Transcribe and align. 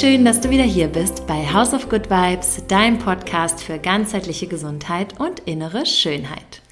Schön, 0.00 0.24
dass 0.24 0.40
du 0.40 0.50
wieder 0.50 0.64
hier 0.64 0.88
bist 0.88 1.24
bei 1.28 1.46
House 1.52 1.72
of 1.72 1.88
Good 1.88 2.10
Vibes, 2.10 2.64
dein 2.66 2.98
Podcast 2.98 3.62
für 3.62 3.78
ganzheitliche 3.78 4.48
Gesundheit 4.48 5.20
und 5.20 5.38
innere 5.46 5.86
Schönheit. 5.86 6.62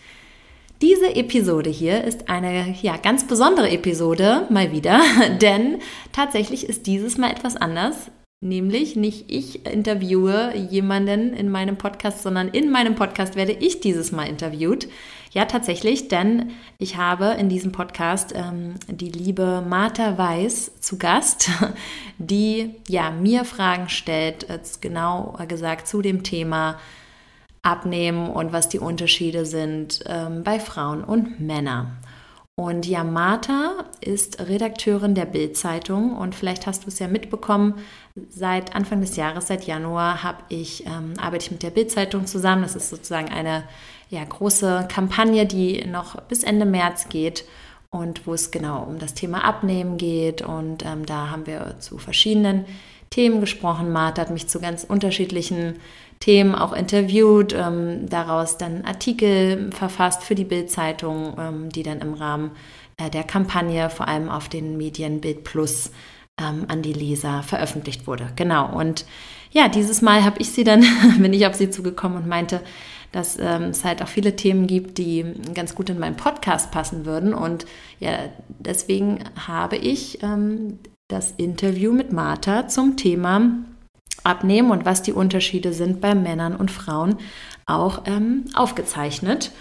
Diese 0.80 1.14
Episode 1.14 1.70
hier 1.70 2.02
ist 2.02 2.28
eine 2.28 2.74
ja, 2.82 2.96
ganz 2.96 3.24
besondere 3.28 3.70
Episode, 3.70 4.48
mal 4.50 4.72
wieder, 4.72 5.00
denn 5.40 5.78
tatsächlich 6.10 6.68
ist 6.68 6.88
dieses 6.88 7.16
Mal 7.16 7.30
etwas 7.30 7.54
anders. 7.54 8.10
Nämlich 8.44 8.96
nicht 8.96 9.26
ich 9.30 9.64
interviewe 9.66 10.52
jemanden 10.56 11.32
in 11.32 11.48
meinem 11.48 11.76
Podcast, 11.76 12.24
sondern 12.24 12.48
in 12.48 12.72
meinem 12.72 12.96
Podcast 12.96 13.36
werde 13.36 13.52
ich 13.52 13.78
dieses 13.78 14.10
Mal 14.10 14.24
interviewt. 14.24 14.88
Ja, 15.30 15.44
tatsächlich, 15.44 16.08
denn 16.08 16.50
ich 16.76 16.96
habe 16.96 17.36
in 17.38 17.48
diesem 17.48 17.70
Podcast 17.70 18.34
ähm, 18.34 18.74
die 18.88 19.10
liebe 19.10 19.64
Martha 19.64 20.18
Weiß 20.18 20.72
zu 20.80 20.98
Gast, 20.98 21.50
die 22.18 22.74
ja 22.88 23.12
mir 23.12 23.44
Fragen 23.44 23.88
stellt, 23.88 24.50
äh, 24.50 24.58
genau 24.80 25.38
gesagt 25.46 25.86
zu 25.86 26.02
dem 26.02 26.24
Thema 26.24 26.80
Abnehmen 27.62 28.28
und 28.28 28.52
was 28.52 28.68
die 28.68 28.80
Unterschiede 28.80 29.46
sind 29.46 30.02
ähm, 30.08 30.42
bei 30.42 30.58
Frauen 30.58 31.04
und 31.04 31.38
Männern. 31.38 31.96
Und 32.54 32.86
ja, 32.86 33.02
Martha 33.02 33.86
ist 34.02 34.46
Redakteurin 34.46 35.14
der 35.14 35.24
Bild-Zeitung 35.24 36.14
und 36.14 36.34
vielleicht 36.34 36.66
hast 36.66 36.84
du 36.84 36.88
es 36.88 36.98
ja 36.98 37.08
mitbekommen, 37.08 37.76
seit 38.28 38.74
Anfang 38.74 39.00
des 39.00 39.16
Jahres, 39.16 39.46
seit 39.46 39.64
Januar, 39.64 40.22
habe 40.22 40.38
ich, 40.48 40.86
ähm, 40.86 41.14
arbeite 41.18 41.46
ich 41.46 41.50
mit 41.50 41.62
der 41.62 41.70
Bild-Zeitung 41.70 42.26
zusammen. 42.26 42.62
Das 42.62 42.76
ist 42.76 42.90
sozusagen 42.90 43.28
eine 43.28 43.64
ja, 44.10 44.22
große 44.24 44.88
Kampagne, 44.90 45.46
die 45.46 45.86
noch 45.86 46.20
bis 46.22 46.42
Ende 46.44 46.66
März 46.66 47.08
geht 47.08 47.44
und 47.90 48.26
wo 48.26 48.34
es 48.34 48.50
genau 48.50 48.82
um 48.82 48.98
das 48.98 49.14
Thema 49.14 49.44
Abnehmen 49.44 49.96
geht. 49.96 50.42
Und 50.42 50.84
ähm, 50.84 51.06
da 51.06 51.30
haben 51.30 51.46
wir 51.46 51.76
zu 51.78 51.98
verschiedenen 51.98 52.64
Themen 53.10 53.40
gesprochen. 53.40 53.92
Martha 53.92 54.22
hat 54.22 54.30
mich 54.30 54.48
zu 54.48 54.60
ganz 54.60 54.84
unterschiedlichen 54.84 55.76
Themen 56.20 56.54
auch 56.54 56.72
interviewt, 56.72 57.52
ähm, 57.52 58.08
daraus 58.08 58.58
dann 58.58 58.84
Artikel 58.84 59.70
verfasst 59.72 60.22
für 60.22 60.34
die 60.34 60.44
Bild-Zeitung, 60.44 61.34
ähm, 61.38 61.68
die 61.70 61.82
dann 61.82 62.00
im 62.00 62.14
Rahmen 62.14 62.52
äh, 62.96 63.10
der 63.10 63.24
Kampagne 63.24 63.90
vor 63.90 64.08
allem 64.08 64.28
auf 64.28 64.48
den 64.48 64.76
Medien 64.76 65.20
Bild 65.20 65.44
Plus 65.44 65.90
ähm, 66.42 66.64
an 66.68 66.82
die 66.82 66.92
Leser 66.92 67.42
veröffentlicht 67.42 68.06
wurde. 68.06 68.28
Genau. 68.36 68.74
Und 68.74 69.04
ja, 69.52 69.68
dieses 69.68 70.02
Mal 70.02 70.24
habe 70.24 70.40
ich 70.40 70.50
sie 70.50 70.64
dann, 70.64 70.84
bin 71.18 71.32
ich 71.32 71.46
auf 71.46 71.54
sie 71.54 71.70
zugekommen 71.70 72.18
und 72.18 72.28
meinte, 72.28 72.60
dass 73.12 73.38
ähm, 73.38 73.64
es 73.64 73.84
halt 73.84 74.02
auch 74.02 74.08
viele 74.08 74.36
Themen 74.36 74.66
gibt, 74.66 74.98
die 74.98 75.24
ganz 75.54 75.74
gut 75.74 75.90
in 75.90 75.98
meinen 75.98 76.16
Podcast 76.16 76.70
passen 76.70 77.04
würden. 77.04 77.34
Und 77.34 77.66
ja, 78.00 78.18
deswegen 78.48 79.20
habe 79.46 79.76
ich 79.76 80.22
ähm, 80.22 80.78
das 81.08 81.32
Interview 81.36 81.92
mit 81.92 82.12
Martha 82.12 82.68
zum 82.68 82.96
Thema 82.96 83.42
abnehmen 84.24 84.70
und 84.70 84.84
was 84.84 85.02
die 85.02 85.12
Unterschiede 85.12 85.72
sind 85.72 86.00
bei 86.00 86.14
Männern 86.14 86.56
und 86.56 86.70
Frauen 86.70 87.16
auch 87.66 88.02
ähm, 88.06 88.44
aufgezeichnet. 88.54 89.52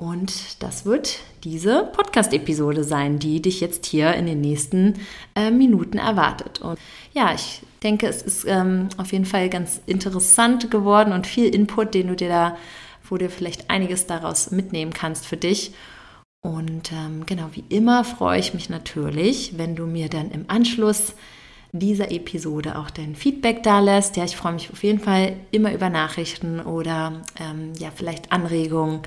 Und 0.00 0.62
das 0.62 0.86
wird 0.86 1.18
diese 1.44 1.84
Podcast-Episode 1.92 2.84
sein, 2.84 3.18
die 3.18 3.42
dich 3.42 3.60
jetzt 3.60 3.84
hier 3.84 4.14
in 4.14 4.24
den 4.24 4.40
nächsten 4.40 4.94
äh, 5.34 5.50
Minuten 5.50 5.98
erwartet. 5.98 6.62
Und 6.62 6.78
ja, 7.12 7.34
ich 7.34 7.60
denke, 7.82 8.06
es 8.06 8.22
ist 8.22 8.46
ähm, 8.48 8.88
auf 8.96 9.12
jeden 9.12 9.26
Fall 9.26 9.50
ganz 9.50 9.82
interessant 9.84 10.70
geworden 10.70 11.12
und 11.12 11.26
viel 11.26 11.54
Input, 11.54 11.92
den 11.92 12.08
du 12.08 12.16
dir 12.16 12.30
da, 12.30 12.56
wo 13.10 13.18
du 13.18 13.28
vielleicht 13.28 13.68
einiges 13.68 14.06
daraus 14.06 14.50
mitnehmen 14.50 14.94
kannst 14.94 15.26
für 15.26 15.36
dich. 15.36 15.74
Und 16.40 16.92
ähm, 16.92 17.26
genau 17.26 17.50
wie 17.52 17.64
immer 17.68 18.02
freue 18.02 18.40
ich 18.40 18.54
mich 18.54 18.70
natürlich, 18.70 19.58
wenn 19.58 19.76
du 19.76 19.86
mir 19.86 20.08
dann 20.08 20.30
im 20.30 20.46
Anschluss 20.48 21.12
dieser 21.72 22.10
Episode 22.10 22.78
auch 22.78 22.88
dein 22.88 23.14
Feedback 23.14 23.62
da 23.62 23.80
lässt. 23.80 24.16
Ja, 24.16 24.24
ich 24.24 24.34
freue 24.34 24.54
mich 24.54 24.70
auf 24.72 24.82
jeden 24.82 24.98
Fall 24.98 25.36
immer 25.50 25.74
über 25.74 25.90
Nachrichten 25.90 26.58
oder 26.60 27.20
ähm, 27.38 27.74
ja, 27.78 27.90
vielleicht 27.94 28.32
Anregungen, 28.32 29.02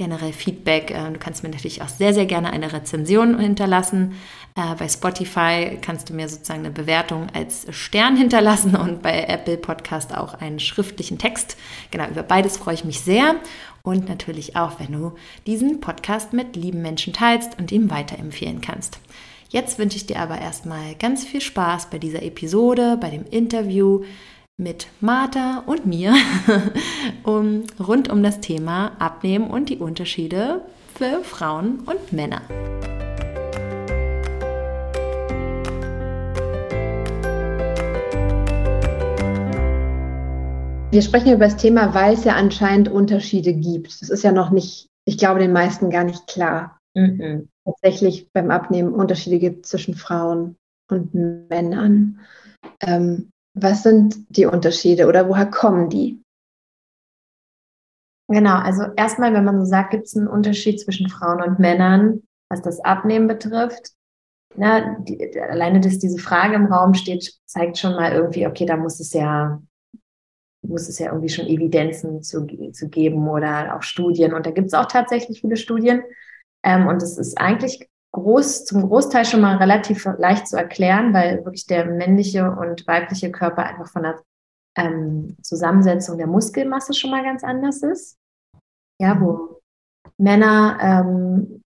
generell 0.00 0.32
Feedback. 0.32 0.90
Äh, 0.90 1.12
du 1.12 1.18
kannst 1.18 1.42
mir 1.42 1.50
natürlich 1.50 1.82
auch 1.82 1.88
sehr, 1.88 2.14
sehr 2.14 2.24
gerne 2.24 2.50
eine 2.54 2.72
Rezension 2.72 3.38
hinterlassen. 3.38 4.14
Äh, 4.56 4.74
bei 4.74 4.88
Spotify 4.88 5.78
kannst 5.82 6.08
du 6.08 6.14
mir 6.14 6.26
sozusagen 6.26 6.60
eine 6.60 6.70
Bewertung 6.70 7.26
als 7.34 7.66
Stern 7.68 8.16
hinterlassen 8.16 8.76
und 8.76 9.02
bei 9.02 9.24
Apple 9.24 9.58
Podcast 9.58 10.16
auch 10.16 10.32
einen 10.32 10.58
schriftlichen 10.58 11.18
Text. 11.18 11.58
Genau, 11.90 12.08
über 12.08 12.22
beides 12.22 12.56
freue 12.56 12.74
ich 12.74 12.84
mich 12.86 13.00
sehr. 13.00 13.34
Und 13.82 14.08
natürlich 14.08 14.56
auch, 14.56 14.80
wenn 14.80 14.92
du 14.92 15.12
diesen 15.46 15.80
Podcast 15.80 16.32
mit 16.32 16.56
lieben 16.56 16.80
Menschen 16.80 17.12
teilst 17.12 17.58
und 17.58 17.70
ihm 17.70 17.90
weiterempfehlen 17.90 18.62
kannst. 18.62 19.00
Jetzt 19.50 19.78
wünsche 19.78 19.96
ich 19.96 20.06
dir 20.06 20.18
aber 20.18 20.40
erstmal 20.40 20.94
ganz 20.94 21.24
viel 21.24 21.42
Spaß 21.42 21.90
bei 21.90 21.98
dieser 21.98 22.22
Episode, 22.22 22.96
bei 22.98 23.10
dem 23.10 23.26
Interview 23.26 24.02
mit 24.60 24.86
Martha 25.00 25.64
und 25.66 25.86
mir 25.86 26.14
um, 27.24 27.64
rund 27.80 28.08
um 28.08 28.22
das 28.22 28.40
Thema 28.40 28.92
Abnehmen 29.00 29.50
und 29.50 29.68
die 29.70 29.78
Unterschiede 29.78 30.60
für 30.94 31.24
Frauen 31.24 31.80
und 31.80 32.12
Männer. 32.12 32.42
Wir 40.92 41.02
sprechen 41.02 41.32
über 41.32 41.46
das 41.46 41.56
Thema, 41.56 41.94
weil 41.94 42.14
es 42.14 42.24
ja 42.24 42.34
anscheinend 42.34 42.88
Unterschiede 42.88 43.52
gibt. 43.52 44.00
Das 44.00 44.10
ist 44.10 44.22
ja 44.22 44.30
noch 44.30 44.50
nicht, 44.50 44.86
ich 45.04 45.18
glaube, 45.18 45.40
den 45.40 45.52
meisten 45.52 45.90
gar 45.90 46.04
nicht 46.04 46.28
klar. 46.28 46.78
Mhm 46.94 47.48
tatsächlich 47.70 48.30
beim 48.32 48.50
Abnehmen 48.50 48.92
Unterschiede 48.92 49.38
gibt 49.38 49.66
zwischen 49.66 49.94
Frauen 49.94 50.56
und 50.90 51.14
Männern. 51.14 52.20
Ähm, 52.80 53.29
was 53.54 53.82
sind 53.82 54.16
die 54.28 54.46
Unterschiede 54.46 55.06
oder 55.06 55.28
woher 55.28 55.46
kommen 55.46 55.88
die? 55.88 56.22
Genau, 58.28 58.56
also 58.56 58.84
erstmal, 58.96 59.34
wenn 59.34 59.44
man 59.44 59.58
so 59.58 59.64
sagt, 59.64 59.90
gibt 59.90 60.06
es 60.06 60.16
einen 60.16 60.28
Unterschied 60.28 60.80
zwischen 60.80 61.08
Frauen 61.08 61.42
und 61.42 61.58
Männern, 61.58 62.22
was 62.48 62.62
das 62.62 62.78
Abnehmen 62.80 63.26
betrifft. 63.26 63.90
Na, 64.56 64.98
die, 65.00 65.40
alleine, 65.40 65.80
dass 65.80 65.98
diese 65.98 66.18
Frage 66.18 66.54
im 66.54 66.66
Raum 66.66 66.94
steht, 66.94 67.32
zeigt 67.46 67.78
schon 67.78 67.94
mal 67.94 68.12
irgendwie, 68.12 68.46
okay, 68.46 68.66
da 68.66 68.76
muss 68.76 69.00
es 69.00 69.12
ja, 69.12 69.60
muss 70.62 70.88
es 70.88 70.98
ja 71.00 71.06
irgendwie 71.06 71.28
schon 71.28 71.46
Evidenzen 71.46 72.22
zu, 72.22 72.46
zu 72.72 72.88
geben 72.88 73.28
oder 73.28 73.76
auch 73.76 73.82
Studien. 73.82 74.32
Und 74.32 74.46
da 74.46 74.52
gibt 74.52 74.68
es 74.68 74.74
auch 74.74 74.86
tatsächlich 74.86 75.40
viele 75.40 75.56
Studien. 75.56 76.02
Ähm, 76.62 76.86
und 76.86 77.02
es 77.02 77.18
ist 77.18 77.36
eigentlich 77.38 77.88
groß, 78.12 78.64
zum 78.64 78.82
Großteil 78.82 79.24
schon 79.24 79.40
mal 79.40 79.56
relativ 79.56 80.04
leicht 80.18 80.48
zu 80.48 80.56
erklären, 80.56 81.14
weil 81.14 81.44
wirklich 81.44 81.66
der 81.66 81.86
männliche 81.86 82.50
und 82.50 82.86
weibliche 82.86 83.30
Körper 83.30 83.64
einfach 83.64 83.88
von 83.88 84.02
der 84.02 84.20
ähm, 84.76 85.36
Zusammensetzung 85.42 86.18
der 86.18 86.26
Muskelmasse 86.26 86.94
schon 86.94 87.10
mal 87.10 87.22
ganz 87.22 87.44
anders 87.44 87.82
ist. 87.82 88.18
Ja, 89.00 89.20
wo 89.20 89.60
Männer 90.18 90.78
ähm, 90.80 91.62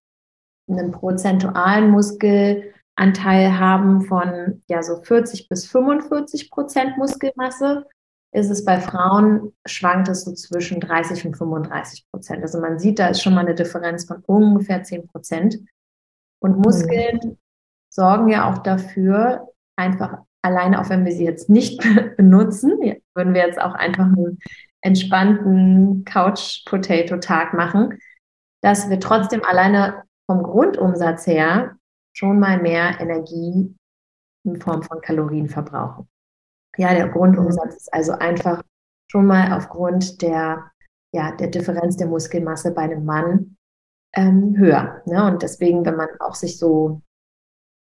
einen 0.69 0.91
prozentualen 0.91 1.91
Muskelanteil 1.91 3.59
haben 3.59 4.01
von 4.01 4.63
ja 4.67 4.81
so 4.81 5.01
40 5.01 5.49
bis 5.49 5.65
45 5.67 6.49
Prozent 6.49 6.97
Muskelmasse 6.97 7.85
ist 8.35 8.49
es 8.49 8.65
bei 8.65 8.81
Frauen, 8.81 9.53
schwankt 9.65 10.09
es 10.09 10.25
so 10.25 10.33
zwischen 10.33 10.81
30 10.81 11.25
und 11.25 11.37
35 11.37 12.05
Prozent. 12.11 12.41
Also 12.41 12.59
man 12.59 12.79
sieht, 12.79 12.99
da 12.99 13.07
ist 13.07 13.21
schon 13.21 13.33
mal 13.33 13.45
eine 13.45 13.55
Differenz 13.55 14.05
von 14.05 14.21
ungefähr 14.25 14.83
10 14.83 15.07
Prozent. 15.07 15.59
Und 16.45 16.59
Muskeln 16.59 17.19
mhm. 17.23 17.37
sorgen 17.89 18.27
ja 18.29 18.47
auch 18.47 18.59
dafür, 18.59 19.47
einfach 19.75 20.19
alleine, 20.43 20.79
auch 20.79 20.89
wenn 20.89 21.03
wir 21.03 21.11
sie 21.11 21.25
jetzt 21.25 21.49
nicht 21.49 21.81
benutzen, 22.17 22.73
würden 23.15 23.33
wir 23.33 23.47
jetzt 23.47 23.59
auch 23.59 23.73
einfach 23.73 24.05
einen 24.05 24.37
entspannten 24.81 26.05
Couch-Potato-Tag 26.05 27.55
machen, 27.55 27.97
dass 28.61 28.91
wir 28.91 28.99
trotzdem 28.99 29.43
alleine 29.43 30.03
vom 30.27 30.43
Grundumsatz 30.43 31.25
her 31.25 31.77
schon 32.13 32.39
mal 32.39 32.61
mehr 32.61 32.99
Energie 32.99 33.75
in 34.43 34.61
Form 34.61 34.83
von 34.83 35.01
Kalorien 35.01 35.49
verbrauchen. 35.49 36.07
Ja, 36.77 36.93
der 36.93 37.09
Grundumsatz 37.09 37.75
ist 37.75 37.93
also 37.93 38.11
einfach 38.11 38.61
schon 39.09 39.25
mal 39.25 39.51
aufgrund 39.51 40.21
der, 40.21 40.69
ja, 41.11 41.31
der 41.31 41.47
Differenz 41.47 41.97
der 41.97 42.05
Muskelmasse 42.05 42.71
bei 42.71 42.83
einem 42.83 43.03
Mann 43.03 43.54
ähm, 44.15 44.55
höher. 44.57 45.01
Ne? 45.05 45.25
Und 45.25 45.43
deswegen, 45.43 45.85
wenn 45.85 45.95
man 45.95 46.09
auch 46.19 46.35
sich 46.35 46.57
so 46.57 47.01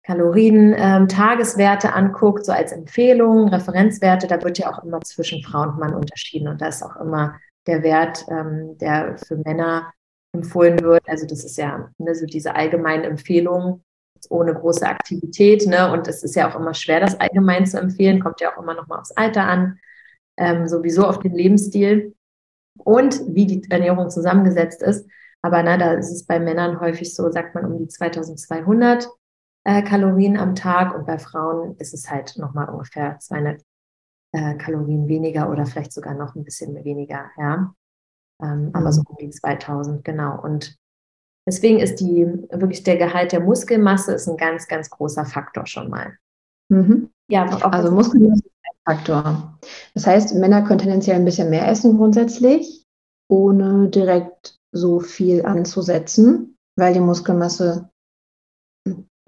Kalorien-Tageswerte 0.04 1.88
ähm, 1.88 1.94
anguckt, 1.94 2.44
so 2.44 2.52
als 2.52 2.72
Empfehlung, 2.72 3.48
Referenzwerte, 3.48 4.26
da 4.26 4.42
wird 4.42 4.58
ja 4.58 4.72
auch 4.72 4.82
immer 4.82 5.00
zwischen 5.02 5.42
Frau 5.42 5.62
und 5.62 5.78
Mann 5.78 5.94
unterschieden. 5.94 6.48
Und 6.48 6.60
da 6.60 6.68
ist 6.68 6.82
auch 6.82 6.96
immer 6.96 7.38
der 7.66 7.82
Wert, 7.82 8.24
ähm, 8.28 8.76
der 8.78 9.16
für 9.18 9.36
Männer 9.36 9.92
empfohlen 10.32 10.80
wird. 10.80 11.08
Also 11.08 11.26
das 11.26 11.44
ist 11.44 11.56
ja 11.56 11.90
ne, 11.98 12.14
so 12.14 12.26
diese 12.26 12.54
allgemeine 12.54 13.04
Empfehlung, 13.04 13.82
ohne 14.28 14.54
große 14.54 14.86
Aktivität. 14.86 15.66
Ne? 15.66 15.90
Und 15.92 16.08
es 16.08 16.22
ist 16.22 16.34
ja 16.34 16.50
auch 16.50 16.58
immer 16.58 16.74
schwer, 16.74 17.00
das 17.00 17.18
allgemein 17.18 17.66
zu 17.66 17.78
empfehlen, 17.78 18.20
kommt 18.20 18.40
ja 18.40 18.52
auch 18.52 18.62
immer 18.62 18.74
noch 18.74 18.86
mal 18.86 18.98
aufs 18.98 19.12
Alter 19.12 19.44
an, 19.44 19.78
ähm, 20.36 20.68
sowieso 20.68 21.06
auf 21.06 21.18
den 21.18 21.34
Lebensstil 21.34 22.14
und 22.78 23.20
wie 23.28 23.46
die 23.46 23.70
Ernährung 23.70 24.10
zusammengesetzt 24.10 24.82
ist. 24.82 25.08
Aber 25.42 25.62
na, 25.62 25.76
da 25.76 25.92
ist 25.94 26.10
es 26.10 26.26
bei 26.26 26.38
Männern 26.38 26.80
häufig 26.80 27.14
so, 27.14 27.30
sagt 27.30 27.54
man 27.54 27.64
um 27.64 27.78
die 27.78 27.88
2200 27.88 29.08
äh, 29.64 29.82
Kalorien 29.82 30.36
am 30.36 30.54
Tag 30.54 30.94
und 30.94 31.06
bei 31.06 31.18
Frauen 31.18 31.76
ist 31.78 31.94
es 31.94 32.10
halt 32.10 32.36
nochmal 32.36 32.68
ungefähr 32.68 33.18
200 33.18 33.62
äh, 34.32 34.54
Kalorien 34.56 35.08
weniger 35.08 35.50
oder 35.50 35.66
vielleicht 35.66 35.92
sogar 35.92 36.14
noch 36.14 36.34
ein 36.34 36.44
bisschen 36.44 36.82
weniger, 36.84 37.30
ja. 37.38 37.74
Ähm, 38.42 38.66
mhm. 38.66 38.70
Aber 38.74 38.92
so 38.92 39.02
um 39.06 39.16
die 39.20 39.30
2000, 39.30 40.04
genau. 40.04 40.40
Und 40.40 40.76
deswegen 41.46 41.78
ist 41.78 41.96
die 42.00 42.26
wirklich 42.50 42.82
der 42.84 42.96
Gehalt 42.96 43.32
der 43.32 43.40
Muskelmasse 43.40 44.12
ist 44.14 44.28
ein 44.28 44.36
ganz, 44.36 44.68
ganz 44.68 44.88
großer 44.90 45.24
Faktor 45.24 45.66
schon 45.66 45.90
mal. 45.90 46.16
Mhm. 46.68 47.10
Ja, 47.28 47.46
also 47.46 47.90
Muskelmasse 47.90 48.44
ist 48.44 48.52
ein 48.62 48.94
Faktor. 48.96 49.58
Das 49.94 50.06
heißt, 50.06 50.34
Männer 50.34 50.62
können 50.62 50.78
tendenziell 50.78 51.16
ein 51.16 51.24
bisschen 51.24 51.50
mehr 51.50 51.68
essen 51.68 51.96
grundsätzlich, 51.96 52.86
ohne 53.28 53.88
direkt 53.88 54.59
so 54.72 55.00
viel 55.00 55.44
anzusetzen, 55.44 56.56
weil 56.76 56.94
die 56.94 57.00
Muskelmasse 57.00 57.90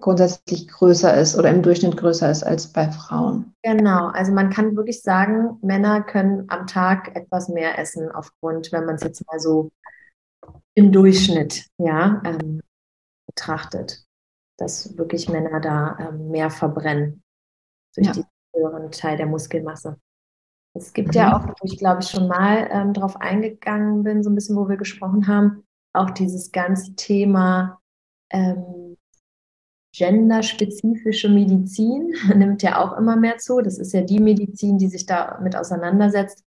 grundsätzlich 0.03 0.69
größer 0.69 1.17
ist 1.19 1.39
oder 1.39 1.51
im 1.51 1.63
Durchschnitt 1.63 1.97
größer 1.97 2.31
ist 2.31 2.43
als 2.43 2.73
bei 2.73 2.91
Frauen. 2.91 3.55
Genau, 3.63 4.09
also 4.09 4.33
man 4.33 4.51
kann 4.51 4.77
wirklich 4.77 5.01
sagen, 5.01 5.59
Männer 5.63 6.03
können 6.03 6.45
am 6.49 6.67
Tag 6.67 7.17
etwas 7.17 7.49
mehr 7.49 7.79
essen 7.79 8.11
aufgrund, 8.11 8.73
wenn 8.73 8.85
man 8.85 8.97
es 8.97 9.03
jetzt 9.03 9.25
mal 9.27 9.39
so 9.39 9.71
im 10.75 10.93
Durchschnitt 10.93 11.67
ja, 11.79 12.21
ähm, 12.25 12.61
betrachtet, 13.27 14.05
dass 14.59 14.97
wirklich 14.99 15.29
Männer 15.29 15.61
da 15.61 15.97
ähm, 15.99 16.31
mehr 16.31 16.51
verbrennen 16.51 17.23
durch 17.95 18.09
ja. 18.09 18.13
den 18.13 18.25
höheren 18.55 18.91
Teil 18.91 19.17
der 19.17 19.27
Muskelmasse. 19.27 19.99
Es 20.75 20.93
gibt 20.93 21.09
mhm. 21.09 21.15
ja 21.15 21.37
auch, 21.37 21.47
wo 21.47 21.65
ich 21.65 21.79
glaube 21.79 22.03
ich 22.03 22.09
schon 22.09 22.29
mal 22.29 22.69
ähm, 22.71 22.93
drauf 22.93 23.21
eingegangen 23.21 24.03
bin, 24.03 24.23
so 24.23 24.31
ein 24.31 24.35
bisschen, 24.35 24.57
wo 24.57 24.69
wir 24.69 24.77
gesprochen 24.77 25.27
haben, 25.27 25.65
auch 25.95 26.11
dieses 26.11 26.53
ganze 26.53 26.95
Thema 26.95 27.81
ähm, 28.31 28.97
genderspezifische 29.95 31.29
Medizin 31.29 32.15
nimmt 32.35 32.63
ja 32.63 32.83
auch 32.83 32.97
immer 32.97 33.17
mehr 33.17 33.39
zu. 33.39 33.61
Das 33.61 33.79
ist 33.79 33.93
ja 33.93 34.01
die 34.01 34.21
Medizin, 34.21 34.79
die 34.79 34.89
sich 34.89 35.07
damit 35.07 35.55
auseinandersetzt, 35.55 36.43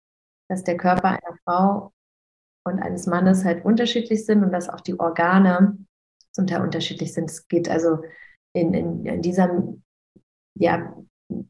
dass 0.48 0.64
der 0.64 0.78
Körper 0.78 1.10
einer 1.10 1.38
Frau 1.44 1.92
und 2.64 2.80
eines 2.80 3.08
Mannes 3.08 3.44
halt 3.44 3.66
unterschiedlich 3.66 4.26
sind 4.26 4.44
und 4.44 4.52
dass 4.52 4.70
auch 4.70 4.82
die 4.82 5.00
Organe 5.00 5.78
zum 6.32 6.46
Teil 6.46 6.62
unterschiedlich 6.62 7.14
sind. 7.14 7.32
Es 7.32 7.48
geht 7.48 7.68
also 7.68 8.04
in, 8.54 8.74
in, 8.74 9.06
in 9.06 9.22
dieser 9.22 9.50
ja, 10.56 10.94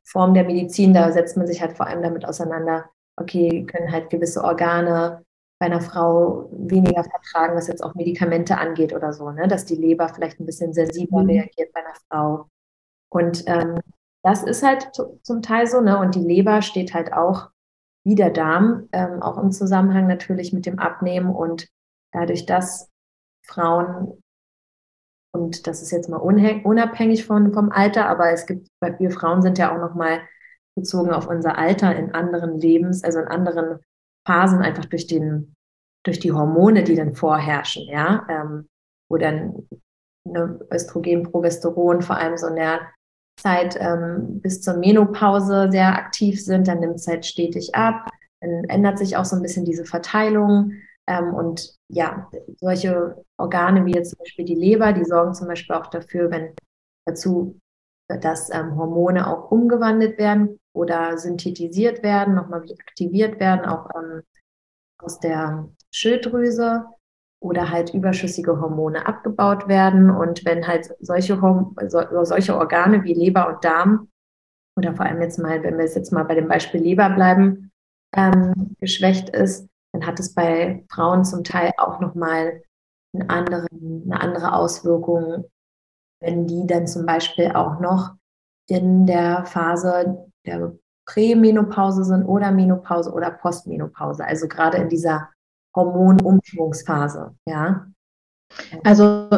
Form 0.04 0.33
der 0.33 0.44
Medizin, 0.44 0.94
da 0.94 1.12
setzt 1.12 1.38
man 1.38 1.48
sich 1.48 1.62
halt 1.62 1.74
vor 1.74 1.88
allem 1.88 2.01
damit 2.01 2.25
auseinander, 2.25 2.89
okay, 3.18 3.66
können 3.66 3.92
halt 3.92 4.10
gewisse 4.10 4.44
Organe 4.44 5.24
bei 5.60 5.68
einer 5.68 5.81
Frau 5.81 6.50
weniger 6.51 7.04
vertragen, 7.04 7.56
was 7.56 7.68
jetzt 7.68 7.83
auch 7.83 7.94
Medikamente 7.94 8.57
angeht 8.57 8.94
oder 8.94 9.13
so, 9.13 9.30
ne? 9.31 9.48
dass 9.48 9.66
die 9.66 9.75
Leber 9.75 10.10
vielleicht 10.10 10.39
ein 10.39 10.45
bisschen 10.45 10.74
sensibler 10.74 11.24
mhm. 11.24 11.30
reagiert 11.30 11.72
bei 11.74 11.81
einer 11.81 11.95
Frau. 12.10 12.48
Und 13.10 13.44
ähm, 13.48 13.80
das 14.24 14.44
ist 14.44 14.63
halt 14.63 14.92
zum 15.24 15.42
Teil 15.42 15.68
so, 15.68 15.81
ne? 15.81 16.00
Und 16.00 16.16
die 16.16 16.24
Leber 16.24 16.62
steht 16.62 16.94
halt 16.94 17.13
auch 17.13 17.50
wie 18.04 18.16
der 18.16 18.30
Darm, 18.30 18.88
ähm, 18.92 19.22
auch 19.22 19.38
im 19.38 19.51
Zusammenhang 19.51 20.07
natürlich 20.07 20.54
mit 20.54 20.66
dem 20.66 20.80
Abnehmen 20.80 21.30
und 21.30 21.68
dadurch, 22.12 22.45
dass 22.45 22.89
Frauen, 23.45 24.20
und 25.33 25.68
das 25.68 25.81
ist 25.81 25.92
jetzt 25.92 26.10
mal 26.10 26.18
unabhängig 26.18 27.25
von, 27.25 27.54
vom 27.54 27.72
Alter, 27.72 28.07
aber 28.07 28.31
es 28.31 28.45
gibt, 28.45 28.68
wir 28.81 29.12
Frauen 29.12 29.42
sind 29.42 29.57
ja 29.57 29.74
auch 29.74 29.80
nochmal 29.80 30.22
bezogen 30.75 31.12
auf 31.12 31.28
unser 31.28 31.57
Alter 31.57 31.95
in 31.95 32.13
anderen 32.13 32.60
Lebens, 32.60 33.04
also 33.04 33.19
in 33.19 33.28
anderen 33.28 33.80
Phasen 34.28 34.60
einfach 34.60 34.86
durch 34.86 35.07
den, 35.07 35.54
durch 36.04 36.19
die 36.19 36.31
Hormone, 36.31 36.83
die 36.83 36.95
dann 36.95 37.16
vorherrschen, 37.16 37.88
ja, 37.88 38.25
ähm, 38.30 38.68
wo 39.10 39.18
dann 39.18 39.68
ne, 40.25 40.60
Östrogen, 40.72 41.24
Progesteron 41.24 42.01
vor 42.01 42.18
allem 42.18 42.38
so 42.38 42.48
in 42.48 42.56
der 42.56 42.81
Zeit 43.38 43.77
ähm, 43.80 44.42
bis 44.42 44.62
zur 44.62 44.75
Menopause 44.75 45.69
sehr 45.72 45.95
aktiv 45.95 46.44
sind, 46.44 46.68
dann 46.68 46.80
nimmt 46.80 46.95
es 46.95 47.07
halt 47.07 47.25
stetig 47.25 47.74
ab, 47.75 48.10
dann 48.42 48.66
ändert 48.66 48.98
sich 48.98 49.18
auch 49.18 49.25
so 49.25 49.36
ein 49.36 49.42
bisschen 49.42 49.66
diese 49.66 49.86
Verteilung. 49.86 50.74
Ähm, 51.12 51.34
und 51.34 51.75
ja, 51.90 52.30
solche 52.60 53.24
Organe 53.38 53.86
wie 53.86 53.94
jetzt 53.94 54.12
zum 54.12 54.19
Beispiel 54.19 54.46
die 54.46 54.56
Leber, 54.56 54.94
die 54.94 55.04
sorgen 55.04 55.34
zum 55.34 55.48
Beispiel 55.48 55.75
auch 55.75 55.88
dafür, 55.88 56.31
wenn 56.31 56.56
dazu, 57.06 57.60
dass 58.08 58.50
ähm, 58.54 58.78
Hormone 58.78 59.28
auch 59.28 59.52
umgewandelt 59.52 60.18
werden 60.18 60.60
oder 60.74 61.18
synthetisiert 61.18 62.02
werden, 62.04 62.36
nochmal 62.36 62.63
aktiviert 62.80 63.40
werden, 63.40 63.66
auch 63.66 63.90
ähm, 63.96 64.22
aus 65.02 65.19
der 65.19 65.68
Schilddrüse 65.92 66.86
oder 67.42 67.72
halt 67.72 67.94
überschüssige 67.94 68.62
Hormone 68.62 69.06
abgebaut 69.06 69.68
werden. 69.68 70.10
Und 70.10 70.46
wenn 70.46 70.68
halt 70.68 70.94
solche, 71.00 71.40
so, 71.88 72.24
solche 72.24 72.56
Organe 72.56 73.04
wie 73.04 73.13
Leber 73.13 73.50
und 73.50 73.66
Darm 73.66 74.10
oder 74.78 74.96
vor 74.96 75.06
allem 75.06 75.22
jetzt 75.22 75.40
mal, 75.40 75.62
wenn 75.63 75.78
wir 75.78 75.86
jetzt 75.86 76.13
mal 76.13 76.24
bei 76.24 76.36
dem 76.36 76.48
Beispiel 76.48 76.81
Leber 76.81 77.10
bleiben, 77.10 77.72
ähm, 78.16 78.75
geschwächt 78.80 79.30
ist, 79.30 79.70
dann 79.93 80.05
hat 80.05 80.19
es 80.19 80.33
bei 80.33 80.85
Frauen 80.89 81.25
zum 81.25 81.43
Teil 81.43 81.71
auch 81.77 81.99
nochmal 81.99 82.63
eine 83.13 83.29
andere, 83.29 83.67
eine 83.71 84.21
andere 84.21 84.53
Auswirkung, 84.53 85.45
wenn 86.21 86.47
die 86.47 86.65
dann 86.67 86.88
zum 86.88 87.05
Beispiel 87.05 87.51
auch 87.51 87.79
noch 87.79 88.15
in 88.69 89.05
der 89.05 89.45
Phase 89.45 90.27
der 90.45 90.73
Prämenopause 91.05 92.05
sind 92.05 92.23
oder 92.23 92.51
Menopause 92.51 93.11
oder 93.11 93.31
Postmenopause, 93.31 94.23
also 94.23 94.47
gerade 94.47 94.77
in 94.77 94.89
dieser 94.89 95.29
Hormonumschwungsphase, 95.75 97.35
ja. 97.47 97.88
Also 98.83 99.29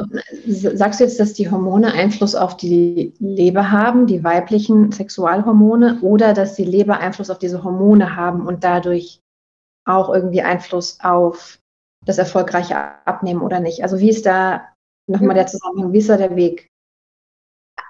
sagst 0.47 0.99
du 0.99 1.03
jetzt, 1.03 1.19
dass 1.19 1.33
die 1.33 1.49
Hormone 1.49 1.93
Einfluss 1.93 2.33
auf 2.33 2.57
die 2.57 3.13
Leber 3.19 3.71
haben, 3.71 4.07
die 4.07 4.23
weiblichen 4.23 4.91
Sexualhormone, 4.91 5.99
oder 6.01 6.33
dass 6.33 6.55
die 6.55 6.65
Leber 6.65 6.99
Einfluss 6.99 7.29
auf 7.29 7.37
diese 7.37 7.63
Hormone 7.63 8.15
haben 8.15 8.47
und 8.47 8.63
dadurch 8.63 9.21
auch 9.85 10.13
irgendwie 10.13 10.41
Einfluss 10.41 10.99
auf 11.01 11.59
das 12.05 12.17
erfolgreiche 12.17 12.75
Abnehmen 13.05 13.41
oder 13.41 13.59
nicht? 13.59 13.83
Also 13.83 13.99
wie 13.99 14.09
ist 14.09 14.25
da 14.25 14.67
nochmal 15.07 15.35
der 15.35 15.47
Zusammenhang, 15.47 15.93
wie 15.93 15.99
ist 15.99 16.09
da 16.09 16.17
der 16.17 16.35
Weg? 16.35 16.69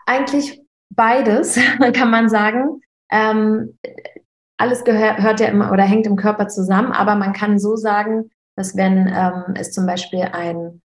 Eigentlich 0.06 0.62
beides, 0.90 1.58
kann 1.94 2.10
man 2.10 2.30
sagen. 2.30 2.82
Ähm, 3.12 3.78
alles 4.58 4.84
gehört, 4.84 5.20
hört 5.20 5.40
ja 5.40 5.48
immer 5.48 5.72
oder 5.72 5.84
hängt 5.84 6.06
im 6.06 6.16
Körper 6.16 6.48
zusammen, 6.48 6.92
aber 6.92 7.16
man 7.16 7.34
kann 7.34 7.60
so 7.60 7.76
sagen, 7.76 8.30
dass 8.56 8.78
wenn 8.78 9.08
ähm, 9.08 9.56
es 9.56 9.72
zum 9.72 9.86
Beispiel 9.86 10.22
ein, 10.32 10.82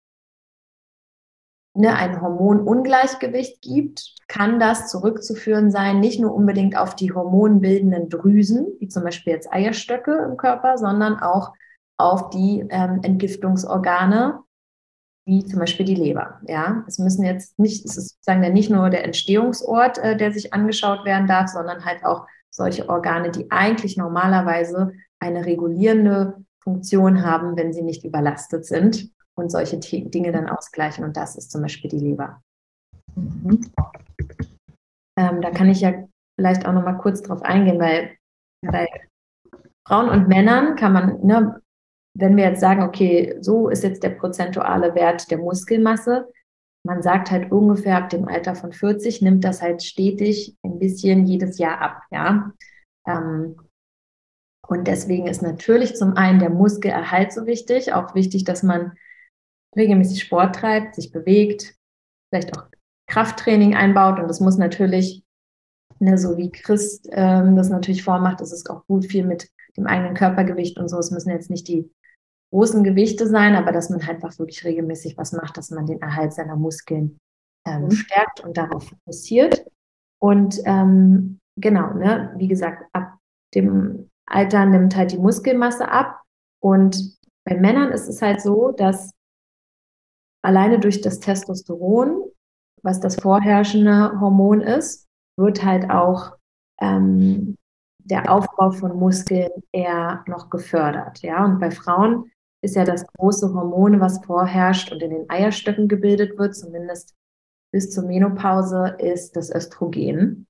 ne, 1.76 1.96
ein 1.96 2.22
Hormonungleichgewicht 2.22 3.62
gibt, 3.62 4.16
kann 4.28 4.60
das 4.60 4.90
zurückzuführen 4.90 5.70
sein, 5.70 6.00
nicht 6.00 6.20
nur 6.20 6.34
unbedingt 6.34 6.78
auf 6.78 6.96
die 6.96 7.14
hormonbildenden 7.14 8.10
Drüsen, 8.10 8.68
wie 8.80 8.88
zum 8.88 9.04
Beispiel 9.04 9.34
jetzt 9.34 9.52
Eierstöcke 9.52 10.26
im 10.30 10.38
Körper, 10.38 10.78
sondern 10.78 11.20
auch 11.20 11.54
auf 11.98 12.30
die 12.30 12.66
ähm, 12.70 13.02
Entgiftungsorgane, 13.04 14.40
wie 15.26 15.46
zum 15.46 15.60
Beispiel 15.60 15.86
die 15.86 15.96
Leber. 15.96 16.40
Ja, 16.48 16.84
es 16.88 17.00
müssen 17.00 17.24
jetzt 17.24 17.58
nicht, 17.60 17.86
es 17.86 17.98
ist 17.98 18.10
sozusagen 18.16 18.44
ja 18.44 18.50
nicht 18.50 18.70
nur 18.70 18.90
der 18.90 19.04
Entstehungsort, 19.04 19.98
äh, 20.00 20.18
der 20.18 20.32
sich 20.32 20.54
angeschaut 20.54 21.06
werden 21.06 21.28
darf, 21.28 21.50
sondern 21.50 21.86
halt 21.86 22.04
auch 22.04 22.26
solche 22.50 22.90
Organe, 22.90 23.32
die 23.32 23.52
eigentlich 23.52 23.98
normalerweise 23.98 24.94
eine 25.20 25.46
regulierende 25.46 26.46
Funktion 26.62 27.24
haben, 27.24 27.58
wenn 27.58 27.74
sie 27.74 27.84
nicht 27.84 28.04
überlastet 28.06 28.66
sind 28.66 29.15
und 29.38 29.52
solche 29.52 29.78
Dinge 29.78 30.32
dann 30.32 30.50
ausgleichen. 30.50 31.04
Und 31.04 31.18
das 31.18 31.36
ist 31.36 31.52
zum 31.52 31.62
Beispiel 31.62 31.90
die 31.90 32.00
Leber. 32.00 32.42
Mhm. 33.16 33.72
Ähm, 35.18 35.42
da 35.42 35.52
kann 35.52 35.70
ich 35.70 35.82
ja 35.82 35.94
vielleicht 36.40 36.66
auch 36.66 36.74
noch 36.74 36.84
mal 36.84 36.98
kurz 36.98 37.22
drauf 37.22 37.42
eingehen, 37.42 37.80
weil 37.80 38.18
bei 38.62 38.88
Frauen 39.88 40.10
und 40.10 40.28
Männern 40.28 40.76
kann 40.76 40.94
man, 40.94 41.26
ne, 41.26 41.62
wenn 42.18 42.36
wir 42.36 42.46
jetzt 42.46 42.62
sagen, 42.62 42.84
okay, 42.84 43.38
so 43.42 43.70
ist 43.70 43.84
jetzt 43.84 44.04
der 44.04 44.12
prozentuale 44.12 44.96
Wert 44.96 45.30
der 45.32 45.38
Muskelmasse, 45.38 46.28
man 46.86 47.02
sagt 47.02 47.32
halt 47.32 47.52
ungefähr 47.52 47.98
ab 47.98 48.10
dem 48.10 48.28
Alter 48.28 48.56
von 48.56 48.72
40 48.72 49.22
nimmt 49.22 49.44
das 49.44 49.62
halt 49.62 49.84
stetig 49.84 50.56
ein 50.64 50.80
bisschen 50.80 51.26
jedes 51.26 51.58
Jahr 51.58 51.82
ab, 51.82 52.02
ja. 52.12 52.52
Ähm, 53.08 53.58
und 54.68 54.88
deswegen 54.88 55.28
ist 55.28 55.42
natürlich 55.42 55.96
zum 55.96 56.16
einen 56.18 56.40
der 56.40 56.50
Muskelerhalt 56.50 57.34
so 57.34 57.46
wichtig, 57.46 57.94
auch 57.94 58.16
wichtig, 58.16 58.46
dass 58.46 58.64
man 58.64 58.94
regelmäßig 59.76 60.22
Sport 60.24 60.56
treibt, 60.56 60.96
sich 60.96 61.12
bewegt, 61.12 61.76
vielleicht 62.32 62.58
auch 62.58 62.66
Krafttraining 63.08 63.76
einbaut 63.76 64.20
und 64.20 64.28
das 64.28 64.40
muss 64.40 64.58
natürlich, 64.58 65.24
ne, 66.00 66.18
so 66.18 66.38
wie 66.38 66.52
Chris 66.52 67.02
ähm, 67.12 67.56
das 67.56 67.70
natürlich 67.70 68.04
vormacht, 68.04 68.42
das 68.42 68.52
ist 68.52 68.70
auch 68.70 68.86
gut 68.88 69.06
viel 69.06 69.26
mit 69.26 69.50
dem 69.78 69.88
eigenen 69.88 70.16
Körpergewicht 70.16 70.78
und 70.80 70.88
so. 70.88 70.98
Es 70.98 71.12
müssen 71.12 71.30
jetzt 71.30 71.50
nicht 71.50 71.68
die 71.68 71.92
großen 72.52 72.84
Gewichte 72.84 73.28
sein, 73.28 73.56
aber 73.56 73.72
dass 73.72 73.90
man 73.90 74.06
halt 74.06 74.24
einfach 74.24 74.40
wirklich 74.40 74.64
regelmäßig 74.64 75.18
was 75.18 75.34
macht, 75.34 75.58
dass 75.58 75.72
man 75.72 75.86
den 75.86 76.02
Erhalt 76.02 76.34
seiner 76.34 76.56
Muskeln 76.56 77.18
ähm, 77.68 77.84
mhm. 77.84 77.92
stärkt 77.92 78.40
und 78.42 78.58
darauf 78.58 78.88
fokussiert. 78.88 79.66
Und 80.20 80.60
ähm, 80.66 81.40
genau, 81.58 81.94
ne, 81.94 82.34
wie 82.38 82.48
gesagt, 82.48 82.86
ab 82.94 83.18
dem 83.54 84.10
Alter 84.26 84.66
nimmt 84.66 84.96
halt 84.96 85.12
die 85.12 85.18
Muskelmasse 85.18 85.90
ab. 85.90 86.22
Und 86.62 87.18
bei 87.44 87.56
Männern 87.56 87.92
ist 87.92 88.08
es 88.08 88.22
halt 88.22 88.42
so, 88.42 88.72
dass 88.72 89.12
alleine 90.46 90.80
durch 90.80 91.02
das 91.02 91.20
Testosteron, 91.20 92.24
was 92.82 93.00
das 93.00 93.16
vorherrschende 93.16 94.20
Hormon 94.20 94.62
ist, 94.62 95.08
wird 95.38 95.64
halt 95.64 95.90
auch 95.90 96.38
ähm, 96.80 97.58
der 98.00 98.32
Aufbau 98.32 98.72
von 98.72 98.98
Muskeln 98.98 99.50
eher 99.72 100.24
noch 100.28 100.50
gefördert. 100.50 101.22
Ja, 101.22 101.44
und 101.44 101.60
bei 101.60 101.72
Frauen 101.72 102.32
ist 102.64 102.76
ja 102.76 102.86
das 102.86 103.06
große 103.08 103.54
Hormon, 103.54 104.00
was 104.00 104.24
vorherrscht 104.24 104.92
und 104.92 105.02
in 105.02 105.12
den 105.12 105.30
Eierstöcken 105.30 105.88
gebildet 105.88 106.38
wird, 106.38 106.56
zumindest 106.56 107.14
bis 107.74 107.92
zur 107.92 108.06
Menopause, 108.06 108.96
ist 109.00 109.36
das 109.36 109.54
Östrogen. 109.54 110.48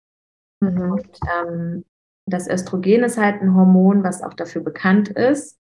Mhm. 0.61 0.91
Und 0.91 1.19
ähm, 1.39 1.85
das 2.27 2.47
Östrogen 2.47 3.03
ist 3.03 3.17
halt 3.17 3.41
ein 3.41 3.55
Hormon, 3.55 4.03
was 4.03 4.21
auch 4.21 4.33
dafür 4.33 4.61
bekannt 4.61 5.09
ist, 5.09 5.57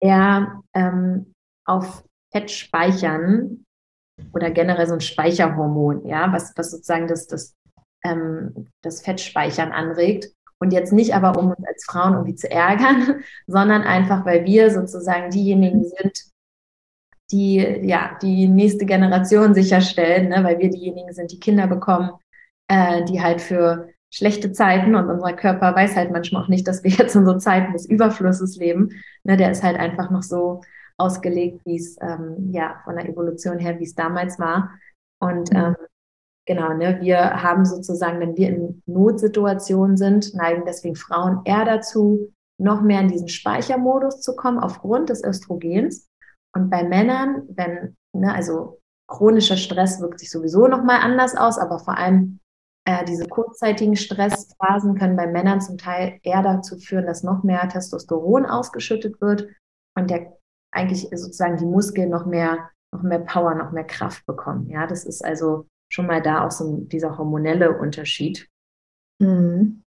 eher 0.00 0.62
ähm, 0.74 1.32
auf 1.66 2.04
Fettspeichern 2.32 3.64
oder 4.32 4.50
generell 4.50 4.86
so 4.86 4.94
ein 4.94 5.00
Speicherhormon, 5.00 6.06
ja, 6.06 6.32
was, 6.32 6.52
was 6.56 6.70
sozusagen 6.70 7.06
das, 7.06 7.26
das, 7.26 7.54
ähm, 8.04 8.68
das 8.82 9.02
Fettspeichern 9.02 9.72
anregt. 9.72 10.28
Und 10.60 10.72
jetzt 10.72 10.92
nicht 10.92 11.14
aber, 11.14 11.38
um 11.38 11.50
uns 11.50 11.66
als 11.66 11.84
Frauen 11.84 12.14
irgendwie 12.14 12.34
zu 12.34 12.50
ärgern, 12.50 13.22
sondern 13.46 13.82
einfach, 13.82 14.26
weil 14.26 14.44
wir 14.44 14.70
sozusagen 14.70 15.30
diejenigen 15.30 15.84
sind, 15.84 16.18
die 17.30 17.56
ja 17.56 18.16
die 18.22 18.48
nächste 18.48 18.86
Generation 18.86 19.54
sicherstellen, 19.54 20.30
ne? 20.30 20.42
weil 20.42 20.58
wir 20.58 20.70
diejenigen 20.70 21.12
sind, 21.12 21.30
die 21.30 21.40
Kinder 21.40 21.66
bekommen, 21.66 22.10
äh, 22.68 23.04
die 23.04 23.22
halt 23.22 23.40
für 23.40 23.90
schlechte 24.10 24.52
Zeiten 24.52 24.94
und 24.94 25.10
unser 25.10 25.34
Körper 25.34 25.74
weiß 25.74 25.94
halt 25.94 26.10
manchmal 26.10 26.42
auch 26.42 26.48
nicht, 26.48 26.66
dass 26.66 26.82
wir 26.82 26.90
jetzt 26.90 27.14
in 27.14 27.26
so 27.26 27.36
Zeiten 27.36 27.72
des 27.72 27.86
Überflusses 27.86 28.56
leben. 28.56 28.90
Ne? 29.24 29.36
Der 29.36 29.50
ist 29.50 29.62
halt 29.62 29.78
einfach 29.78 30.10
noch 30.10 30.22
so 30.22 30.62
ausgelegt, 30.98 31.64
wie 31.64 31.76
es 31.76 31.96
ähm, 32.00 32.50
ja 32.52 32.80
von 32.84 32.96
der 32.96 33.08
Evolution 33.08 33.58
her, 33.58 33.78
wie 33.78 33.84
es 33.84 33.94
damals 33.94 34.38
war. 34.38 34.70
Und 35.20 35.52
mhm. 35.52 35.58
ähm, 35.58 35.76
genau, 36.46 36.74
ne, 36.74 36.98
wir 37.00 37.42
haben 37.42 37.64
sozusagen, 37.64 38.20
wenn 38.20 38.36
wir 38.36 38.48
in 38.48 38.82
Notsituationen 38.86 39.96
sind, 39.96 40.34
neigen 40.34 40.64
deswegen 40.66 40.96
Frauen 40.96 41.40
eher 41.44 41.64
dazu, 41.64 42.32
noch 42.60 42.82
mehr 42.82 43.00
in 43.00 43.08
diesen 43.08 43.28
Speichermodus 43.28 44.20
zu 44.20 44.34
kommen 44.34 44.58
aufgrund 44.58 45.10
des 45.10 45.22
Östrogens. 45.22 46.08
Und 46.54 46.70
bei 46.70 46.82
Männern, 46.82 47.44
wenn, 47.50 47.96
ne, 48.12 48.34
also 48.34 48.80
chronischer 49.06 49.56
Stress 49.56 50.00
wirkt 50.00 50.18
sich 50.18 50.30
sowieso 50.30 50.66
nochmal 50.66 51.00
anders 51.00 51.36
aus, 51.36 51.58
aber 51.58 51.78
vor 51.78 51.96
allem 51.96 52.40
äh, 52.84 53.04
diese 53.04 53.26
kurzzeitigen 53.28 53.96
Stressphasen 53.96 54.98
können 54.98 55.16
bei 55.16 55.26
Männern 55.26 55.60
zum 55.60 55.78
Teil 55.78 56.18
eher 56.22 56.42
dazu 56.42 56.78
führen, 56.78 57.06
dass 57.06 57.22
noch 57.22 57.42
mehr 57.42 57.68
Testosteron 57.68 58.46
ausgeschüttet 58.46 59.20
wird 59.20 59.48
und 59.96 60.10
der 60.10 60.38
eigentlich 60.70 61.08
sozusagen 61.10 61.56
die 61.56 61.66
Muskeln 61.66 62.10
noch 62.10 62.26
mehr, 62.26 62.70
noch 62.92 63.02
mehr 63.02 63.20
Power, 63.20 63.54
noch 63.54 63.72
mehr 63.72 63.84
Kraft 63.84 64.24
bekommen. 64.26 64.68
Ja, 64.68 64.86
das 64.86 65.04
ist 65.04 65.24
also 65.24 65.66
schon 65.90 66.06
mal 66.06 66.22
da 66.22 66.46
auch 66.46 66.50
so 66.50 66.78
dieser 66.82 67.16
hormonelle 67.16 67.78
Unterschied. 67.78 68.48
Mhm. 69.20 69.82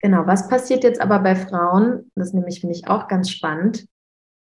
Genau, 0.00 0.26
was 0.26 0.48
passiert 0.48 0.84
jetzt 0.84 1.00
aber 1.00 1.20
bei 1.20 1.34
Frauen? 1.34 2.10
Das 2.14 2.32
nämlich 2.32 2.60
finde 2.60 2.74
ich 2.74 2.88
auch 2.88 3.08
ganz 3.08 3.30
spannend, 3.30 3.86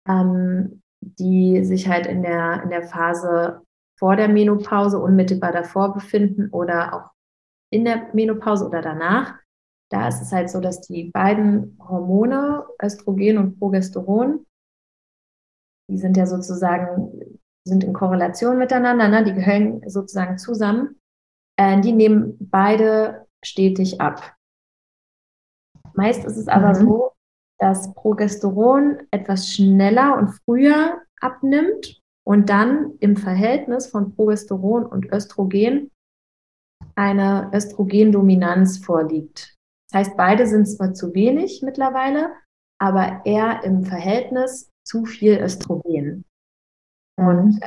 ähm, 0.09 0.83
die 1.01 1.65
sich 1.65 1.89
halt 1.89 2.07
in 2.07 2.23
der, 2.23 2.63
in 2.63 2.71
der 2.71 2.83
Phase 2.83 3.63
vor 3.99 4.17
der 4.17 4.29
Menopause 4.29 4.99
unmittelbar 4.99 5.53
davor 5.53 5.93
befinden 5.93 6.49
oder 6.51 6.95
auch 6.95 7.11
in 7.71 7.85
der 7.85 8.09
Menopause 8.15 8.67
oder 8.67 8.81
danach. 8.81 9.35
Da 9.91 10.09
ist 10.09 10.23
es 10.23 10.33
halt 10.33 10.51
so, 10.51 10.61
dass 10.61 10.81
die 10.83 11.11
beiden 11.11 11.77
Hormone, 11.81 12.65
Östrogen 12.83 13.39
und 13.39 13.59
Progesteron, 13.59 14.47
die 15.91 15.99
sind 15.99 16.17
ja 16.17 16.27
sozusagen, 16.27 17.39
sind 17.67 17.85
in 17.85 17.93
Korrelation 17.93 18.59
miteinander, 18.59 19.09
ne? 19.09 19.25
die 19.25 19.35
gehören 19.35 19.83
sozusagen 19.89 20.39
zusammen. 20.39 21.01
Äh, 21.59 21.81
die 21.81 21.93
nehmen 21.93 22.39
beide 22.41 23.27
stetig 23.45 24.01
ab. 24.01 24.37
Meist 25.95 26.25
ist 26.25 26.37
es 26.37 26.49
aber 26.49 26.71
mhm. 26.71 26.87
so, 26.87 27.13
dass 27.59 27.93
Progesteron 27.95 29.01
etwas 29.11 29.49
schneller 29.49 30.17
und 30.17 30.29
früher 30.45 31.03
abnimmt 31.21 32.01
und 32.25 32.49
dann 32.49 32.95
im 33.01 33.17
Verhältnis 33.17 33.89
von 33.89 34.15
Progesteron 34.15 34.87
und 34.87 35.13
Östrogen 35.13 35.91
eine 36.95 37.51
Östrogendominanz 37.53 38.79
vorliegt. 38.79 39.57
Das 39.91 40.01
heißt, 40.01 40.17
beide 40.17 40.47
sind 40.47 40.67
zwar 40.67 40.95
zu 40.95 41.15
wenig 41.15 41.63
mittlerweile, 41.63 42.33
aber 42.79 43.23
eher 43.25 43.65
im 43.65 43.85
Verhältnis 43.85 44.70
zu 44.91 45.05
viel 45.05 45.39
Östrogen. 45.41 46.25
Und 47.17 47.63
äh, 47.63 47.67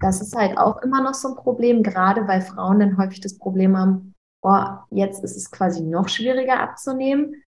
das 0.00 0.20
ist 0.20 0.34
halt 0.34 0.58
auch 0.58 0.82
immer 0.82 1.02
noch 1.02 1.14
so 1.14 1.28
ein 1.28 1.36
Problem, 1.36 1.82
gerade 1.82 2.26
weil 2.26 2.40
Frauen 2.40 2.80
dann 2.80 2.98
häufig 2.98 3.20
das 3.20 3.38
Problem 3.38 3.76
haben, 3.76 4.14
oh, 4.42 4.64
jetzt 4.90 5.22
ist 5.22 5.36
es 5.36 5.50
quasi 5.50 5.82
noch 5.82 6.08
schwieriger 6.08 6.60
abzunehmen, 6.60 7.42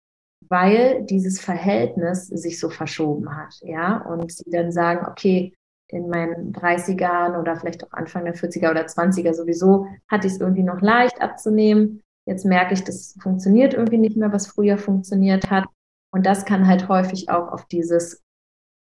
weil 0.48 1.04
dieses 1.04 1.40
Verhältnis 1.40 2.26
sich 2.26 2.58
so 2.58 2.70
verschoben 2.70 3.36
hat, 3.36 3.54
ja, 3.60 3.98
und 3.98 4.32
sie 4.32 4.50
dann 4.50 4.72
sagen, 4.72 5.06
okay, 5.06 5.54
in 5.88 6.08
meinen 6.08 6.52
30ern 6.52 7.38
oder 7.38 7.56
vielleicht 7.56 7.84
auch 7.84 7.92
Anfang 7.92 8.24
der 8.24 8.34
40er 8.34 8.70
oder 8.70 8.86
20er 8.86 9.32
sowieso 9.32 9.86
hatte 10.08 10.26
ich 10.26 10.34
es 10.34 10.40
irgendwie 10.40 10.62
noch 10.62 10.80
leicht 10.80 11.20
abzunehmen. 11.20 12.02
Jetzt 12.26 12.46
merke 12.46 12.74
ich, 12.74 12.82
das 12.82 13.16
funktioniert 13.20 13.74
irgendwie 13.74 13.98
nicht 13.98 14.16
mehr, 14.16 14.32
was 14.32 14.46
früher 14.46 14.78
funktioniert 14.78 15.50
hat. 15.50 15.66
Und 16.10 16.26
das 16.26 16.46
kann 16.46 16.66
halt 16.66 16.88
häufig 16.88 17.28
auch 17.28 17.52
auf 17.52 17.66
dieses 17.66 18.23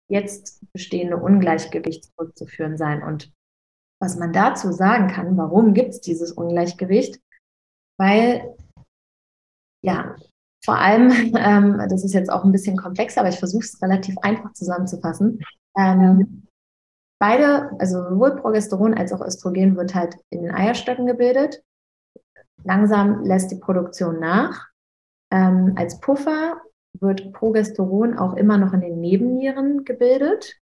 jetzt 0.09 0.61
bestehende 0.73 1.17
Ungleichgewicht 1.17 2.05
zurückzuführen 2.05 2.77
sein. 2.77 3.03
Und 3.03 3.31
was 4.01 4.17
man 4.17 4.33
dazu 4.33 4.71
sagen 4.71 5.07
kann, 5.07 5.37
warum 5.37 5.73
gibt 5.73 5.89
es 5.89 6.01
dieses 6.01 6.31
Ungleichgewicht? 6.31 7.19
Weil, 7.97 8.55
ja, 9.83 10.15
vor 10.63 10.77
allem, 10.77 11.11
ähm, 11.37 11.81
das 11.89 12.03
ist 12.03 12.13
jetzt 12.13 12.31
auch 12.31 12.43
ein 12.43 12.51
bisschen 12.51 12.77
komplexer, 12.77 13.21
aber 13.21 13.29
ich 13.29 13.39
versuche 13.39 13.63
es 13.63 13.81
relativ 13.81 14.17
einfach 14.19 14.53
zusammenzufassen. 14.53 15.39
Ähm, 15.77 16.47
beide, 17.19 17.71
also 17.79 18.03
sowohl 18.09 18.35
Progesteron 18.35 18.93
als 18.93 19.13
auch 19.13 19.21
Östrogen 19.21 19.77
wird 19.77 19.95
halt 19.95 20.15
in 20.29 20.43
den 20.43 20.53
Eierstöcken 20.53 21.05
gebildet. 21.05 21.63
Langsam 22.63 23.23
lässt 23.23 23.51
die 23.51 23.59
Produktion 23.59 24.19
nach. 24.19 24.67
Ähm, 25.31 25.73
als 25.77 25.99
Puffer 25.99 26.61
wird 27.03 27.31
Progesteron 27.33 28.17
auch 28.17 28.33
immer 28.33 28.57
noch 28.57 28.73
in 28.73 28.81
den 28.81 28.99
Nebennieren 28.99 29.85
gebildet 29.85 30.59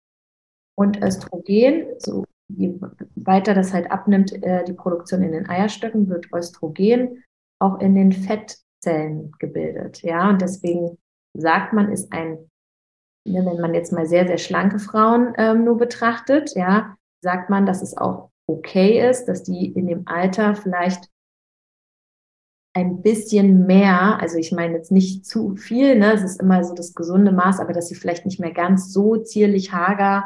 und 0.78 1.02
Östrogen, 1.02 1.86
so 2.00 2.26
je 2.50 2.78
weiter 3.16 3.54
das 3.54 3.74
halt 3.74 3.90
abnimmt, 3.90 4.34
äh, 4.44 4.66
die 4.66 4.74
Produktion 4.74 5.22
in 5.22 5.32
den 5.32 5.48
Eierstöcken, 5.48 6.10
wird 6.10 6.28
Östrogen 6.34 7.24
auch 7.60 7.80
in 7.80 7.96
den 7.96 8.12
Fettzellen 8.12 9.32
gebildet. 9.40 10.02
Ja, 10.02 10.30
und 10.30 10.42
deswegen 10.42 10.98
sagt 11.34 11.74
man, 11.74 11.92
ist 11.92 12.12
ein, 12.12 12.50
ne, 13.26 13.46
wenn 13.46 13.62
man 13.62 13.74
jetzt 13.74 13.94
mal 13.94 14.06
sehr, 14.06 14.28
sehr 14.28 14.38
schlanke 14.38 14.80
Frauen 14.80 15.34
ähm, 15.38 15.64
nur 15.64 15.78
betrachtet, 15.78 16.56
ja, 16.56 16.96
sagt 17.24 17.50
man, 17.50 17.66
dass 17.66 17.82
es 17.82 17.96
auch 17.96 18.32
okay 18.50 19.08
ist, 19.08 19.26
dass 19.26 19.44
die 19.44 19.72
in 19.72 19.88
dem 19.88 20.08
Alter 20.08 20.56
vielleicht 20.56 21.10
ein 22.74 23.02
bisschen 23.02 23.66
mehr, 23.66 24.20
also 24.20 24.38
ich 24.38 24.52
meine 24.52 24.76
jetzt 24.76 24.92
nicht 24.92 25.26
zu 25.26 25.56
viel, 25.56 25.98
ne, 25.98 26.14
es 26.14 26.24
ist 26.24 26.42
immer 26.42 26.64
so 26.64 26.74
das 26.74 26.94
gesunde 26.94 27.32
Maß, 27.32 27.60
aber 27.60 27.74
dass 27.74 27.88
sie 27.88 27.96
vielleicht 27.96 28.26
nicht 28.26 28.40
mehr 28.40 28.54
ganz 28.54 28.94
so 28.94 29.18
zierlich 29.18 29.74
hager, 29.74 30.24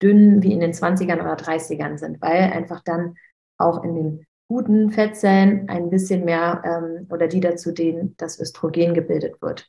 dünn 0.00 0.42
wie 0.42 0.52
in 0.52 0.60
den 0.60 0.72
20ern 0.72 1.20
oder 1.20 1.34
30ern 1.34 1.98
sind, 1.98 2.22
weil 2.22 2.52
einfach 2.52 2.82
dann 2.84 3.16
auch 3.58 3.82
in 3.84 3.94
den 3.94 4.26
guten 4.48 4.90
Fettzellen 4.90 5.68
ein 5.68 5.90
bisschen 5.90 6.24
mehr 6.24 6.62
ähm, 6.64 7.06
oder 7.10 7.28
die 7.28 7.40
dazu, 7.40 7.72
denen 7.72 8.16
das 8.16 8.40
Östrogen 8.40 8.94
gebildet 8.94 9.40
wird. 9.42 9.68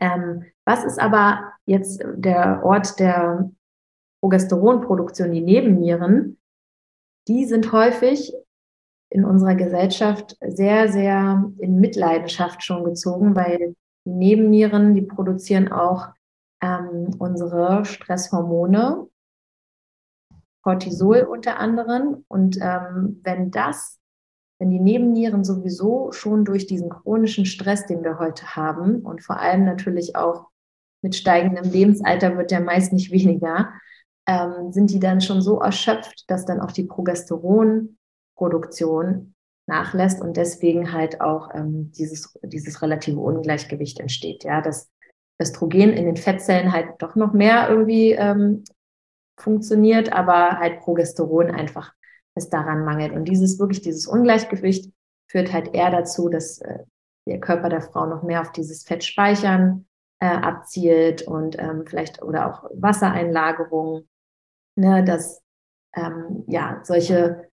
Ähm, 0.00 0.44
was 0.64 0.84
ist 0.84 1.00
aber 1.00 1.52
jetzt 1.66 2.04
der 2.14 2.62
Ort 2.64 3.00
der 3.00 3.50
Progesteronproduktion, 4.20 5.32
die 5.32 5.40
Nebennieren? 5.40 6.38
Die 7.26 7.44
sind 7.44 7.72
häufig 7.72 8.32
in 9.10 9.24
unserer 9.24 9.54
Gesellschaft 9.54 10.36
sehr, 10.46 10.90
sehr 10.90 11.50
in 11.58 11.80
Mitleidenschaft 11.80 12.62
schon 12.62 12.84
gezogen, 12.84 13.34
weil 13.34 13.74
die 14.04 14.10
Nebennieren, 14.10 14.94
die 14.94 15.02
produzieren 15.02 15.70
auch 15.72 16.08
ähm, 16.62 17.10
unsere 17.18 17.84
Stresshormone, 17.84 19.06
Cortisol 20.62 21.20
unter 21.20 21.58
anderem. 21.58 22.24
Und 22.28 22.58
ähm, 22.60 23.20
wenn 23.22 23.50
das, 23.50 23.98
wenn 24.58 24.70
die 24.70 24.80
Nebennieren 24.80 25.44
sowieso 25.44 26.12
schon 26.12 26.44
durch 26.44 26.66
diesen 26.66 26.90
chronischen 26.90 27.46
Stress, 27.46 27.86
den 27.86 28.02
wir 28.02 28.18
heute 28.18 28.56
haben, 28.56 29.02
und 29.02 29.22
vor 29.22 29.38
allem 29.38 29.64
natürlich 29.64 30.16
auch 30.16 30.48
mit 31.02 31.14
steigendem 31.14 31.70
Lebensalter 31.70 32.36
wird 32.36 32.50
der 32.50 32.60
meist 32.60 32.92
nicht 32.92 33.12
weniger, 33.12 33.72
ähm, 34.26 34.72
sind 34.72 34.90
die 34.90 35.00
dann 35.00 35.20
schon 35.20 35.40
so 35.40 35.60
erschöpft, 35.60 36.24
dass 36.28 36.44
dann 36.44 36.60
auch 36.60 36.72
die 36.72 36.84
Progesteron 36.84 37.97
Produktion 38.38 39.34
nachlässt 39.66 40.22
und 40.22 40.36
deswegen 40.36 40.92
halt 40.92 41.20
auch 41.20 41.54
ähm, 41.54 41.92
dieses, 41.92 42.38
dieses 42.42 42.80
relative 42.80 43.20
Ungleichgewicht 43.20 44.00
entsteht. 44.00 44.44
Ja, 44.44 44.62
dass 44.62 44.90
Östrogen 45.40 45.92
in 45.92 46.06
den 46.06 46.16
Fettzellen 46.16 46.72
halt 46.72 46.94
doch 46.98 47.14
noch 47.16 47.32
mehr 47.32 47.68
irgendwie 47.68 48.12
ähm, 48.12 48.64
funktioniert, 49.38 50.12
aber 50.12 50.58
halt 50.58 50.80
Progesteron 50.80 51.50
einfach 51.50 51.92
es 52.34 52.48
daran 52.48 52.84
mangelt. 52.84 53.12
Und 53.12 53.26
dieses 53.26 53.58
wirklich, 53.58 53.82
dieses 53.82 54.06
Ungleichgewicht 54.06 54.90
führt 55.28 55.52
halt 55.52 55.74
eher 55.74 55.90
dazu, 55.90 56.28
dass 56.28 56.58
äh, 56.60 56.78
der 57.26 57.40
Körper 57.40 57.68
der 57.68 57.82
Frau 57.82 58.06
noch 58.06 58.22
mehr 58.22 58.40
auf 58.40 58.52
dieses 58.52 58.84
Fettspeichern 58.84 59.86
äh, 60.20 60.26
abzielt 60.26 61.22
und 61.22 61.58
ähm, 61.58 61.84
vielleicht 61.86 62.22
oder 62.22 62.48
auch 62.48 62.70
Wassereinlagerung, 62.74 64.08
ne, 64.76 65.04
dass 65.04 65.42
ähm, 65.94 66.44
ja 66.46 66.80
solche 66.84 67.47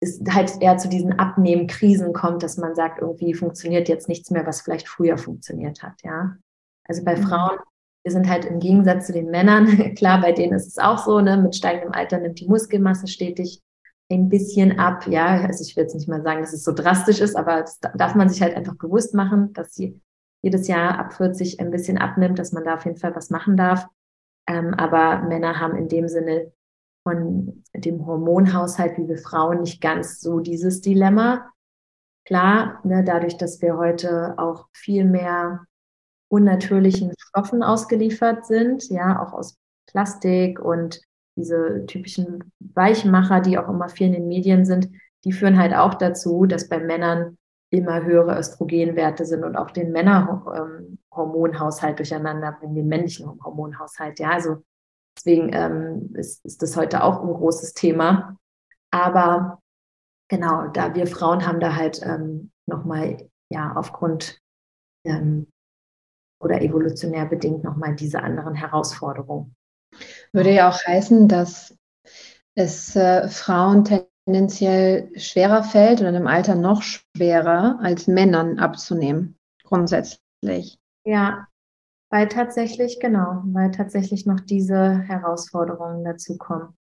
es 0.00 0.20
halt 0.30 0.60
eher 0.60 0.76
zu 0.78 0.88
diesen 0.88 1.18
Abnehmen-Krisen 1.18 2.12
kommt, 2.12 2.42
dass 2.42 2.56
man 2.56 2.74
sagt, 2.74 3.00
irgendwie 3.00 3.34
funktioniert 3.34 3.88
jetzt 3.88 4.08
nichts 4.08 4.30
mehr, 4.30 4.46
was 4.46 4.60
vielleicht 4.60 4.88
früher 4.88 5.18
funktioniert 5.18 5.82
hat, 5.82 6.02
ja. 6.02 6.36
Also 6.84 7.04
bei 7.04 7.16
mhm. 7.16 7.22
Frauen, 7.22 7.58
wir 8.04 8.12
sind 8.12 8.28
halt 8.28 8.44
im 8.44 8.60
Gegensatz 8.60 9.06
zu 9.06 9.12
den 9.12 9.30
Männern, 9.30 9.66
klar, 9.94 10.20
bei 10.20 10.32
denen 10.32 10.54
ist 10.54 10.66
es 10.66 10.78
auch 10.78 10.98
so, 10.98 11.20
ne, 11.20 11.36
mit 11.36 11.54
steigendem 11.54 11.92
Alter 11.92 12.18
nimmt 12.18 12.40
die 12.40 12.48
Muskelmasse 12.48 13.06
stetig 13.06 13.62
ein 14.10 14.28
bisschen 14.28 14.78
ab, 14.78 15.06
ja. 15.06 15.42
Also 15.42 15.64
ich 15.64 15.76
will 15.76 15.84
jetzt 15.84 15.94
nicht 15.94 16.08
mal 16.08 16.22
sagen, 16.22 16.40
dass 16.40 16.52
es 16.52 16.64
so 16.64 16.72
drastisch 16.72 17.20
ist, 17.20 17.36
aber 17.36 17.60
das 17.60 17.78
darf 17.80 18.14
man 18.14 18.28
sich 18.28 18.40
halt 18.40 18.56
einfach 18.56 18.76
bewusst 18.76 19.14
machen, 19.14 19.52
dass 19.52 19.74
sie 19.74 20.00
jedes 20.42 20.68
Jahr 20.68 20.98
ab 20.98 21.12
40 21.12 21.60
ein 21.60 21.70
bisschen 21.70 21.98
abnimmt, 21.98 22.38
dass 22.38 22.52
man 22.52 22.64
da 22.64 22.74
auf 22.74 22.84
jeden 22.84 22.96
Fall 22.96 23.14
was 23.14 23.30
machen 23.30 23.56
darf. 23.56 23.86
Ähm, 24.46 24.72
aber 24.74 25.22
Männer 25.28 25.60
haben 25.60 25.76
in 25.76 25.88
dem 25.88 26.08
Sinne 26.08 26.52
von 27.08 27.64
dem 27.74 28.06
Hormonhaushalt, 28.06 28.98
wie 28.98 29.08
wir 29.08 29.16
Frauen, 29.16 29.62
nicht 29.62 29.80
ganz 29.80 30.20
so 30.20 30.40
dieses 30.40 30.82
Dilemma. 30.82 31.50
Klar, 32.26 32.80
ne, 32.84 33.02
dadurch, 33.02 33.38
dass 33.38 33.62
wir 33.62 33.78
heute 33.78 34.34
auch 34.36 34.66
viel 34.74 35.06
mehr 35.06 35.64
unnatürlichen 36.28 37.14
Stoffen 37.18 37.62
ausgeliefert 37.62 38.44
sind, 38.44 38.90
ja, 38.90 39.22
auch 39.22 39.32
aus 39.32 39.56
Plastik 39.86 40.60
und 40.60 41.00
diese 41.36 41.86
typischen 41.86 42.52
Weichmacher, 42.58 43.40
die 43.40 43.56
auch 43.56 43.70
immer 43.70 43.88
viel 43.88 44.08
in 44.08 44.12
den 44.12 44.28
Medien 44.28 44.66
sind, 44.66 44.90
die 45.24 45.32
führen 45.32 45.58
halt 45.58 45.74
auch 45.74 45.94
dazu, 45.94 46.44
dass 46.44 46.68
bei 46.68 46.78
Männern 46.78 47.38
immer 47.70 48.04
höhere 48.04 48.38
Östrogenwerte 48.38 49.24
sind 49.24 49.44
und 49.44 49.56
auch 49.56 49.70
den 49.70 49.92
Männerhormonhaushalt 49.92 51.92
ähm, 51.92 51.96
durcheinander, 51.96 52.58
den 52.62 52.86
männlichen 52.86 53.42
Hormonhaushalt. 53.42 54.20
Ja, 54.20 54.32
also 54.32 54.58
Deswegen 55.18 55.52
ähm, 55.52 56.14
ist, 56.14 56.44
ist 56.44 56.62
das 56.62 56.76
heute 56.76 57.02
auch 57.02 57.22
ein 57.22 57.34
großes 57.34 57.74
Thema. 57.74 58.36
Aber 58.92 59.60
genau, 60.28 60.68
da 60.68 60.94
wir 60.94 61.08
Frauen 61.08 61.44
haben 61.44 61.58
da 61.58 61.74
halt 61.74 62.00
ähm, 62.02 62.52
nochmal, 62.66 63.28
ja, 63.50 63.74
aufgrund 63.74 64.40
ähm, 65.04 65.48
oder 66.40 66.62
evolutionär 66.62 67.26
bedingt 67.26 67.64
nochmal 67.64 67.96
diese 67.96 68.22
anderen 68.22 68.54
Herausforderungen. 68.54 69.56
Würde 70.32 70.52
ja 70.52 70.68
auch 70.68 70.78
heißen, 70.86 71.26
dass 71.26 71.76
es 72.54 72.94
äh, 72.94 73.28
Frauen 73.28 73.84
tendenziell 73.84 75.10
schwerer 75.18 75.64
fällt 75.64 76.00
oder 76.00 76.16
im 76.16 76.28
Alter 76.28 76.54
noch 76.54 76.82
schwerer 76.82 77.80
als 77.82 78.06
Männern 78.06 78.60
abzunehmen, 78.60 79.36
grundsätzlich. 79.64 80.78
Ja, 81.04 81.48
weil 82.10 82.28
tatsächlich, 82.28 83.00
genau, 83.00 83.42
weil 83.46 83.70
tatsächlich 83.70 84.26
noch 84.26 84.40
diese 84.40 84.98
Herausforderungen 85.00 86.04
dazu 86.04 86.38
kommen. 86.38 86.74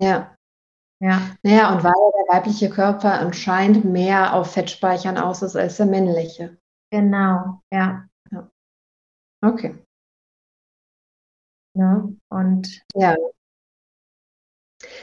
Ja. 0.00 0.34
Ja. 1.02 1.36
Naja, 1.42 1.74
und 1.74 1.82
weil 1.82 1.92
der 1.92 2.34
weibliche 2.34 2.68
Körper 2.68 3.14
anscheinend 3.20 3.84
mehr 3.84 4.34
auf 4.34 4.52
Fettspeichern 4.52 5.16
aus 5.16 5.42
ist 5.42 5.56
als 5.56 5.78
der 5.78 5.86
männliche. 5.86 6.58
Genau, 6.90 7.62
ja. 7.72 8.06
ja. 8.30 8.50
Okay. 9.42 9.78
Ja, 11.74 12.08
und 12.28 12.82
ja. 12.94 13.16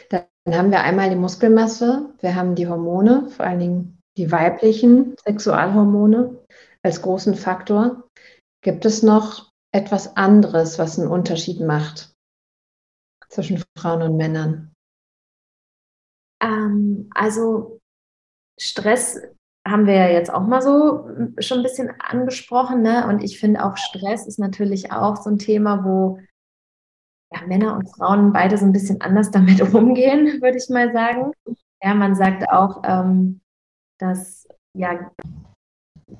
Dann 0.09 0.25
haben 0.47 0.71
wir 0.71 0.81
einmal 0.81 1.09
die 1.09 1.15
Muskelmasse, 1.15 2.13
wir 2.19 2.35
haben 2.35 2.55
die 2.55 2.67
Hormone, 2.67 3.29
vor 3.29 3.45
allen 3.45 3.59
Dingen 3.59 4.01
die 4.17 4.31
weiblichen 4.31 5.15
Sexualhormone 5.23 6.37
als 6.83 7.01
großen 7.01 7.35
Faktor. 7.35 8.03
Gibt 8.67 8.83
es 8.83 9.01
noch 9.01 9.49
etwas 9.73 10.17
anderes, 10.17 10.77
was 10.77 10.99
einen 10.99 11.07
Unterschied 11.07 11.61
macht 11.61 12.13
zwischen 13.29 13.63
Frauen 13.77 14.01
und 14.01 14.17
Männern? 14.17 14.73
Ähm, 16.43 17.09
also 17.15 17.79
Stress 18.59 19.21
haben 19.65 19.85
wir 19.85 19.93
ja 19.93 20.09
jetzt 20.09 20.33
auch 20.33 20.45
mal 20.45 20.61
so 20.61 21.07
schon 21.39 21.59
ein 21.59 21.63
bisschen 21.63 21.91
angesprochen. 22.01 22.81
Ne? 22.81 23.07
Und 23.07 23.23
ich 23.23 23.39
finde 23.39 23.63
auch 23.63 23.77
Stress 23.77 24.27
ist 24.27 24.37
natürlich 24.37 24.91
auch 24.91 25.15
so 25.15 25.29
ein 25.29 25.39
Thema, 25.39 25.85
wo 25.85 26.19
ja, 27.33 27.47
Männer 27.47 27.73
und 27.73 27.87
Frauen 27.95 28.33
beide 28.33 28.57
so 28.57 28.65
ein 28.65 28.73
bisschen 28.73 28.99
anders 28.99 29.31
damit 29.31 29.61
umgehen, 29.61 30.41
würde 30.41 30.57
ich 30.57 30.67
mal 30.67 30.91
sagen. 30.91 31.31
Ja, 31.81 31.93
man 31.93 32.15
sagt 32.15 32.49
auch, 32.49 32.81
ähm, 32.83 33.39
dass 33.97 34.45
ja, 34.73 35.09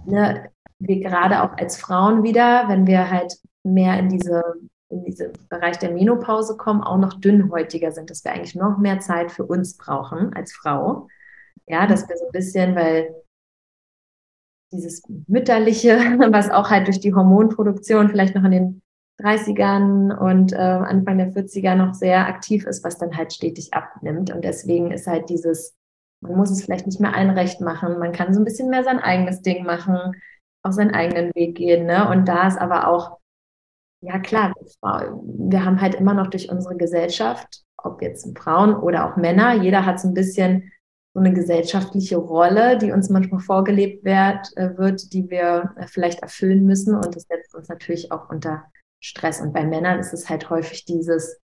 ne, 0.06 0.50
wir 0.80 1.00
gerade 1.00 1.44
auch 1.44 1.58
als 1.58 1.78
Frauen 1.78 2.24
wieder, 2.24 2.66
wenn 2.68 2.88
wir 2.88 3.10
halt 3.10 3.38
mehr 3.64 3.98
in 4.00 4.10
diese 4.10 4.44
in 4.90 5.04
diesen 5.04 5.34
Bereich 5.50 5.78
der 5.80 5.92
Menopause 5.92 6.56
kommen, 6.56 6.82
auch 6.82 6.98
noch 6.98 7.20
dünnhäutiger 7.20 7.92
sind, 7.92 8.10
dass 8.10 8.24
wir 8.24 8.32
eigentlich 8.32 8.56
noch 8.56 8.78
mehr 8.78 9.00
Zeit 9.00 9.32
für 9.32 9.46
uns 9.46 9.76
brauchen 9.76 10.34
als 10.34 10.54
Frau. 10.54 11.08
Ja, 11.66 11.88
dass 11.88 12.08
wir 12.08 12.16
so 12.16 12.26
ein 12.26 12.32
bisschen, 12.32 12.76
weil 12.76 13.14
dieses 14.72 15.04
Mütterliche, 15.28 15.98
was 16.32 16.50
auch 16.50 16.70
halt 16.70 16.88
durch 16.88 17.00
die 17.00 17.14
Hormonproduktion 17.14 18.10
vielleicht 18.10 18.36
noch 18.36 18.46
in 18.46 18.52
den 18.52 18.82
30ern 19.22 20.16
und 20.16 20.54
äh, 20.54 20.58
Anfang 20.58 21.18
der 21.18 21.34
40er 21.34 21.76
noch 21.76 21.94
sehr 21.94 22.28
aktiv 22.28 22.66
ist, 22.66 22.84
was 22.84 22.98
dann 22.98 23.18
halt 23.18 23.34
stetig 23.34 23.74
abnimmt. 23.74 24.32
Und 24.32 24.46
deswegen 24.46 24.92
ist 24.92 25.08
halt 25.08 25.30
dieses, 25.30 25.76
man 26.22 26.36
muss 26.36 26.52
es 26.52 26.64
vielleicht 26.64 26.86
nicht 26.86 27.02
mehr 27.02 27.16
allen 27.16 27.32
recht 27.32 27.60
machen, 27.60 28.00
man 28.00 28.12
kann 28.12 28.34
so 28.34 28.40
ein 28.40 28.46
bisschen 28.46 28.70
mehr 28.70 28.84
sein 28.84 29.00
eigenes 29.00 29.42
Ding 29.42 29.66
machen 29.66 30.14
auch 30.68 30.72
seinen 30.72 30.94
eigenen 30.94 31.34
Weg 31.36 31.56
gehen. 31.56 31.86
Ne? 31.86 32.10
Und 32.10 32.28
da 32.28 32.48
ist 32.48 32.58
aber 32.58 32.88
auch, 32.88 33.20
ja 34.02 34.20
klar, 34.20 34.54
wir 34.82 35.66
haben 35.66 35.82
halt 35.82 35.96
immer 35.96 36.14
noch 36.14 36.28
durch 36.28 36.50
unsere 36.50 36.76
Gesellschaft, 36.76 37.64
ob 37.78 38.02
jetzt 38.02 38.38
Frauen 38.38 38.76
oder 38.76 39.12
auch 39.12 39.18
Männer, 39.18 39.54
jeder 39.56 39.86
hat 39.86 40.00
so 40.00 40.08
ein 40.08 40.14
bisschen 40.14 40.72
so 41.14 41.22
eine 41.22 41.34
gesellschaftliche 41.34 42.18
Rolle, 42.18 42.78
die 42.78 42.92
uns 42.92 43.10
manchmal 43.10 43.40
vorgelebt 43.40 44.06
wird, 44.06 44.56
äh, 44.56 44.78
wird 44.78 45.14
die 45.14 45.28
wir 45.32 45.74
äh, 45.78 45.88
vielleicht 45.88 46.22
erfüllen 46.22 46.64
müssen. 46.66 46.96
Und 46.96 47.16
das 47.16 47.24
setzt 47.24 47.56
uns 47.56 47.70
natürlich 47.70 48.12
auch 48.12 48.30
unter 48.30 48.66
Stress. 49.00 49.42
Und 49.42 49.52
bei 49.52 49.66
Männern 49.66 50.00
ist 50.00 50.14
es 50.14 50.30
halt 50.30 50.52
häufig 50.52 50.86
dieses, 50.86 51.40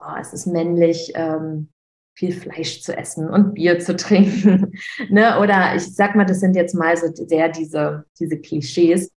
oh, 0.00 0.14
es 0.18 0.32
ist 0.32 0.46
männlich, 0.46 1.12
ähm, 1.16 1.68
viel 2.14 2.32
Fleisch 2.32 2.82
zu 2.82 2.96
essen 2.96 3.28
und 3.28 3.54
Bier 3.54 3.78
zu 3.80 3.96
trinken. 3.96 4.72
ne? 5.10 5.38
Oder 5.40 5.74
ich 5.74 5.94
sag 5.94 6.14
mal, 6.14 6.24
das 6.24 6.40
sind 6.40 6.54
jetzt 6.56 6.74
mal 6.74 6.96
so 6.96 7.08
sehr 7.12 7.48
diese, 7.48 8.04
diese 8.18 8.38
Klischees. 8.38 9.10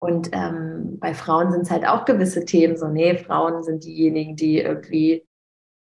Und 0.00 0.30
ähm, 0.32 0.98
bei 0.98 1.14
Frauen 1.14 1.52
sind 1.52 1.62
es 1.62 1.70
halt 1.70 1.86
auch 1.86 2.04
gewisse 2.04 2.44
Themen, 2.44 2.76
so, 2.76 2.88
nee, 2.88 3.16
Frauen 3.16 3.62
sind 3.62 3.84
diejenigen, 3.84 4.34
die 4.34 4.58
irgendwie, 4.58 5.24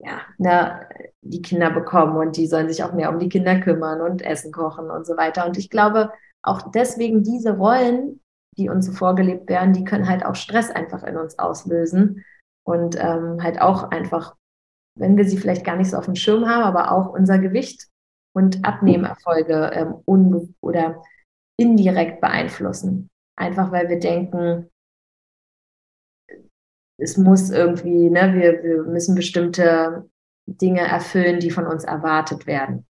ja, 0.01 0.23
ne, 0.39 0.89
die 1.21 1.43
Kinder 1.43 1.71
bekommen 1.71 2.17
und 2.17 2.37
die 2.37 2.49
sollen 2.49 2.69
sich 2.69 2.83
auch 2.83 2.93
mehr 2.93 3.11
um 3.11 3.21
die 3.21 3.29
Kinder 3.29 3.61
kümmern 3.61 4.01
und 4.01 4.23
Essen 4.23 4.51
kochen 4.51 4.91
und 4.91 5.07
so 5.07 5.17
weiter. 5.17 5.47
Und 5.47 5.57
ich 5.57 5.71
glaube, 5.71 6.11
auch 6.43 6.71
deswegen 6.73 7.23
diese 7.23 7.57
Rollen, 7.57 8.21
die 8.57 8.69
uns 8.69 8.87
so 8.87 8.93
vorgelebt 8.93 9.49
werden, 9.49 9.73
die 9.73 9.85
können 9.85 10.09
halt 10.09 10.25
auch 10.25 10.35
Stress 10.35 10.71
einfach 10.71 11.05
in 11.05 11.17
uns 11.17 11.39
auslösen 11.39 12.25
und 12.65 12.97
ähm, 12.99 13.41
halt 13.41 13.61
auch 13.61 13.91
einfach 13.91 14.35
wenn 14.99 15.17
wir 15.17 15.25
sie 15.25 15.39
vielleicht 15.39 15.65
gar 15.65 15.77
nicht 15.77 15.91
so 15.91 15.97
auf 15.97 16.07
dem 16.07 16.15
Schirm 16.15 16.49
haben, 16.49 16.63
aber 16.63 16.93
auch 16.93 17.09
unser 17.13 17.39
Gewicht 17.39 17.89
und 18.35 18.65
Abnehmerfolge 18.65 19.71
ähm, 19.73 19.95
unbe 20.05 20.49
oder 20.61 21.03
indirekt 21.59 22.21
beeinflussen. 22.21 23.11
Einfach 23.37 23.73
weil 23.73 23.89
wir 23.89 23.99
denken, 23.99 24.71
es 26.99 27.17
muss 27.17 27.51
irgendwie, 27.51 28.11
ne, 28.11 28.35
wir, 28.35 28.63
wir 28.63 28.83
müssen 28.83 29.15
bestimmte 29.15 30.09
Dinge 30.47 30.81
erfüllen, 30.81 31.41
die 31.41 31.51
von 31.51 31.67
uns 31.67 31.85
erwartet 31.85 32.47
werden. 32.47 32.87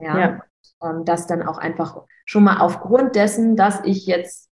Ja. 0.00 0.18
ja. 0.18 0.42
Und 0.78 1.08
das 1.08 1.26
dann 1.26 1.42
auch 1.42 1.58
einfach 1.58 2.02
schon 2.26 2.44
mal 2.44 2.58
aufgrund 2.58 3.14
dessen, 3.14 3.56
dass 3.56 3.80
ich 3.84 4.06
jetzt 4.06 4.50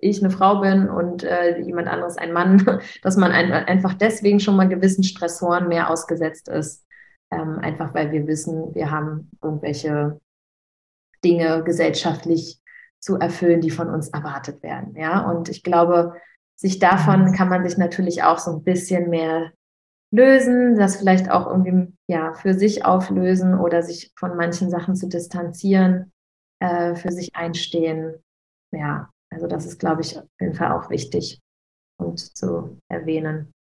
ich 0.00 0.22
eine 0.22 0.30
Frau 0.30 0.60
bin 0.60 0.88
und 0.88 1.24
äh, 1.24 1.58
jemand 1.60 1.88
anderes 1.88 2.16
ein 2.16 2.32
Mann, 2.32 2.80
dass 3.02 3.16
man 3.16 3.32
ein, 3.32 3.52
einfach 3.52 3.94
deswegen 3.94 4.40
schon 4.40 4.56
mal 4.56 4.68
gewissen 4.68 5.04
Stressoren 5.04 5.68
mehr 5.68 5.90
ausgesetzt 5.90 6.48
ist. 6.48 6.86
Ähm, 7.30 7.58
einfach 7.60 7.94
weil 7.94 8.10
wir 8.10 8.26
wissen, 8.26 8.74
wir 8.74 8.90
haben 8.90 9.30
irgendwelche 9.42 10.20
Dinge 11.24 11.62
gesellschaftlich 11.62 12.60
zu 12.98 13.16
erfüllen, 13.18 13.60
die 13.60 13.70
von 13.70 13.88
uns 13.88 14.08
erwartet 14.08 14.62
werden. 14.62 14.94
Ja, 14.96 15.30
und 15.30 15.48
ich 15.48 15.62
glaube, 15.62 16.14
sich 16.56 16.78
davon 16.78 17.32
kann 17.32 17.48
man 17.48 17.66
sich 17.66 17.78
natürlich 17.78 18.22
auch 18.22 18.38
so 18.38 18.52
ein 18.52 18.64
bisschen 18.64 19.08
mehr 19.08 19.52
lösen, 20.10 20.76
das 20.76 20.96
vielleicht 20.96 21.30
auch 21.30 21.46
irgendwie 21.46 21.92
ja 22.08 22.34
für 22.34 22.54
sich 22.54 22.84
auflösen 22.84 23.58
oder 23.58 23.82
sich 23.82 24.12
von 24.16 24.36
manchen 24.36 24.68
Sachen 24.70 24.96
zu 24.96 25.08
distanzieren, 25.08 26.12
äh, 26.58 26.94
für 26.94 27.12
sich 27.12 27.34
einstehen. 27.34 28.16
Ja, 28.72 29.10
also 29.30 29.46
das 29.46 29.66
ist, 29.66 29.78
glaube 29.78 30.02
ich, 30.02 30.18
auf 30.18 30.24
jeden 30.40 30.54
Fall 30.54 30.72
auch 30.72 30.90
wichtig 30.90 31.40
und 31.98 32.18
zu 32.18 32.78
erwähnen. 32.88 33.52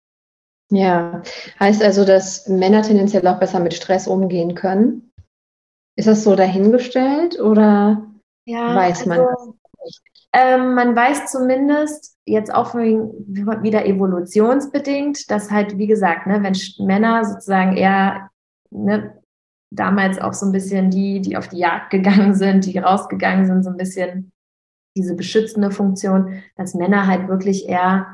Ja, 0.70 1.22
heißt 1.60 1.82
also, 1.82 2.04
dass 2.04 2.46
Männer 2.48 2.82
tendenziell 2.82 3.26
auch 3.26 3.38
besser 3.38 3.60
mit 3.60 3.74
Stress 3.74 4.06
umgehen 4.06 4.54
können? 4.54 5.12
Ist 5.96 6.08
das 6.08 6.24
so 6.24 6.36
dahingestellt 6.36 7.40
oder 7.40 8.06
ja, 8.44 8.74
weiß 8.74 9.06
man 9.06 9.20
also, 9.20 9.56
nicht? 9.84 10.02
Ähm, 10.34 10.74
man 10.74 10.94
weiß 10.94 11.32
zumindest 11.32 12.16
jetzt 12.26 12.54
auch 12.54 12.74
wieder 12.74 13.86
evolutionsbedingt, 13.86 15.30
dass 15.30 15.50
halt, 15.50 15.78
wie 15.78 15.86
gesagt, 15.86 16.26
ne, 16.26 16.42
wenn 16.42 16.86
Männer 16.86 17.24
sozusagen 17.24 17.76
eher 17.76 18.30
ne, 18.70 19.18
damals 19.70 20.20
auch 20.20 20.34
so 20.34 20.46
ein 20.46 20.52
bisschen 20.52 20.90
die, 20.90 21.20
die 21.20 21.36
auf 21.36 21.48
die 21.48 21.58
Jagd 21.58 21.90
gegangen 21.90 22.34
sind, 22.34 22.66
die 22.66 22.78
rausgegangen 22.78 23.46
sind, 23.46 23.64
so 23.64 23.70
ein 23.70 23.78
bisschen 23.78 24.30
diese 24.98 25.14
beschützende 25.14 25.70
Funktion, 25.70 26.42
dass 26.56 26.74
Männer 26.74 27.06
halt 27.06 27.28
wirklich 27.28 27.68
eher, 27.68 28.06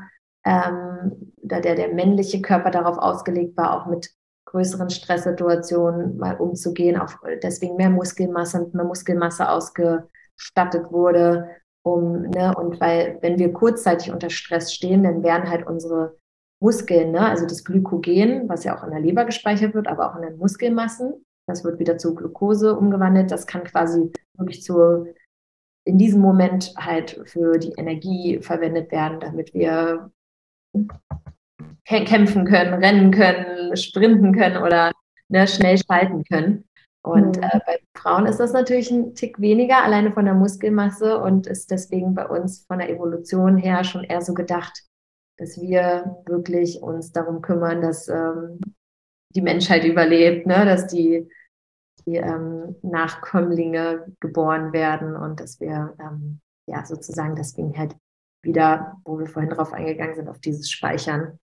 ähm, 0.45 1.33
da 1.37 1.59
der, 1.59 1.75
der 1.75 1.93
männliche 1.93 2.41
Körper 2.41 2.71
darauf 2.71 2.97
ausgelegt 2.97 3.57
war, 3.57 3.73
auch 3.73 3.87
mit 3.87 4.11
größeren 4.45 4.89
Stresssituationen 4.89 6.17
mal 6.17 6.35
umzugehen, 6.37 6.97
auch 6.97 7.13
deswegen 7.43 7.75
mehr 7.75 7.89
Muskelmasse, 7.89 8.69
mehr 8.73 8.85
Muskelmasse 8.85 9.49
ausgestattet 9.49 10.91
wurde, 10.91 11.49
um, 11.83 12.21
ne, 12.29 12.53
und 12.55 12.79
weil, 12.79 13.17
wenn 13.21 13.37
wir 13.37 13.53
kurzzeitig 13.53 14.11
unter 14.11 14.29
Stress 14.29 14.73
stehen, 14.73 15.03
dann 15.03 15.23
werden 15.23 15.49
halt 15.49 15.67
unsere 15.67 16.17
Muskeln, 16.59 17.11
ne, 17.11 17.27
also 17.27 17.45
das 17.45 17.63
Glykogen, 17.63 18.47
was 18.47 18.63
ja 18.63 18.77
auch 18.77 18.83
in 18.83 18.91
der 18.91 19.01
Leber 19.01 19.25
gespeichert 19.25 19.73
wird, 19.73 19.87
aber 19.87 20.11
auch 20.11 20.15
in 20.15 20.23
den 20.23 20.37
Muskelmassen, 20.37 21.25
das 21.47 21.63
wird 21.63 21.79
wieder 21.79 21.97
zu 21.97 22.15
Glucose 22.15 22.75
umgewandelt. 22.75 23.31
Das 23.31 23.45
kann 23.45 23.63
quasi 23.63 24.11
wirklich 24.37 24.63
zu, 24.63 25.05
in 25.85 25.97
diesem 25.97 26.19
Moment 26.19 26.73
halt 26.77 27.21
für 27.25 27.57
die 27.57 27.73
Energie 27.77 28.39
verwendet 28.41 28.91
werden, 28.91 29.19
damit 29.19 29.53
wir 29.53 30.11
kämpfen 31.85 32.45
können, 32.45 32.73
rennen 32.83 33.11
können, 33.11 33.77
sprinten 33.77 34.33
können 34.33 34.57
oder 34.57 34.91
ne, 35.29 35.47
schnell 35.47 35.77
schalten 35.77 36.23
können. 36.23 36.65
Und 37.03 37.37
mhm. 37.37 37.43
äh, 37.43 37.59
bei 37.65 37.77
Frauen 37.95 38.25
ist 38.25 38.39
das 38.39 38.51
natürlich 38.51 38.89
ein 38.89 39.13
Tick 39.13 39.39
weniger, 39.39 39.83
alleine 39.83 40.11
von 40.11 40.25
der 40.25 40.33
Muskelmasse 40.33 41.19
und 41.21 41.45
ist 41.45 41.69
deswegen 41.69 42.15
bei 42.15 42.25
uns 42.25 42.65
von 42.65 42.79
der 42.79 42.89
Evolution 42.89 43.57
her 43.57 43.83
schon 43.83 44.03
eher 44.03 44.21
so 44.21 44.33
gedacht, 44.33 44.83
dass 45.37 45.61
wir 45.61 46.17
wirklich 46.25 46.81
uns 46.81 47.11
darum 47.11 47.41
kümmern, 47.41 47.81
dass 47.81 48.07
ähm, 48.07 48.59
die 49.35 49.41
Menschheit 49.41 49.83
überlebt, 49.83 50.47
ne? 50.47 50.65
dass 50.65 50.87
die, 50.87 51.29
die 52.05 52.17
ähm, 52.17 52.75
Nachkömmlinge 52.81 54.15
geboren 54.19 54.73
werden 54.73 55.15
und 55.15 55.39
dass 55.39 55.59
wir 55.59 55.95
ähm, 55.99 56.39
ja 56.67 56.85
sozusagen 56.85 57.35
deswegen 57.35 57.77
halt 57.77 57.95
wieder, 58.43 58.97
wo 59.03 59.17
wir 59.19 59.27
vorhin 59.27 59.49
drauf 59.49 59.73
eingegangen 59.73 60.15
sind, 60.15 60.29
auf 60.29 60.39
dieses 60.39 60.69
Speichern. 60.69 61.39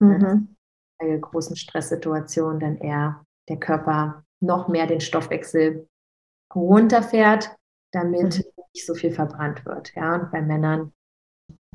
Ne, 0.00 0.18
mhm. 0.18 0.56
Bei 0.98 1.16
großen 1.16 1.56
Stresssituationen 1.56 2.60
dann 2.60 2.76
eher 2.78 3.24
der 3.48 3.58
Körper 3.58 4.24
noch 4.40 4.68
mehr 4.68 4.86
den 4.86 5.00
Stoffwechsel 5.00 5.88
runterfährt, 6.54 7.56
damit 7.92 8.38
mhm. 8.38 8.62
nicht 8.74 8.86
so 8.86 8.94
viel 8.94 9.12
verbrannt 9.12 9.64
wird. 9.64 9.94
Ja, 9.94 10.16
und 10.16 10.30
bei 10.30 10.42
Männern 10.42 10.92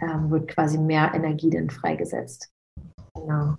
ähm, 0.02 0.30
wird 0.30 0.48
quasi 0.50 0.78
mehr 0.78 1.14
Energie 1.14 1.50
dann 1.50 1.70
freigesetzt. 1.70 2.52
Genau. 3.16 3.58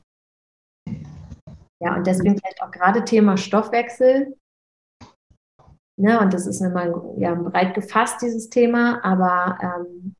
Ja, 1.81 1.97
und 1.97 2.07
deswegen 2.07 2.39
vielleicht 2.39 2.63
auch 2.63 2.71
gerade 2.71 3.05
Thema 3.05 3.37
Stoffwechsel. 3.37 4.37
Ne, 5.97 6.19
und 6.21 6.35
das 6.35 6.47
ist 6.47 6.61
immer 6.61 7.15
ja, 7.19 7.35
breit 7.35 7.75
gefasst, 7.75 8.21
dieses 8.21 8.49
Thema, 8.49 9.05
aber 9.05 9.59
ähm, 9.63 10.17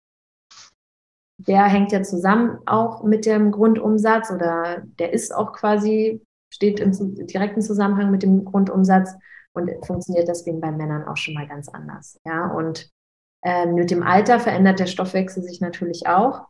der 1.39 1.65
hängt 1.65 1.91
ja 1.91 2.03
zusammen 2.03 2.59
auch 2.67 3.03
mit 3.03 3.27
dem 3.27 3.51
Grundumsatz 3.51 4.31
oder 4.31 4.83
der 5.01 5.13
ist 5.13 5.35
auch 5.35 5.53
quasi, 5.53 6.25
steht 6.53 6.79
im 6.79 6.93
direkten 7.27 7.61
Zusammenhang 7.61 8.13
mit 8.13 8.23
dem 8.23 8.45
Grundumsatz 8.45 9.15
und 9.53 9.71
funktioniert 9.85 10.29
deswegen 10.29 10.61
bei 10.61 10.71
Männern 10.71 11.09
auch 11.09 11.17
schon 11.17 11.35
mal 11.35 11.49
ganz 11.49 11.69
anders. 11.69 12.21
Ja, 12.25 12.47
und 12.47 12.91
äh, 13.43 13.67
mit 13.67 13.91
dem 13.91 14.03
Alter 14.03 14.39
verändert 14.39 14.79
der 14.79 14.87
Stoffwechsel 14.87 15.43
sich 15.43 15.61
natürlich 15.61 16.07
auch, 16.07 16.47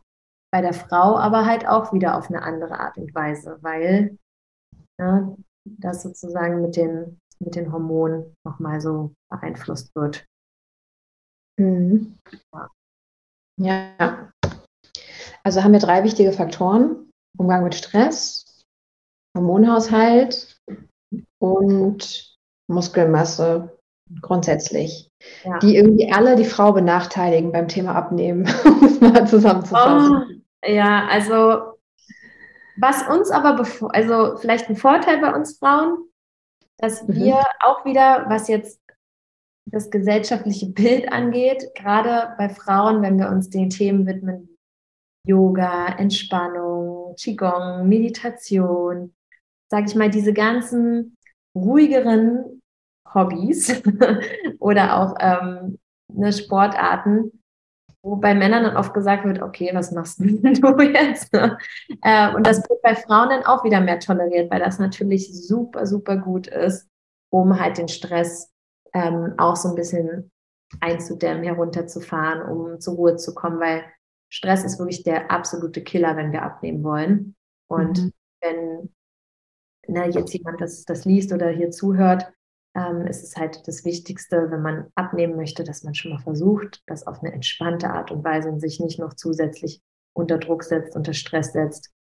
bei 0.51 0.61
der 0.61 0.73
Frau 0.73 1.17
aber 1.17 1.45
halt 1.45 1.67
auch 1.67 1.91
wieder 1.93 2.17
auf 2.17 2.29
eine 2.29 2.41
andere 2.41 2.79
Art 2.79 2.97
und 2.97 3.13
Weise, 3.13 3.57
weil 3.61 4.17
ja, 4.99 5.35
das 5.65 6.03
sozusagen 6.03 6.61
mit 6.61 6.75
den, 6.77 7.19
mit 7.39 7.55
den 7.55 7.71
Hormonen 7.71 8.35
nochmal 8.45 8.81
so 8.81 9.13
beeinflusst 9.29 9.95
wird. 9.95 10.25
Mhm. 11.57 12.17
Ja. 13.57 13.91
ja. 13.99 14.31
Also 15.43 15.63
haben 15.63 15.73
wir 15.73 15.79
drei 15.79 16.03
wichtige 16.03 16.31
Faktoren. 16.31 17.11
Umgang 17.37 17.63
mit 17.63 17.75
Stress, 17.75 18.65
Hormonhaushalt 19.35 20.57
und 21.39 22.37
Muskelmasse 22.67 23.77
grundsätzlich. 24.21 25.09
Ja. 25.43 25.59
Die 25.59 25.75
irgendwie 25.75 26.11
alle 26.11 26.35
die 26.35 26.45
Frau 26.45 26.71
benachteiligen 26.71 27.51
beim 27.51 27.67
Thema 27.67 27.95
Abnehmen, 27.95 28.47
um 28.65 28.83
es 28.83 29.01
mal 29.01 29.27
zusammenzufassen. 29.27 30.43
Oh, 30.63 30.69
ja, 30.69 31.07
also 31.07 31.75
was 32.77 33.07
uns 33.07 33.31
aber, 33.31 33.65
also 33.89 34.37
vielleicht 34.37 34.69
ein 34.69 34.75
Vorteil 34.75 35.19
bei 35.19 35.33
uns 35.33 35.57
Frauen, 35.57 36.09
dass 36.77 37.07
mhm. 37.07 37.15
wir 37.15 37.43
auch 37.61 37.85
wieder, 37.85 38.25
was 38.29 38.47
jetzt 38.47 38.81
das 39.71 39.89
gesellschaftliche 39.89 40.67
Bild 40.67 41.11
angeht, 41.11 41.71
gerade 41.75 42.35
bei 42.37 42.49
Frauen, 42.49 43.01
wenn 43.01 43.17
wir 43.17 43.29
uns 43.29 43.49
den 43.49 43.69
Themen 43.69 44.05
widmen, 44.05 44.57
Yoga, 45.27 45.87
Entspannung, 45.97 47.15
Qigong, 47.15 47.87
Meditation, 47.87 49.13
sage 49.71 49.87
ich 49.87 49.95
mal, 49.95 50.09
diese 50.09 50.33
ganzen 50.33 51.17
ruhigeren 51.55 52.61
Hobbys 53.11 53.81
oder 54.59 54.97
auch 54.99 55.15
ähm, 55.19 55.79
ne, 56.13 56.31
Sportarten, 56.31 57.43
wo 58.05 58.15
bei 58.17 58.35
Männern 58.35 58.63
dann 58.63 58.77
oft 58.77 58.93
gesagt 58.93 59.25
wird, 59.25 59.41
okay, 59.41 59.71
was 59.73 59.91
machst 59.91 60.19
du 60.21 60.25
jetzt? 60.25 61.33
äh, 61.33 62.33
und 62.35 62.45
das 62.45 62.57
wird 62.69 62.81
bei 62.83 62.95
Frauen 62.95 63.29
dann 63.29 63.45
auch 63.45 63.63
wieder 63.63 63.81
mehr 63.81 63.99
toleriert, 63.99 64.51
weil 64.51 64.59
das 64.59 64.77
natürlich 64.77 65.33
super, 65.33 65.87
super 65.87 66.17
gut 66.17 66.45
ist, 66.45 66.87
um 67.31 67.59
halt 67.59 67.79
den 67.79 67.87
Stress 67.87 68.53
ähm, 68.93 69.33
auch 69.37 69.55
so 69.55 69.69
ein 69.69 69.75
bisschen 69.75 70.31
einzudämmen, 70.81 71.43
herunterzufahren, 71.43 72.43
um 72.43 72.79
zur 72.79 72.93
Ruhe 72.93 73.15
zu 73.15 73.33
kommen, 73.33 73.59
weil 73.59 73.83
Stress 74.29 74.63
ist 74.63 74.77
wirklich 74.77 75.03
der 75.03 75.31
absolute 75.31 75.81
Killer, 75.81 76.15
wenn 76.15 76.31
wir 76.31 76.43
abnehmen 76.43 76.83
wollen. 76.83 77.35
Und 77.67 78.03
mhm. 78.03 78.11
wenn 78.41 78.89
na, 79.87 80.07
jetzt 80.07 80.33
jemand 80.33 80.61
das, 80.61 80.85
das 80.85 81.05
liest 81.05 81.33
oder 81.33 81.49
hier 81.49 81.71
zuhört, 81.71 82.31
ähm, 82.75 83.07
ist 83.07 83.23
es 83.23 83.37
halt 83.37 83.67
das 83.67 83.85
Wichtigste, 83.85 84.51
wenn 84.51 84.61
man 84.61 84.87
abnehmen 84.95 85.35
möchte, 85.35 85.63
dass 85.63 85.83
man 85.83 85.95
schon 85.95 86.11
mal 86.11 86.19
versucht, 86.19 86.83
das 86.87 87.07
auf 87.07 87.23
eine 87.23 87.33
entspannte 87.33 87.89
Art 87.89 88.11
und 88.11 88.23
Weise 88.23 88.49
und 88.49 88.59
sich 88.59 88.79
nicht 88.79 88.99
noch 88.99 89.13
zusätzlich 89.13 89.81
unter 90.13 90.37
Druck 90.37 90.63
setzt, 90.63 90.95
unter 90.95 91.13
Stress 91.13 91.53
setzt. 91.53 91.91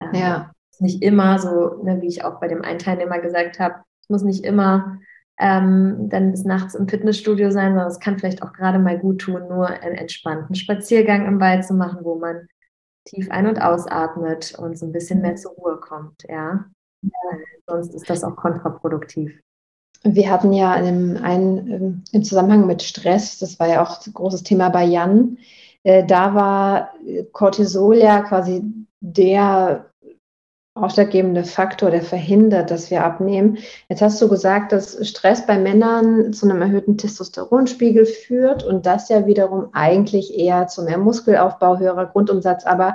Ähm, 0.00 0.14
ja. 0.14 0.52
Nicht 0.78 1.02
immer 1.02 1.38
so, 1.38 1.82
ne, 1.82 2.00
wie 2.00 2.08
ich 2.08 2.24
auch 2.24 2.40
bei 2.40 2.48
dem 2.48 2.62
einen 2.62 2.78
Teilnehmer 2.78 3.20
gesagt 3.20 3.58
habe, 3.58 3.76
es 4.02 4.08
muss 4.08 4.22
nicht 4.22 4.44
immer 4.44 4.98
ähm, 5.38 6.08
dann 6.08 6.32
bis 6.32 6.44
nachts 6.44 6.74
im 6.74 6.88
Fitnessstudio 6.88 7.50
sein, 7.50 7.72
sondern 7.72 7.88
es 7.88 8.00
kann 8.00 8.18
vielleicht 8.18 8.42
auch 8.42 8.52
gerade 8.52 8.78
mal 8.78 8.98
gut 8.98 9.22
tun, 9.22 9.48
nur 9.48 9.68
einen 9.68 9.96
entspannten 9.96 10.54
Spaziergang 10.54 11.26
im 11.26 11.40
Wald 11.40 11.64
zu 11.64 11.74
machen, 11.74 12.00
wo 12.02 12.18
man 12.18 12.46
tief 13.04 13.30
ein- 13.30 13.46
und 13.46 13.60
ausatmet 13.60 14.54
und 14.58 14.78
so 14.78 14.86
ein 14.86 14.92
bisschen 14.92 15.20
mehr 15.20 15.36
zur 15.36 15.52
Ruhe 15.52 15.78
kommt, 15.80 16.22
ja. 16.28 16.64
ja. 17.02 17.38
Sonst 17.66 17.94
ist 17.94 18.10
das 18.10 18.24
auch 18.24 18.36
kontraproduktiv. 18.36 19.40
Wir 20.04 20.30
hatten 20.30 20.52
ja 20.52 20.74
in 20.74 21.16
einen, 21.18 21.70
ähm, 21.70 22.04
im 22.12 22.24
Zusammenhang 22.24 22.66
mit 22.66 22.82
Stress, 22.82 23.38
das 23.38 23.60
war 23.60 23.68
ja 23.68 23.82
auch 23.82 24.04
ein 24.04 24.12
großes 24.12 24.42
Thema 24.42 24.68
bei 24.68 24.84
Jan, 24.84 25.38
äh, 25.84 26.04
da 26.04 26.34
war 26.34 26.90
Cortisol 27.32 27.96
ja 27.98 28.22
quasi 28.22 28.62
der 29.00 29.91
ausschlaggebende 30.74 31.44
Faktor, 31.44 31.90
der 31.90 32.02
verhindert, 32.02 32.70
dass 32.70 32.90
wir 32.90 33.04
abnehmen. 33.04 33.58
Jetzt 33.88 34.00
hast 34.00 34.20
du 34.22 34.28
gesagt, 34.28 34.72
dass 34.72 35.06
Stress 35.06 35.46
bei 35.46 35.58
Männern 35.58 36.32
zu 36.32 36.48
einem 36.48 36.62
erhöhten 36.62 36.96
Testosteronspiegel 36.96 38.06
führt 38.06 38.64
und 38.64 38.86
das 38.86 39.08
ja 39.10 39.26
wiederum 39.26 39.68
eigentlich 39.72 40.38
eher 40.38 40.68
zu 40.68 40.82
mehr 40.82 40.98
Muskelaufbau, 40.98 41.78
höherer 41.78 42.06
Grundumsatz. 42.06 42.64
Aber 42.64 42.94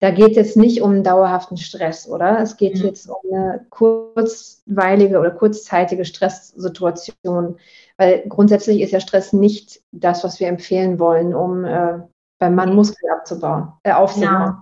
da 0.00 0.10
geht 0.10 0.32
es 0.32 0.36
jetzt 0.36 0.56
nicht 0.58 0.82
um 0.82 1.02
dauerhaften 1.02 1.56
Stress, 1.56 2.06
oder? 2.06 2.40
Es 2.40 2.58
geht 2.58 2.78
mhm. 2.78 2.84
jetzt 2.84 3.08
um 3.08 3.32
eine 3.32 3.64
kurzweilige 3.70 5.18
oder 5.18 5.30
kurzzeitige 5.30 6.04
Stresssituation, 6.04 7.56
weil 7.96 8.24
grundsätzlich 8.28 8.82
ist 8.82 8.90
ja 8.90 9.00
Stress 9.00 9.32
nicht 9.32 9.80
das, 9.92 10.22
was 10.24 10.40
wir 10.40 10.48
empfehlen 10.48 10.98
wollen, 10.98 11.34
um 11.34 11.64
äh, 11.64 12.00
beim 12.38 12.54
Mann 12.54 12.74
Muskeln 12.74 13.10
abzubauen, 13.12 13.72
äh, 13.82 13.92
aufzubauen. 13.92 14.36
Genau. 14.36 14.56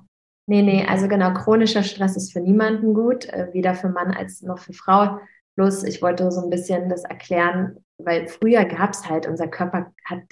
Nee, 0.46 0.62
nee, 0.62 0.85
also 0.87 1.07
genau, 1.07 1.33
chronischer 1.35 1.83
Stress 1.83 2.16
ist 2.16 2.33
für 2.33 2.40
niemanden 2.40 2.94
gut, 2.94 3.26
äh, 3.26 3.48
weder 3.52 3.74
für 3.74 3.88
Mann 3.88 4.11
als 4.11 4.42
noch 4.42 4.59
für 4.59 4.72
Frau. 4.72 5.18
Bloß, 5.55 5.85
ich 5.85 6.02
wollte 6.02 6.31
so 6.33 6.42
ein 6.42 6.50
bisschen 6.50 6.88
das 6.88 7.05
erklären, 7.05 7.76
weil 7.98 8.26
früher 8.26 8.64
gab 8.64 8.90
es 8.90 9.09
halt, 9.09 9.26
unser 9.26 9.46
Körper 9.46 9.92
hat, 10.05 10.22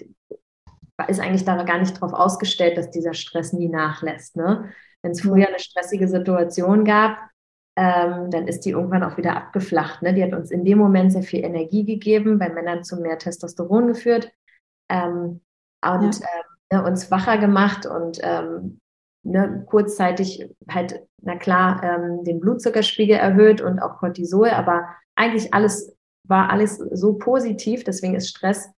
ist 1.09 1.21
eigentlich 1.21 1.45
da 1.45 1.63
gar 1.63 1.79
nicht 1.79 1.97
darauf 1.97 2.13
ausgestellt, 2.13 2.77
dass 2.77 2.91
dieser 2.91 3.15
Stress 3.15 3.53
nie 3.53 3.69
nachlässt. 3.69 4.37
Ne? 4.37 4.71
Wenn 5.03 5.13
es 5.13 5.21
früher 5.21 5.49
eine 5.49 5.59
stressige 5.59 6.09
Situation 6.09 6.85
gab, 6.85 7.19
ähm, 7.77 8.31
dann 8.31 8.49
ist 8.49 8.65
die 8.65 8.71
irgendwann 8.71 9.05
auch 9.05 9.17
wieder 9.17 9.37
abgeflacht. 9.37 10.03
Ne? 10.03 10.13
Die 10.13 10.23
hat 10.23 10.33
uns 10.33 10.51
in 10.51 10.65
dem 10.65 10.79
Moment 10.79 11.13
sehr 11.13 11.23
viel 11.23 11.45
Energie 11.45 11.85
gegeben, 11.85 12.39
bei 12.39 12.49
Männern 12.49 12.83
zu 12.83 12.97
mehr 12.97 13.19
Testosteron 13.19 13.87
geführt 13.87 14.33
ähm, 14.89 15.41
und 15.83 16.21
ja. 16.21 16.27
äh, 16.71 16.83
uns 16.83 17.11
wacher 17.11 17.39
gemacht 17.39 17.87
und 17.87 18.19
ähm, 18.23 18.80
ne, 19.23 19.65
kurzzeitig 19.69 20.49
halt, 20.69 21.03
na 21.23 21.37
klar, 21.37 21.83
ähm, 21.83 22.25
den 22.25 22.41
Blutzuckerspiegel 22.41 23.17
erhöht 23.17 23.61
und 23.61 23.81
auch 23.81 23.99
Cortisol, 23.99 24.51
aber 24.51 24.89
eigentlich 25.15 25.53
alles 25.55 25.97
war 26.25 26.51
alles 26.51 26.77
so 26.77 27.15
positiv, 27.15 27.85
deswegen 27.85 28.15
ist 28.15 28.29
Stress 28.29 28.71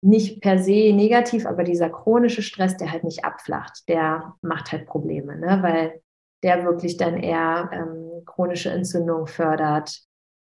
nicht 0.00 0.40
per 0.40 0.58
se 0.58 0.92
negativ, 0.92 1.44
aber 1.44 1.64
dieser 1.64 1.90
chronische 1.90 2.42
Stress, 2.42 2.76
der 2.76 2.92
halt 2.92 3.04
nicht 3.04 3.24
abflacht, 3.24 3.88
der 3.88 4.34
macht 4.42 4.70
halt 4.70 4.86
Probleme, 4.86 5.36
ne? 5.36 5.58
weil 5.60 6.00
der 6.44 6.64
wirklich 6.64 6.96
dann 6.96 7.16
eher 7.16 7.68
ähm, 7.72 8.24
chronische 8.24 8.70
Entzündung 8.70 9.26
fördert, 9.26 10.02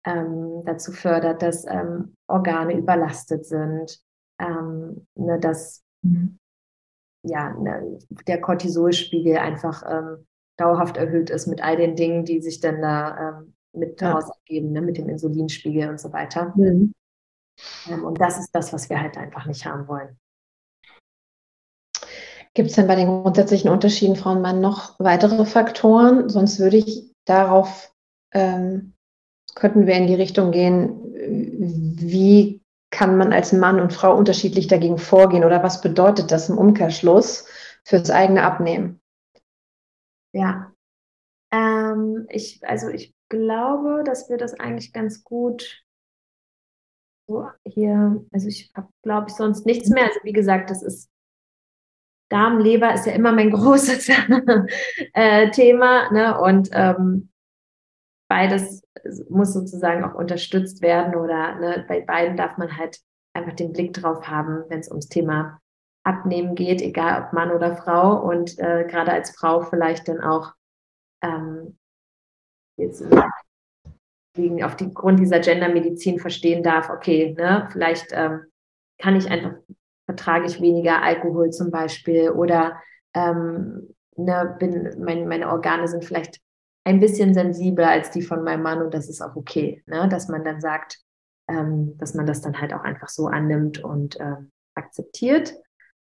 ähm, 0.07 0.63
dazu 0.65 0.93
fördert, 0.93 1.43
dass 1.43 1.67
ähm, 1.67 2.15
Organe 2.29 2.79
überlastet 2.79 3.45
sind, 3.45 4.01
ähm, 4.39 5.07
ne, 5.15 5.39
dass 5.39 5.83
mhm. 6.03 6.39
Ja, 7.23 7.51
ne, 7.55 7.99
der 8.27 8.41
Cortisolspiegel 8.41 9.37
einfach 9.37 9.83
ähm, 9.89 10.27
dauerhaft 10.57 10.97
erhöht 10.97 11.31
ist 11.31 11.47
mit 11.47 11.63
all 11.63 11.77
den 11.77 11.97
Dingen, 11.97 12.25
die 12.25 12.41
sich 12.41 12.61
dann 12.61 12.81
da 12.81 13.41
ähm, 13.41 13.55
mit 13.73 14.01
ja. 14.01 14.17
ausgeben, 14.17 14.73
ne, 14.73 14.83
mit 14.83 14.99
dem 14.99 15.09
Insulinspiegel 15.09 15.89
und 15.89 16.01
so 16.01 16.13
weiter. 16.13 16.53
Mhm. 16.57 16.93
Ähm, 17.89 18.05
und 18.05 18.21
das 18.21 18.39
ist 18.39 18.55
das, 18.55 18.73
was 18.73 18.89
wir 18.91 19.01
halt 19.01 19.17
einfach 19.17 19.47
nicht 19.47 19.65
haben 19.67 19.87
wollen. 19.89 20.19
Gibt 22.55 22.71
es 22.71 22.77
denn 22.77 22.89
bei 22.89 22.97
den 22.97 23.07
grundsätzlichen 23.07 23.71
Unterschieden 23.71 24.17
Frau 24.17 24.33
und 24.33 24.43
Mann 24.43 24.61
noch 24.61 24.99
weitere 24.99 25.45
Faktoren? 25.47 26.29
Sonst 26.29 26.59
würde 26.59 26.79
ich 26.79 27.15
darauf, 27.25 27.95
ähm, 28.33 28.95
könnten 29.55 29.87
wir 29.87 29.95
in 29.95 30.09
die 30.09 30.15
Richtung 30.15 30.51
gehen, 30.51 31.01
wie 31.97 32.60
kann 32.91 33.17
man 33.17 33.33
als 33.33 33.53
Mann 33.53 33.81
und 33.81 33.93
Frau 33.93 34.17
unterschiedlich 34.17 34.67
dagegen 34.67 34.99
vorgehen 34.99 35.45
oder 35.45 35.63
was 35.63 35.81
bedeutet 35.81 36.31
das 36.31 36.49
im 36.49 36.59
Umkehrschluss 36.59 37.47
fürs 37.85 38.11
eigene 38.11 38.43
Abnehmen? 38.43 39.01
Ja, 40.33 40.73
ähm, 41.53 42.27
ich, 42.29 42.67
also 42.67 42.89
ich 42.89 43.15
glaube, 43.29 44.03
dass 44.05 44.29
wir 44.29 44.37
das 44.37 44.55
eigentlich 44.55 44.93
ganz 44.93 45.25
gut 45.25 45.85
so 47.27 47.49
hier, 47.65 48.25
also 48.33 48.49
ich 48.49 48.73
habe, 48.75 48.89
glaube 49.03 49.29
ich, 49.29 49.35
sonst 49.35 49.67
nichts 49.67 49.89
mehr. 49.89 50.05
Also 50.05 50.21
wie 50.25 50.33
gesagt, 50.33 50.71
das 50.71 50.83
ist 50.83 51.09
Darm, 52.29 52.59
Leber 52.59 52.95
ist 52.95 53.07
ja 53.07 53.13
immer 53.13 53.33
mein 53.33 53.51
großes 53.53 54.09
äh, 55.15 55.51
Thema. 55.51 56.11
Ne? 56.13 56.41
Und 56.41 56.71
ähm, 56.73 57.31
beides 58.29 58.80
muss 59.29 59.53
sozusagen 59.53 60.05
auch 60.05 60.15
unterstützt 60.15 60.83
werden 60.83 61.15
oder 61.15 61.55
ne, 61.57 61.85
bei 61.89 62.01
beiden 62.01 62.37
darf 62.37 62.57
man 62.59 62.77
halt 62.77 63.01
einfach 63.35 63.55
den 63.55 63.73
Blick 63.73 63.93
drauf 63.93 64.27
haben, 64.29 64.65
wenn 64.69 64.81
es 64.81 64.89
ums 64.89 65.09
Thema 65.09 65.61
Abnehmen 66.05 66.55
geht, 66.55 66.81
egal 66.81 67.23
ob 67.23 67.33
Mann 67.33 67.51
oder 67.51 67.77
Frau. 67.77 68.21
Und 68.21 68.59
äh, 68.59 68.85
gerade 68.89 69.13
als 69.13 69.37
Frau 69.37 69.61
vielleicht 69.61 70.09
dann 70.09 70.21
auch 70.21 70.53
ähm, 71.23 71.79
jetzt 72.77 73.05
wegen 74.35 74.63
auf 74.63 74.77
die 74.77 74.93
Grund 74.93 75.21
dieser 75.21 75.41
Gendermedizin 75.41 76.19
verstehen 76.19 76.63
darf, 76.63 76.89
okay, 76.91 77.35
ne, 77.37 77.69
vielleicht 77.73 78.09
ähm, 78.13 78.45
kann 78.99 79.17
ich 79.17 79.31
einfach, 79.31 79.55
vertrage 80.07 80.47
ich 80.47 80.61
weniger 80.61 81.03
Alkohol 81.03 81.51
zum 81.51 81.71
Beispiel 81.71 82.31
oder 82.31 82.81
ähm, 83.15 83.95
ne, 84.17 84.57
bin, 84.59 84.97
mein, 84.99 85.29
meine 85.29 85.49
Organe 85.49 85.89
sind 85.89 86.05
vielleicht 86.05 86.41
ein 86.85 87.01
bisschen 87.01 87.35
sensibler 87.35 87.91
als 87.91 88.11
die 88.11 88.23
von 88.23 88.43
meinem 88.43 88.63
Mann 88.63 88.83
und 88.83 88.95
das 88.95 89.09
ist 89.09 89.21
auch 89.21 89.37
okay, 89.37 89.83
ne, 89.87 90.09
dass 90.09 90.29
man 90.29 90.45
dann 90.45 90.61
sagt, 90.61 90.99
ähm, 91.49 91.97
dass 91.99 92.15
man 92.15 92.27
das 92.27 92.41
dann 92.41 92.61
halt 92.61 92.73
auch 92.73 92.83
einfach 92.83 93.09
so 93.09 93.27
annimmt 93.27 93.83
und 93.83 94.19
ähm, 94.21 94.51
akzeptiert. 94.75 95.55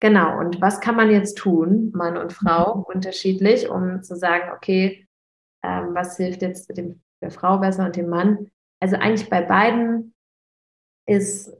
Genau, 0.01 0.39
und 0.39 0.61
was 0.61 0.81
kann 0.81 0.95
man 0.95 1.11
jetzt 1.11 1.39
tun, 1.39 1.91
Mann 1.95 2.17
und 2.17 2.33
Frau, 2.33 2.77
mhm. 2.77 2.83
unterschiedlich, 2.95 3.69
um 3.69 4.03
zu 4.03 4.17
sagen, 4.17 4.53
okay, 4.55 5.09
ähm, 5.65 5.95
was 5.95 6.17
hilft 6.17 6.43
jetzt 6.43 6.77
dem 6.77 7.03
der 7.21 7.31
Frau 7.31 7.59
besser 7.59 7.85
und 7.85 7.97
dem 7.97 8.09
Mann. 8.09 8.51
Also 8.81 8.97
eigentlich 8.97 9.29
bei 9.29 9.43
beiden 9.43 10.15
ist 11.07 11.53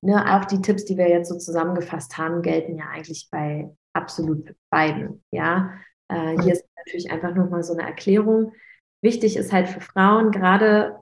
ne, 0.00 0.36
auch 0.36 0.44
die 0.44 0.60
Tipps, 0.60 0.84
die 0.84 0.96
wir 0.96 1.08
jetzt 1.08 1.28
so 1.28 1.38
zusammengefasst 1.38 2.16
haben, 2.18 2.42
gelten 2.42 2.78
ja 2.78 2.86
eigentlich 2.88 3.28
bei 3.30 3.70
absolut 3.92 4.54
beiden. 4.70 5.24
Ja, 5.30 5.74
äh, 6.08 6.40
hier 6.42 6.54
ist 6.54 6.65
natürlich 6.86 7.10
einfach 7.10 7.34
nochmal 7.34 7.62
so 7.62 7.72
eine 7.72 7.82
Erklärung. 7.82 8.52
Wichtig 9.02 9.36
ist 9.36 9.52
halt 9.52 9.68
für 9.68 9.80
Frauen, 9.80 10.30
gerade 10.30 10.96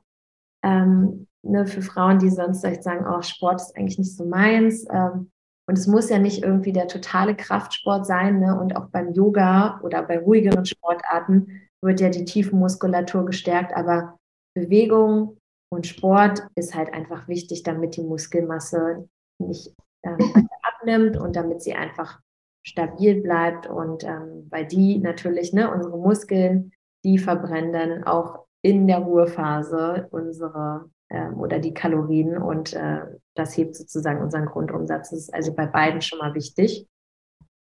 ähm, 0.63 1.27
ne, 1.43 1.67
für 1.67 1.83
Frauen, 1.83 2.19
die 2.19 2.31
sonst 2.31 2.61
vielleicht 2.61 2.83
sagen, 2.83 3.07
oh, 3.07 3.23
Sport 3.23 3.61
ist 3.61 3.77
eigentlich 3.77 3.99
nicht 3.99 4.17
so 4.17 4.25
meins. 4.25 4.87
Ähm, 4.91 5.31
und 5.67 5.79
es 5.79 5.87
muss 5.87 6.11
ja 6.11 6.19
nicht 6.19 6.43
irgendwie 6.43 6.73
der 6.73 6.89
totale 6.89 7.35
Kraftsport 7.35 8.07
sein. 8.07 8.41
Ne? 8.41 8.59
Und 8.59 8.77
auch 8.77 8.87
beim 8.87 9.13
Yoga 9.13 9.81
oder 9.83 10.03
bei 10.03 10.19
ruhigeren 10.19 10.67
Sportarten 10.67 11.63
wird 11.83 12.01
ja 12.01 12.09
die 12.09 12.25
Tiefenmuskulatur 12.25 13.27
gestärkt, 13.27 13.75
aber 13.75 14.19
Bewegung 14.55 15.39
und 15.71 15.87
Sport 15.87 16.47
ist 16.55 16.75
halt 16.75 16.93
einfach 16.93 17.29
wichtig, 17.29 17.63
damit 17.63 17.97
die 17.97 18.03
Muskelmasse 18.03 19.09
nicht 19.39 19.75
ähm, 20.03 20.19
abnimmt 20.63 21.17
und 21.17 21.37
damit 21.37 21.63
sie 21.63 21.75
einfach 21.75 22.21
stabil 22.65 23.21
bleibt 23.21 23.67
und 23.67 24.05
ähm, 24.05 24.47
weil 24.51 24.67
die 24.67 24.99
natürlich, 24.99 25.53
ne, 25.53 25.71
unsere 25.71 25.99
Muskeln, 25.99 26.73
die 27.05 27.19
verbrennen 27.19 27.73
dann 27.73 28.05
auch 28.05 28.47
in 28.63 28.87
der 28.87 28.99
Ruhephase 28.99 30.09
unsere 30.11 30.91
ähm, 31.11 31.39
oder 31.39 31.59
die 31.59 31.75
Kalorien 31.75 32.39
und 32.39 32.73
äh, 32.73 33.03
das 33.35 33.57
hebt 33.57 33.77
sozusagen 33.77 34.23
unseren 34.23 34.47
Grundumsatz. 34.47 35.11
Das 35.11 35.19
ist 35.21 35.35
also 35.35 35.55
bei 35.55 35.67
beiden 35.67 36.01
schon 36.01 36.19
mal 36.19 36.35
wichtig, 36.35 36.89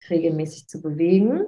regelmäßig 0.09 0.69
zu 0.69 0.81
bewegen. 0.81 1.45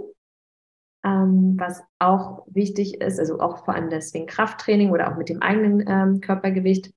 Ähm, 1.05 1.55
was 1.59 1.83
auch 2.01 2.47
wichtig 2.49 3.01
ist, 3.01 3.21
also 3.21 3.38
auch 3.38 3.64
vor 3.64 3.75
allem 3.75 3.90
deswegen 3.90 4.27
Krafttraining 4.27 4.90
oder 4.90 5.12
auch 5.12 5.17
mit 5.17 5.29
dem 5.29 5.43
eigenen 5.43 5.85
ähm, 5.87 6.21
Körpergewicht. 6.21 6.93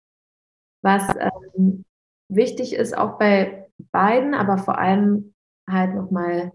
Was 0.82 1.04
ähm, 1.20 1.84
wichtig 2.30 2.74
ist 2.74 2.98
auch 2.98 3.20
bei 3.20 3.70
beiden, 3.92 4.34
aber 4.34 4.58
vor 4.58 4.80
allem 4.80 5.36
halt 5.70 5.96
nochmal, 5.96 6.52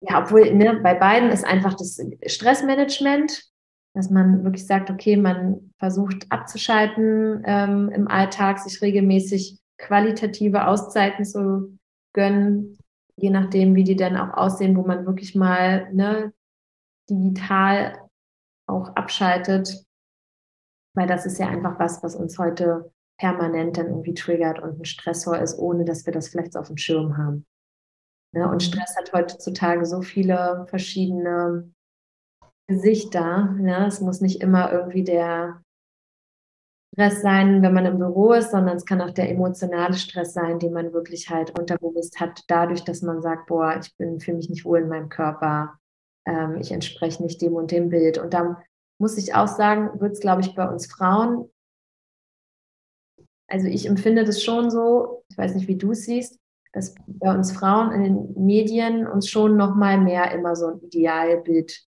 ja, 0.00 0.22
obwohl 0.22 0.54
ne, 0.54 0.80
bei 0.82 0.94
beiden 0.94 1.30
ist 1.30 1.44
einfach 1.44 1.74
das 1.74 2.00
Stressmanagement, 2.26 3.44
dass 3.94 4.10
man 4.10 4.44
wirklich 4.44 4.66
sagt, 4.66 4.90
okay, 4.90 5.16
man 5.16 5.72
versucht 5.78 6.30
abzuschalten 6.30 7.42
ähm, 7.44 7.88
im 7.90 8.08
Alltag, 8.08 8.58
sich 8.58 8.80
regelmäßig 8.80 9.58
qualitative 9.78 10.66
Auszeiten 10.66 11.24
zu 11.24 11.78
gönnen, 12.12 12.78
je 13.16 13.30
nachdem, 13.30 13.74
wie 13.74 13.84
die 13.84 13.96
dann 13.96 14.16
auch 14.16 14.36
aussehen, 14.36 14.76
wo 14.76 14.82
man 14.82 15.06
wirklich 15.06 15.34
mal 15.34 15.92
ne, 15.92 16.32
digital 17.08 17.98
auch 18.66 18.94
abschaltet. 18.94 19.84
Weil 20.94 21.06
das 21.06 21.26
ist 21.26 21.38
ja 21.38 21.48
einfach 21.48 21.78
was, 21.78 22.02
was 22.02 22.14
uns 22.14 22.38
heute 22.38 22.92
permanent 23.18 23.76
dann 23.76 23.88
irgendwie 23.88 24.14
triggert 24.14 24.60
und 24.60 24.80
ein 24.80 24.84
Stressor 24.84 25.38
ist, 25.38 25.58
ohne 25.58 25.84
dass 25.84 26.06
wir 26.06 26.12
das 26.12 26.28
vielleicht 26.28 26.56
auf 26.56 26.68
dem 26.68 26.76
Schirm 26.76 27.16
haben. 27.16 27.46
Ne? 28.32 28.44
Und 28.44 28.54
mhm. 28.54 28.60
Stress 28.60 28.96
hat 28.96 29.12
heutzutage 29.12 29.84
so 29.84 30.02
viele 30.02 30.66
verschiedene 30.68 31.70
Gesichter. 32.68 33.54
Ne? 33.58 33.86
Es 33.86 34.00
muss 34.00 34.20
nicht 34.20 34.42
immer 34.42 34.72
irgendwie 34.72 35.04
der 35.04 35.62
Stress 36.94 37.22
sein, 37.22 37.62
wenn 37.62 37.74
man 37.74 37.86
im 37.86 37.98
Büro 37.98 38.32
ist, 38.32 38.50
sondern 38.50 38.76
es 38.76 38.84
kann 38.84 39.00
auch 39.00 39.12
der 39.12 39.30
emotionale 39.30 39.94
Stress 39.94 40.32
sein, 40.32 40.58
den 40.58 40.72
man 40.72 40.92
wirklich 40.92 41.30
halt 41.30 41.58
unterbewusst 41.58 42.18
hat, 42.18 42.42
dadurch, 42.48 42.82
dass 42.82 43.02
man 43.02 43.22
sagt, 43.22 43.46
boah, 43.46 43.78
ich 43.80 43.94
bin 43.96 44.20
fühle 44.20 44.38
mich 44.38 44.50
nicht 44.50 44.64
wohl 44.64 44.80
in 44.80 44.88
meinem 44.88 45.08
Körper, 45.08 45.78
ähm, 46.26 46.56
ich 46.56 46.72
entspreche 46.72 47.22
nicht 47.22 47.40
dem 47.40 47.54
und 47.54 47.70
dem 47.70 47.88
Bild. 47.88 48.18
Und 48.18 48.34
da 48.34 48.62
muss 49.00 49.16
ich 49.16 49.34
auch 49.34 49.46
sagen, 49.46 50.00
wird 50.00 50.12
es, 50.12 50.20
glaube 50.20 50.40
ich, 50.40 50.54
bei 50.54 50.68
uns 50.68 50.86
Frauen, 50.86 51.48
also 53.48 53.66
ich 53.66 53.86
empfinde 53.86 54.24
das 54.24 54.42
schon 54.42 54.70
so, 54.70 55.24
ich 55.30 55.38
weiß 55.38 55.54
nicht, 55.54 55.68
wie 55.68 55.76
du 55.76 55.92
es 55.92 56.04
siehst, 56.04 56.38
dass 56.72 56.94
bei 57.06 57.34
uns 57.34 57.52
Frauen 57.52 57.92
in 57.92 58.02
den 58.02 58.44
Medien 58.46 59.06
uns 59.06 59.28
schon 59.28 59.56
noch 59.56 59.74
mal 59.74 59.98
mehr 59.98 60.32
immer 60.32 60.54
so 60.54 60.66
ein 60.68 60.80
Idealbild 60.80 61.80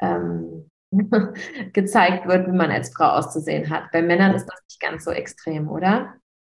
ähm, 0.00 0.70
gezeigt 1.72 2.26
wird, 2.26 2.46
wie 2.46 2.56
man 2.56 2.70
als 2.70 2.90
Frau 2.94 3.04
auszusehen 3.04 3.68
hat. 3.68 3.90
Bei 3.92 4.00
Männern 4.02 4.34
ist 4.34 4.46
das 4.46 4.60
nicht 4.66 4.80
ganz 4.80 5.04
so 5.04 5.10
extrem, 5.10 5.68
oder? 5.68 6.14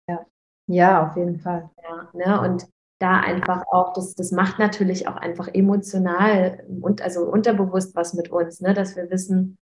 Ja, 0.07 0.27
ja 0.67 1.09
auf 1.09 1.17
jeden 1.17 1.41
Fall. 1.41 1.71
Ja, 1.83 2.11
ne? 2.13 2.41
Und 2.43 2.67
da 2.99 3.21
einfach 3.21 3.65
auch, 3.71 3.93
das, 3.93 4.15
das 4.15 4.33
macht 4.33 4.59
natürlich 4.59 5.09
auch 5.09 5.17
einfach 5.17 5.49
emotional 5.49 6.65
und 6.83 7.01
also 7.01 7.23
unterbewusst 7.23 7.95
was 7.95 8.13
mit 8.15 8.31
uns, 8.31 8.61
ne? 8.61 8.75
dass 8.75 8.97
wir 8.97 9.09
wissen, 9.09 9.57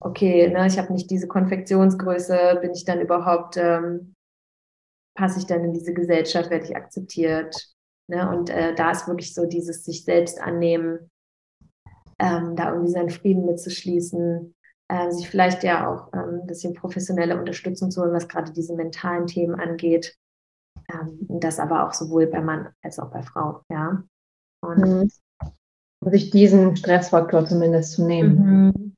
okay, 0.00 0.48
ne, 0.48 0.66
ich 0.66 0.78
habe 0.78 0.92
nicht 0.92 1.10
diese 1.10 1.28
Konfektionsgröße, 1.28 2.58
bin 2.60 2.72
ich 2.72 2.84
dann 2.84 3.00
überhaupt, 3.00 3.56
ähm, 3.56 4.14
passe 5.14 5.38
ich 5.38 5.46
dann 5.46 5.64
in 5.64 5.72
diese 5.72 5.92
Gesellschaft, 5.92 6.50
werde 6.50 6.64
ich 6.64 6.76
akzeptiert. 6.76 7.74
Ne? 8.08 8.28
Und 8.28 8.50
äh, 8.50 8.74
da 8.74 8.90
ist 8.90 9.06
wirklich 9.06 9.34
so 9.34 9.46
dieses 9.46 9.84
sich 9.84 10.04
selbst 10.04 10.40
annehmen, 10.40 11.10
ähm, 12.18 12.56
da 12.56 12.72
irgendwie 12.72 12.92
seinen 12.92 13.10
Frieden 13.10 13.44
mitzuschließen, 13.44 14.54
äh, 14.88 15.10
sich 15.10 15.28
vielleicht 15.28 15.62
ja 15.62 15.88
auch 15.88 16.12
ähm, 16.14 16.40
ein 16.40 16.46
bisschen 16.46 16.74
professionelle 16.74 17.38
Unterstützung 17.38 17.90
zu 17.90 18.02
holen, 18.02 18.12
was 18.12 18.28
gerade 18.28 18.52
diese 18.52 18.74
mentalen 18.74 19.26
Themen 19.26 19.60
angeht. 19.60 20.16
Ähm, 20.92 21.18
das 21.28 21.60
aber 21.60 21.86
auch 21.86 21.92
sowohl 21.92 22.26
bei 22.26 22.40
Mann 22.40 22.70
als 22.82 22.98
auch 22.98 23.10
bei 23.10 23.22
Frau, 23.22 23.62
ja. 23.70 24.02
Und 24.62 24.78
mhm. 24.78 26.10
sich 26.10 26.30
diesen 26.30 26.76
Stressfaktor 26.76 27.46
zumindest 27.46 27.92
zu 27.92 28.06
nehmen. 28.06 28.66
Mhm. 28.66 28.89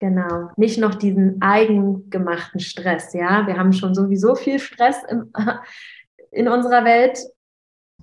Genau, 0.00 0.50
nicht 0.56 0.78
noch 0.78 0.94
diesen 0.94 1.42
eigengemachten 1.42 2.58
Stress, 2.58 3.12
ja. 3.12 3.46
Wir 3.46 3.58
haben 3.58 3.74
schon 3.74 3.94
sowieso 3.94 4.34
viel 4.34 4.58
Stress 4.58 5.02
im, 5.04 5.30
in 6.30 6.48
unserer 6.48 6.86
Welt 6.86 7.18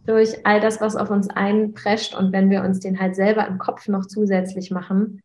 durch 0.05 0.45
all 0.45 0.61
das, 0.61 0.79
was 0.79 0.95
auf 0.95 1.09
uns 1.09 1.27
einprescht. 1.29 2.15
Und 2.15 2.31
wenn 2.31 2.51
wir 2.51 2.61
uns 2.61 2.79
den 2.79 2.99
halt 2.99 3.15
selber 3.15 3.47
im 3.47 3.57
Kopf 3.57 3.87
noch 3.87 4.05
zusätzlich 4.05 4.69
machen, 4.69 5.21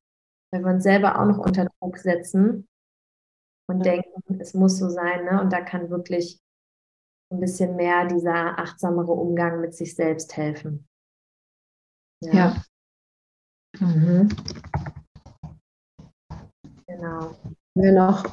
wenn 0.51 0.65
wir 0.65 0.73
uns 0.73 0.83
selber 0.83 1.21
auch 1.21 1.27
noch 1.27 1.39
unter 1.39 1.69
Druck 1.79 1.99
setzen 1.99 2.67
und 3.69 3.85
ja. 3.85 3.93
denken, 3.93 4.41
es 4.41 4.55
muss 4.55 4.79
so 4.79 4.89
sein, 4.89 5.27
ne? 5.27 5.43
Und 5.43 5.53
da 5.53 5.61
kann 5.61 5.91
wirklich 5.91 6.41
ein 7.31 7.41
bisschen 7.41 7.77
mehr 7.77 8.07
dieser 8.07 8.59
achtsamere 8.59 9.13
Umgang 9.13 9.61
mit 9.61 9.75
sich 9.75 9.95
selbst 9.95 10.37
helfen. 10.39 10.87
Ja. 12.23 12.33
ja. 12.33 12.63
Mhm. 13.79 14.29
Genau. 17.03 17.21
Haben 17.21 17.57
wir 17.75 17.93
noch 17.93 18.25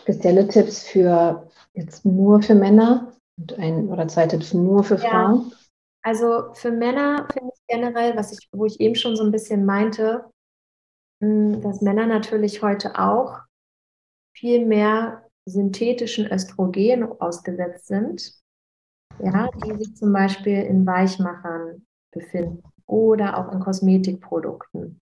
spezielle 0.00 0.48
Tipps 0.48 0.82
für 0.82 1.48
jetzt 1.74 2.04
nur 2.04 2.42
für 2.42 2.56
Männer 2.56 3.12
und 3.38 3.56
ein 3.58 3.88
oder 3.88 4.08
zwei 4.08 4.26
Tipps 4.26 4.52
nur 4.52 4.82
für 4.82 4.98
Frauen? 4.98 5.50
Ja. 5.50 5.56
Also 6.02 6.52
für 6.54 6.72
Männer 6.72 7.28
finde 7.32 7.52
ich 7.54 7.62
generell, 7.68 8.16
was 8.16 8.32
ich, 8.32 8.48
wo 8.52 8.64
ich 8.64 8.80
eben 8.80 8.96
schon 8.96 9.14
so 9.14 9.22
ein 9.22 9.30
bisschen 9.30 9.64
meinte, 9.64 10.24
hm, 11.22 11.60
dass 11.60 11.82
Männer 11.82 12.06
natürlich 12.06 12.62
heute 12.62 12.98
auch 12.98 13.38
viel 14.36 14.66
mehr 14.66 15.28
synthetischen 15.46 16.26
Östrogen 16.26 17.04
ausgesetzt 17.20 17.86
sind, 17.86 18.34
ja, 19.22 19.48
die 19.64 19.84
sich 19.84 19.94
zum 19.94 20.12
Beispiel 20.12 20.62
in 20.62 20.84
Weichmachern 20.84 21.86
befinden 22.12 22.62
oder 22.86 23.38
auch 23.38 23.52
in 23.52 23.60
Kosmetikprodukten, 23.60 25.00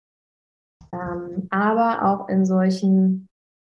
ähm, 0.95 1.47
aber 1.51 2.05
auch 2.05 2.29
in 2.29 2.47
solchen 2.47 3.29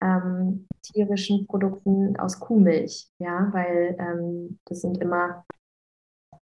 ähm, 0.02 0.68
tierischen 0.82 1.48
Produkten 1.48 2.18
aus 2.18 2.40
Kuhmilch, 2.40 3.10
ja, 3.20 3.50
weil 3.54 3.96
ähm, 4.00 4.60
das 4.66 4.82
sind 4.82 4.98
immer 4.98 5.46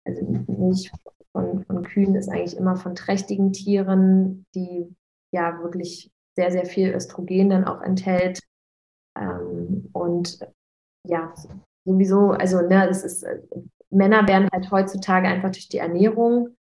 also 0.06 0.22
Milch 0.48 0.92
von, 1.32 1.64
von 1.66 1.84
Kühen 1.84 2.16
ist 2.16 2.30
eigentlich 2.30 2.58
immer 2.58 2.76
von 2.76 2.96
trächtigen 2.96 3.54
Tieren, 3.54 4.46
die 4.56 4.96
ja 5.32 5.62
wirklich 5.62 6.12
sehr, 6.36 6.52
sehr 6.52 6.66
viel 6.66 6.94
Östrogen 6.94 7.50
dann 7.50 7.66
auch 7.66 7.82
enthält. 7.82 8.40
Ähm, 9.18 9.90
und 9.94 10.40
ja, 11.08 11.34
sowieso, 11.86 12.32
also 12.32 12.62
ne, 12.62 12.88
das 12.88 13.04
ist, 13.04 13.24
äh, 13.24 13.40
Männer 13.90 14.28
werden 14.28 14.50
halt 14.52 14.72
heutzutage 14.72 15.28
einfach 15.28 15.52
durch 15.52 15.70
die 15.70 15.78
Ernährung 15.78 16.56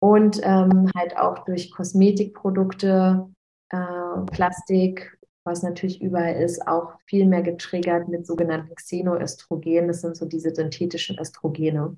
und 0.00 0.40
ähm, 0.42 0.90
halt 0.96 1.16
auch 1.16 1.44
durch 1.44 1.70
Kosmetikprodukte, 1.70 3.28
äh, 3.70 4.20
Plastik, 4.32 5.18
was 5.44 5.62
natürlich 5.62 6.00
überall 6.02 6.36
ist, 6.36 6.66
auch 6.66 6.92
viel 7.06 7.26
mehr 7.26 7.42
getriggert 7.42 8.08
mit 8.08 8.26
sogenannten 8.26 8.74
Xenoöstrogen. 8.74 9.88
Das 9.88 10.02
sind 10.02 10.16
so 10.16 10.26
diese 10.26 10.54
synthetischen 10.54 11.18
Östrogene 11.18 11.96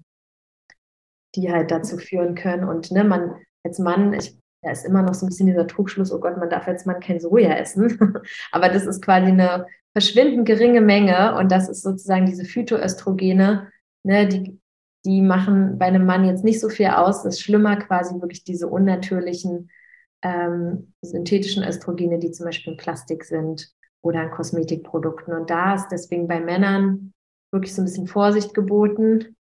die 1.35 1.51
halt 1.51 1.71
dazu 1.71 1.99
führen 1.99 2.35
können. 2.35 2.65
Und 2.65 2.91
ne, 2.91 3.05
man 3.05 3.37
als 3.65 3.79
Mann, 3.79 4.13
ich, 4.15 4.37
da 4.63 4.73
ist 4.73 4.85
immer 4.85 5.03
noch 5.03 5.15
so 5.15 5.27
ein 5.27 5.29
bisschen 5.29 5.47
dieser 5.47 5.67
Trugschluss, 5.67 6.13
oh 6.13 6.21
Gott, 6.21 6.37
man 6.37 6.51
darf 6.51 6.67
als 6.67 6.87
Mann 6.87 7.01
kein 7.01 7.21
Soja 7.21 7.55
essen. 7.55 7.99
Aber 8.53 8.69
das 8.69 8.87
ist 8.87 9.03
quasi 9.03 9.29
eine 9.29 9.67
verschwindend 9.93 10.47
geringe 10.47 10.81
Menge 10.81 11.37
und 11.37 11.51
das 11.51 11.69
ist 11.69 11.83
sozusagen 11.83 12.27
diese 12.27 12.45
Phytoöstrogene, 12.45 13.71
ne, 14.05 14.29
die, 14.29 14.60
die 15.05 15.23
machen 15.23 15.79
bei 15.79 15.87
einem 15.87 16.05
Mann 16.05 16.25
jetzt 16.25 16.45
nicht 16.45 16.61
so 16.61 16.69
viel 16.69 16.89
aus. 16.89 17.23
Das 17.23 17.37
ist 17.37 17.43
schlimmer 17.43 17.77
quasi 17.77 18.21
wirklich 18.21 18.45
diese 18.45 18.69
unnatürlichen 18.69 19.71
ähm, 20.23 20.93
synthetischen 21.01 21.65
Östrogene, 21.65 22.19
die 22.19 22.31
zum 22.31 22.47
Beispiel 22.47 22.75
in 22.75 22.79
Plastik 22.79 23.25
sind 23.25 23.73
oder 24.03 24.23
in 24.25 24.31
Kosmetikprodukten. 24.31 25.35
Und 25.35 25.51
da 25.51 25.75
ist 25.75 25.89
deswegen 25.89 26.29
bei 26.29 26.41
Männern 26.41 27.13
wirklich 27.53 27.75
so 27.75 27.83
ein 27.83 27.87
bisschen 27.87 28.07
Vorsicht 28.07 28.55
geboten, 28.55 29.37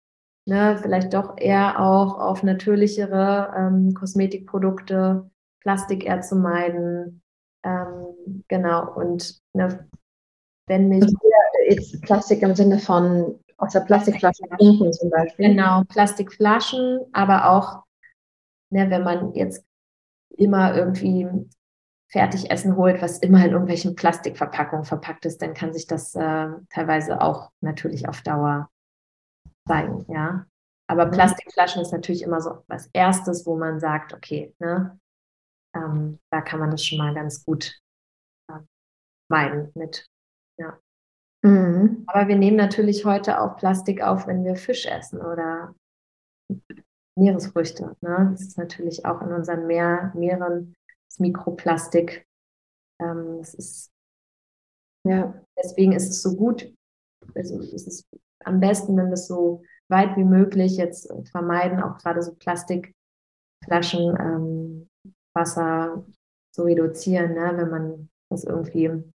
ne, 0.45 0.77
vielleicht 0.81 1.13
doch 1.13 1.35
eher 1.37 1.79
auch 1.79 2.19
auf 2.19 2.43
natürlichere 2.43 3.53
ähm, 3.57 3.93
Kosmetikprodukte, 3.93 5.29
Plastik 5.61 6.05
eher 6.05 6.21
zu 6.21 6.35
meiden. 6.35 7.21
Ähm, 7.63 8.43
genau, 8.47 8.93
und 8.95 9.39
ne, 9.53 9.87
wenn 10.67 10.89
nicht. 10.89 11.13
Jetzt 11.69 12.01
Plastik 12.01 12.43
im 12.43 12.55
Sinne 12.55 12.79
von 12.79 13.39
aus 13.57 13.73
der 13.73 13.81
Plastikflasche 13.81 14.43
trinken 14.57 14.93
zum 14.93 15.09
Beispiel. 15.09 15.49
Genau, 15.49 15.83
Plastikflaschen, 15.85 16.99
aber 17.11 17.49
auch, 17.49 17.83
ne, 18.69 18.89
wenn 18.89 19.03
man 19.03 19.33
jetzt 19.33 19.65
immer 20.29 20.75
irgendwie 20.75 21.27
Fertigessen 22.09 22.75
holt, 22.75 23.01
was 23.01 23.19
immer 23.19 23.43
in 23.43 23.51
irgendwelchen 23.51 23.95
Plastikverpackungen 23.95 24.85
verpackt 24.85 25.25
ist, 25.25 25.41
dann 25.41 25.53
kann 25.53 25.73
sich 25.73 25.87
das 25.87 26.15
äh, 26.15 26.47
teilweise 26.69 27.19
auch 27.21 27.51
natürlich 27.61 28.07
auf 28.07 28.21
Dauer 28.21 28.69
zeigen, 29.67 30.05
ja. 30.07 30.45
Aber 30.89 31.07
mhm. 31.07 31.11
Plastikflaschen 31.11 31.81
ist 31.81 31.91
natürlich 31.91 32.21
immer 32.21 32.39
so 32.39 32.63
was 32.67 32.89
Erstes, 32.93 33.45
wo 33.45 33.57
man 33.57 33.79
sagt, 33.79 34.13
okay, 34.13 34.55
ne, 34.59 34.97
ähm, 35.75 36.19
da 36.29 36.41
kann 36.41 36.59
man 36.59 36.71
das 36.71 36.85
schon 36.85 36.97
mal 36.97 37.13
ganz 37.13 37.43
gut 37.43 37.77
äh, 38.49 38.59
meiden 39.29 39.71
mit. 39.75 40.07
Ja. 40.57 40.79
Mhm. 41.47 42.03
Aber 42.07 42.27
wir 42.27 42.35
nehmen 42.35 42.57
natürlich 42.57 43.05
heute 43.05 43.39
auch 43.39 43.55
Plastik 43.55 44.01
auf, 44.01 44.27
wenn 44.27 44.43
wir 44.43 44.57
Fisch 44.57 44.85
essen 44.85 45.21
oder 45.21 45.73
Meeresfrüchte. 47.15 47.95
Ne? 48.01 48.29
Das 48.31 48.41
ist 48.41 48.57
natürlich 48.57 49.05
auch 49.05 49.21
in 49.21 49.31
unseren 49.31 49.65
Meer, 49.65 50.11
Meeren 50.13 50.75
das 51.09 51.19
Mikroplastik. 51.19 52.27
Ähm, 53.01 53.37
das 53.39 53.53
ist, 53.53 53.91
ja. 55.05 55.41
Deswegen 55.57 55.93
ist 55.93 56.09
es 56.09 56.21
so 56.21 56.35
gut, 56.35 56.73
also 57.33 57.61
ist 57.61 57.87
es 57.87 58.05
am 58.43 58.59
besten, 58.59 58.97
wenn 58.97 59.07
wir 59.07 59.13
es 59.13 59.27
so 59.27 59.63
weit 59.89 60.17
wie 60.17 60.25
möglich 60.25 60.75
jetzt 60.75 61.11
vermeiden, 61.31 61.81
auch 61.81 61.97
gerade 61.97 62.21
so 62.21 62.35
Plastikflaschen, 62.35 64.17
ähm, 64.19 64.89
Wasser 65.33 66.05
zu 66.53 66.63
reduzieren, 66.63 67.35
ne? 67.35 67.53
wenn 67.55 67.69
man 67.69 68.09
das 68.29 68.43
irgendwie 68.43 69.13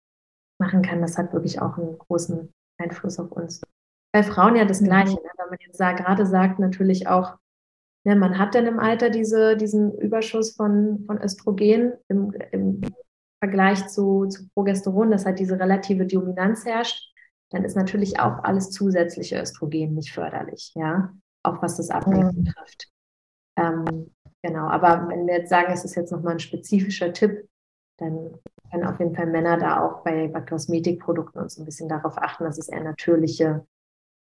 machen 0.59 0.83
kann. 0.83 1.01
Das 1.01 1.18
hat 1.18 1.33
wirklich 1.33 1.61
auch 1.61 1.79
einen 1.79 1.99
großen 1.99 2.53
Einfluss 2.79 3.18
auf 3.18 3.33
uns. 3.33 3.61
Bei 4.12 4.23
Frauen 4.23 4.57
ja 4.57 4.64
das 4.64 4.81
mhm. 4.81 4.87
Gleiche. 4.87 5.14
Ne? 5.14 5.31
Wenn 5.37 5.49
man 5.49 5.59
jetzt 5.66 5.79
sagt, 5.79 6.05
gerade 6.05 6.27
sagt 6.27 6.59
natürlich 6.59 7.09
auch, 7.09 7.37
ne, 8.05 8.16
man 8.16 8.38
hat 8.38 8.55
dann 8.55 8.66
im 8.66 8.79
Alter 8.79 9.11
diese, 9.11 9.57
diesen 9.57 9.97
Überschuss 9.99 10.55
von, 10.57 11.05
von 11.07 11.21
Östrogen 11.21 11.92
im, 12.09 12.33
im 12.53 12.81
Vergleich 13.42 13.87
zu, 13.88 14.27
zu 14.27 14.49
Progesteron, 14.55 15.11
dass 15.11 15.27
halt 15.27 15.38
diese 15.38 15.59
relative 15.59 16.07
Dominanz 16.07 16.64
herrscht 16.64 17.09
dann 17.51 17.64
ist 17.64 17.77
natürlich 17.77 18.21
auch 18.21 18.44
alles 18.44 18.71
zusätzliche 18.71 19.40
Östrogen 19.40 19.94
nicht 19.94 20.12
förderlich, 20.12 20.73
ja, 20.75 21.14
auch 21.42 21.62
was 21.62 21.77
das 21.77 21.90
Abnehmen 21.90 22.35
mhm. 22.37 22.44
betrifft. 22.44 22.88
Ähm, 23.57 24.14
genau, 24.42 24.68
aber 24.68 25.09
wenn 25.09 25.27
wir 25.27 25.38
jetzt 25.38 25.51
sagen, 25.51 25.73
es 25.73 25.85
ist 25.85 25.94
jetzt 25.94 26.12
nochmal 26.12 26.35
ein 26.35 26.40
spezifischer 26.40 27.12
Tipp, 27.12 27.49
dann 27.99 28.35
können 28.70 28.85
auf 28.85 28.98
jeden 28.98 29.14
Fall 29.14 29.26
Männer 29.26 29.59
da 29.59 29.83
auch 29.83 30.02
bei, 30.02 30.29
bei 30.29 30.40
Kosmetikprodukten 30.40 31.40
uns 31.40 31.58
ein 31.58 31.64
bisschen 31.64 31.88
darauf 31.88 32.19
achten, 32.19 32.44
dass 32.44 32.58
es 32.58 32.69
eher 32.69 32.83
natürliche 32.83 33.66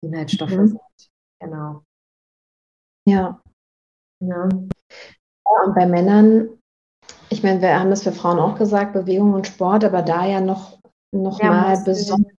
Inhaltsstoffe 0.02 0.50
mhm. 0.50 0.66
sind. 0.68 0.80
Genau. 1.40 1.82
Ja. 3.06 3.40
ja. 4.20 4.44
Und 4.44 5.74
bei 5.74 5.86
Männern, 5.86 6.48
ich 7.28 7.42
meine, 7.42 7.60
wir 7.60 7.78
haben 7.78 7.90
das 7.90 8.02
für 8.02 8.12
Frauen 8.12 8.38
auch 8.38 8.56
gesagt, 8.56 8.92
Bewegung 8.92 9.34
und 9.34 9.46
Sport, 9.46 9.84
aber 9.84 10.02
da 10.02 10.26
ja 10.26 10.40
noch, 10.40 10.80
noch 11.12 11.40
ja, 11.40 11.50
mal 11.50 11.82
besonders 11.84 12.32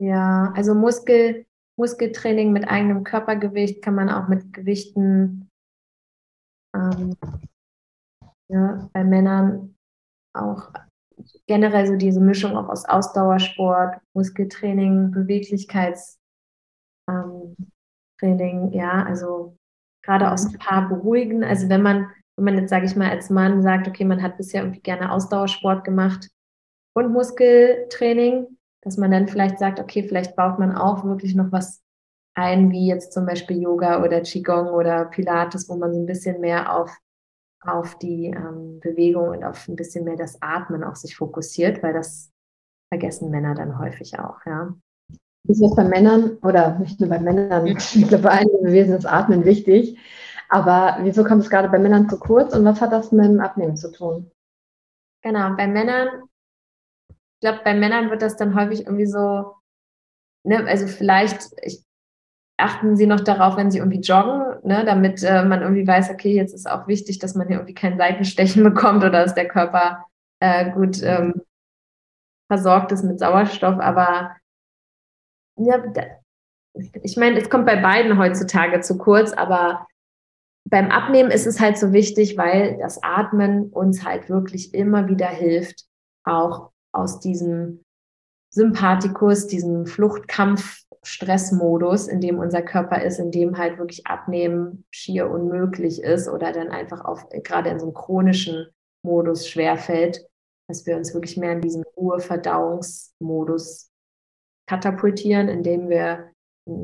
ja, 0.00 0.50
also 0.56 0.74
Muskel, 0.74 1.46
Muskeltraining 1.76 2.52
mit 2.52 2.66
eigenem 2.66 3.04
Körpergewicht 3.04 3.82
kann 3.82 3.94
man 3.94 4.08
auch 4.08 4.28
mit 4.28 4.50
Gewichten 4.54 5.50
ähm, 6.74 7.16
ja, 8.48 8.88
bei 8.94 9.04
Männern 9.04 9.76
auch 10.34 10.72
generell 11.46 11.86
so 11.86 11.96
diese 11.96 12.20
Mischung 12.20 12.56
auch 12.56 12.68
aus 12.68 12.84
Ausdauersport, 12.84 14.00
Muskeltraining, 14.14 15.10
Beweglichkeitstraining, 15.10 17.56
ähm, 18.22 18.72
ja, 18.72 19.04
also 19.04 19.56
gerade 20.02 20.30
aus 20.30 20.46
ein 20.46 20.58
paar 20.58 20.88
beruhigen. 20.88 21.44
Also 21.44 21.68
wenn 21.68 21.82
man, 21.82 22.10
wenn 22.36 22.44
man 22.44 22.58
jetzt, 22.58 22.70
sage 22.70 22.86
ich 22.86 22.96
mal, 22.96 23.10
als 23.10 23.30
Mann 23.30 23.62
sagt, 23.62 23.88
okay, 23.88 24.04
man 24.04 24.22
hat 24.22 24.36
bisher 24.36 24.62
irgendwie 24.62 24.80
gerne 24.80 25.12
Ausdauersport 25.12 25.84
gemacht 25.84 26.28
und 26.94 27.12
Muskeltraining, 27.12 28.58
dass 28.82 28.96
man 28.96 29.10
dann 29.10 29.28
vielleicht 29.28 29.58
sagt, 29.58 29.80
okay, 29.80 30.02
vielleicht 30.02 30.36
baut 30.36 30.58
man 30.58 30.74
auch 30.74 31.04
wirklich 31.04 31.34
noch 31.34 31.52
was 31.52 31.82
ein, 32.34 32.70
wie 32.70 32.86
jetzt 32.86 33.12
zum 33.12 33.26
Beispiel 33.26 33.60
Yoga 33.60 34.02
oder 34.02 34.22
Qigong 34.22 34.68
oder 34.68 35.06
Pilates, 35.06 35.68
wo 35.68 35.76
man 35.76 35.92
so 35.92 36.00
ein 36.00 36.06
bisschen 36.06 36.40
mehr 36.40 36.74
auf 36.74 36.96
auf 37.60 37.98
die 37.98 38.26
ähm, 38.26 38.80
Bewegung 38.80 39.28
und 39.28 39.44
auf 39.44 39.68
ein 39.68 39.76
bisschen 39.76 40.04
mehr 40.04 40.16
das 40.16 40.40
Atmen 40.40 40.82
auch 40.84 40.96
sich 40.96 41.16
fokussiert, 41.16 41.82
weil 41.82 41.92
das 41.92 42.30
vergessen 42.92 43.30
Männer 43.30 43.54
dann 43.54 43.78
häufig 43.78 44.18
auch, 44.18 44.38
ja. 44.46 44.74
Ist 45.48 45.62
das 45.62 45.74
bei 45.74 45.84
Männern 45.84 46.38
oder 46.42 46.78
nicht 46.78 47.00
nur 47.00 47.08
bei 47.08 47.18
Männern, 47.18 47.66
ich 47.66 48.08
glaube 48.08 48.18
bei 48.24 48.30
einigen 48.30 48.66
Wesen 48.66 48.96
ist 48.96 49.06
Atmen 49.06 49.44
wichtig. 49.44 49.98
Aber 50.48 50.98
wieso 51.02 51.22
kommt 51.22 51.42
es 51.42 51.50
gerade 51.50 51.68
bei 51.68 51.78
Männern 51.78 52.08
zu 52.08 52.18
kurz 52.18 52.54
und 52.54 52.64
was 52.64 52.80
hat 52.80 52.92
das 52.92 53.12
mit 53.12 53.24
dem 53.24 53.40
Abnehmen 53.40 53.76
zu 53.76 53.92
tun? 53.92 54.30
Genau, 55.22 55.54
bei 55.54 55.68
Männern, 55.68 56.08
ich 57.08 57.40
glaube, 57.40 57.60
bei 57.62 57.74
Männern 57.74 58.10
wird 58.10 58.22
das 58.22 58.36
dann 58.36 58.54
häufig 58.54 58.86
irgendwie 58.86 59.06
so, 59.06 59.54
ne, 60.44 60.64
also 60.66 60.88
vielleicht, 60.88 61.52
ich, 61.62 61.84
achten 62.58 62.96
sie 62.96 63.06
noch 63.06 63.20
darauf, 63.20 63.56
wenn 63.56 63.70
sie 63.70 63.78
irgendwie 63.78 64.00
joggen, 64.00 64.49
ne, 64.62 64.84
damit 64.84 65.22
äh, 65.22 65.44
man 65.44 65.62
irgendwie 65.62 65.86
weiß, 65.86 66.10
okay, 66.10 66.34
jetzt 66.34 66.54
ist 66.54 66.70
auch 66.70 66.86
wichtig, 66.86 67.18
dass 67.18 67.34
man 67.34 67.48
hier 67.48 67.56
irgendwie 67.56 67.74
kein 67.74 67.98
Seitenstechen 67.98 68.62
bekommt 68.64 68.98
oder 68.98 69.22
dass 69.22 69.34
der 69.34 69.48
Körper 69.48 70.04
äh, 70.40 70.70
gut 70.72 71.02
ähm, 71.02 71.42
versorgt 72.48 72.92
ist 72.92 73.04
mit 73.04 73.18
Sauerstoff. 73.18 73.78
Aber 73.78 74.36
ja, 75.56 75.82
ich 77.02 77.16
meine, 77.16 77.38
es 77.38 77.50
kommt 77.50 77.66
bei 77.66 77.76
beiden 77.76 78.18
heutzutage 78.18 78.80
zu 78.80 78.98
kurz, 78.98 79.32
aber 79.32 79.86
beim 80.68 80.90
Abnehmen 80.90 81.30
ist 81.30 81.46
es 81.46 81.60
halt 81.60 81.78
so 81.78 81.92
wichtig, 81.92 82.36
weil 82.36 82.78
das 82.78 83.02
Atmen 83.02 83.70
uns 83.70 84.04
halt 84.04 84.28
wirklich 84.28 84.74
immer 84.74 85.08
wieder 85.08 85.28
hilft, 85.28 85.86
auch 86.24 86.70
aus 86.92 87.20
diesem 87.20 87.84
Sympathikus, 88.52 89.46
diesem 89.46 89.86
Fluchtkampf-Stressmodus, 91.02 92.08
in 92.08 92.20
dem 92.20 92.38
unser 92.38 92.62
Körper 92.62 93.02
ist, 93.02 93.18
in 93.18 93.30
dem 93.30 93.58
halt 93.58 93.78
wirklich 93.78 94.06
Abnehmen 94.06 94.84
schier 94.90 95.30
unmöglich 95.30 96.02
ist 96.02 96.28
oder 96.28 96.52
dann 96.52 96.68
einfach 96.68 97.04
auf, 97.04 97.28
gerade 97.42 97.70
in 97.70 97.78
so 97.78 97.86
einem 97.86 97.94
chronischen 97.94 98.66
Modus 99.02 99.48
schwerfällt, 99.48 100.26
dass 100.68 100.86
wir 100.86 100.96
uns 100.96 101.14
wirklich 101.14 101.36
mehr 101.36 101.52
in 101.52 101.60
diesen 101.60 101.84
Ruhe-Verdauungsmodus 101.96 103.90
katapultieren, 104.68 105.48
indem 105.48 105.88
wir 105.88 106.30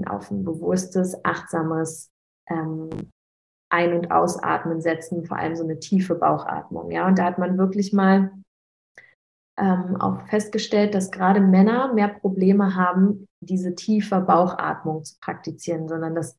auf 0.06 0.30
ein 0.30 0.44
bewusstes, 0.44 1.24
achtsames 1.24 2.10
ähm, 2.48 2.88
Ein- 3.70 3.94
und 3.94 4.10
Ausatmen 4.10 4.80
setzen, 4.80 5.26
vor 5.26 5.36
allem 5.36 5.54
so 5.56 5.64
eine 5.64 5.78
tiefe 5.78 6.14
Bauchatmung. 6.14 6.90
Ja, 6.90 7.06
und 7.06 7.18
da 7.18 7.24
hat 7.24 7.38
man 7.38 7.58
wirklich 7.58 7.92
mal 7.92 8.32
ähm, 9.58 9.96
auch 10.00 10.26
festgestellt, 10.28 10.94
dass 10.94 11.10
gerade 11.10 11.40
Männer 11.40 11.92
mehr 11.94 12.08
Probleme 12.08 12.74
haben, 12.74 13.26
diese 13.47 13.74
tiefe 13.74 14.20
Bauchatmung 14.20 15.05
zu 15.05 15.16
praktizieren, 15.20 15.88
sondern 15.88 16.14
dass, 16.14 16.38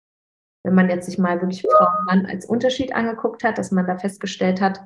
wenn 0.64 0.76
man 0.76 0.90
jetzt 0.90 1.06
sich 1.06 1.18
mal 1.18 1.42
wirklich 1.42 1.62
Frau 1.62 1.88
und 2.00 2.06
Mann 2.06 2.26
als 2.26 2.46
Unterschied 2.46 2.94
angeguckt 2.94 3.44
hat, 3.44 3.58
dass 3.58 3.72
man 3.72 3.88
da 3.88 3.98
festgestellt 3.98 4.62
hat, 4.62 4.86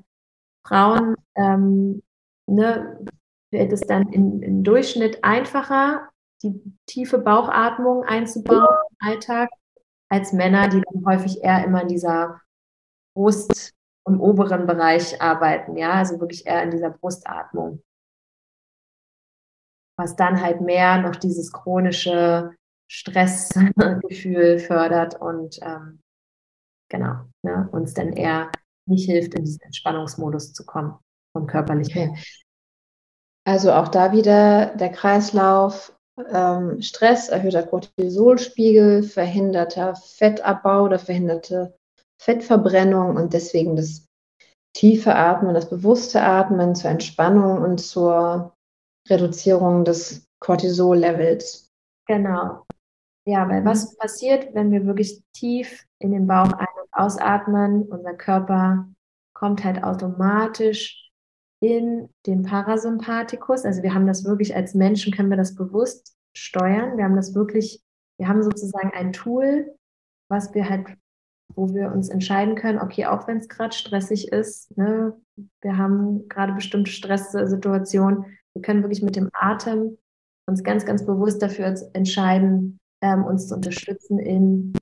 Frauen 0.65 1.15
ähm, 1.36 2.01
ne, 2.47 3.03
wird 3.51 3.74
es 3.74 3.82
dann 3.82 4.09
im, 4.13 4.41
im 4.41 4.63
Durchschnitt 4.63 5.24
einfacher, 5.24 6.09
die 6.43 6.61
tiefe 6.86 7.17
Bauchatmung 7.17 8.03
einzubauen 8.03 8.67
im 8.89 9.07
Alltag, 9.07 9.49
als 10.09 10.34
Männer, 10.34 10.67
die 10.67 10.82
dann 10.82 11.05
häufig 11.05 11.43
eher 11.43 11.63
immer 11.63 11.84
in 11.84 11.88
dieser 11.88 12.41
Brust- 13.15 13.74
im 14.07 14.19
oberen 14.19 14.65
Bereich 14.65 15.22
arbeiten, 15.22 15.78
ja, 15.78 15.93
also 15.93 16.19
wirklich 16.19 16.45
eher 16.45 16.63
in 16.63 16.72
dieser 16.72 16.89
Brustatmung. 16.89 17.84
Was 20.02 20.16
dann 20.16 20.41
halt 20.41 20.62
mehr 20.62 20.97
noch 20.97 21.16
dieses 21.16 21.52
chronische 21.52 22.56
Stressgefühl 22.89 24.58
fördert 24.68 25.22
und 25.22 25.60
ähm, 25.62 25.99
genau, 26.89 27.26
ne, 27.43 27.70
uns 27.72 27.93
dann 27.93 28.14
eher 28.14 28.52
nicht 28.88 29.06
hilft, 29.06 29.36
in 29.36 29.45
diesen 29.45 29.62
Entspannungsmodus 29.62 30.54
zu 30.54 30.66
kommen 30.66 30.97
vom 31.34 31.45
körperlichen. 31.45 32.10
Okay. 32.10 32.24
Also 33.45 33.74
auch 33.74 33.89
da 33.89 34.12
wieder 34.12 34.76
der 34.76 34.89
Kreislauf, 34.89 35.95
ähm, 36.34 36.82
Stress, 36.82 37.30
erhöhter 37.30 37.62
Cortisolspiegel, 37.62 39.04
verhinderter 39.04 39.95
Fettabbau 39.95 40.86
oder 40.86 40.97
verhinderte 40.97 41.78
Fettverbrennung 42.20 43.18
und 43.18 43.34
deswegen 43.34 43.76
das 43.76 44.08
tiefe 44.74 45.16
Atmen, 45.16 45.54
das 45.54 45.70
bewusste 45.70 46.24
Atmen 46.24 46.74
zur 46.74 46.89
Entspannung 46.89 47.62
und 47.62 47.80
zur 47.80 48.56
Reduzierung 49.10 49.86
des 49.86 50.28
Cortisol-Levels. 50.39 51.70
Genau. 52.08 52.66
Ja, 53.26 53.47
weil 53.47 53.64
was 53.64 53.95
passiert, 53.97 54.54
wenn 54.54 54.72
wir 54.72 54.86
wirklich 54.86 55.24
tief 55.34 55.86
in 55.99 56.12
den 56.12 56.28
Bauch 56.28 56.52
ein- 56.54 56.68
und 56.82 56.89
ausatmen? 56.91 57.84
Unser 57.84 58.14
Körper 58.16 58.88
kommt 59.34 59.64
halt 59.64 59.84
automatisch 59.84 61.12
in 61.62 62.10
den 62.26 62.41
Parasympathikus. 62.41 63.66
Also 63.66 63.84
wir 63.84 63.93
haben 63.93 64.08
das 64.08 64.26
wirklich 64.26 64.56
als 64.56 64.74
Menschen, 64.74 65.14
können 65.14 65.30
wir 65.30 65.38
das 65.38 65.56
bewusst 65.56 66.16
steuern. 66.36 66.97
Wir 66.97 67.04
haben 67.04 67.16
das 67.16 67.36
wirklich, 67.36 67.82
wir 68.18 68.28
haben 68.28 68.41
sozusagen 68.41 68.91
ein 68.91 69.14
Tool, 69.14 69.76
was 70.30 70.54
wir 70.56 70.68
halt, 70.68 70.88
wo 71.54 71.74
wir 71.74 71.91
uns 71.91 72.10
entscheiden 72.10 72.56
können, 72.56 72.80
okay, 72.80 73.06
auch 73.06 73.28
wenn 73.28 73.38
es 73.38 73.49
gerade 73.49 73.76
stressig 73.76 74.32
ist, 74.32 74.76
ne, 74.78 75.14
wir 75.62 75.78
haben 75.78 76.28
gerade 76.30 76.54
bestimmte 76.54 76.91
Stresssituationen, 76.91 78.38
wir 78.54 78.62
können 78.62 78.84
wirklich 78.84 79.02
mit 79.02 79.16
dem 79.16 79.30
Atem 79.34 79.97
uns 80.47 80.64
ganz, 80.64 80.86
ganz 80.86 81.06
bewusst 81.06 81.41
dafür 81.41 81.76
entscheiden, 81.93 82.80
ähm, 83.02 83.24
uns 83.24 83.47
zu 83.47 83.56
unterstützen 83.56 84.20
in 84.20 84.74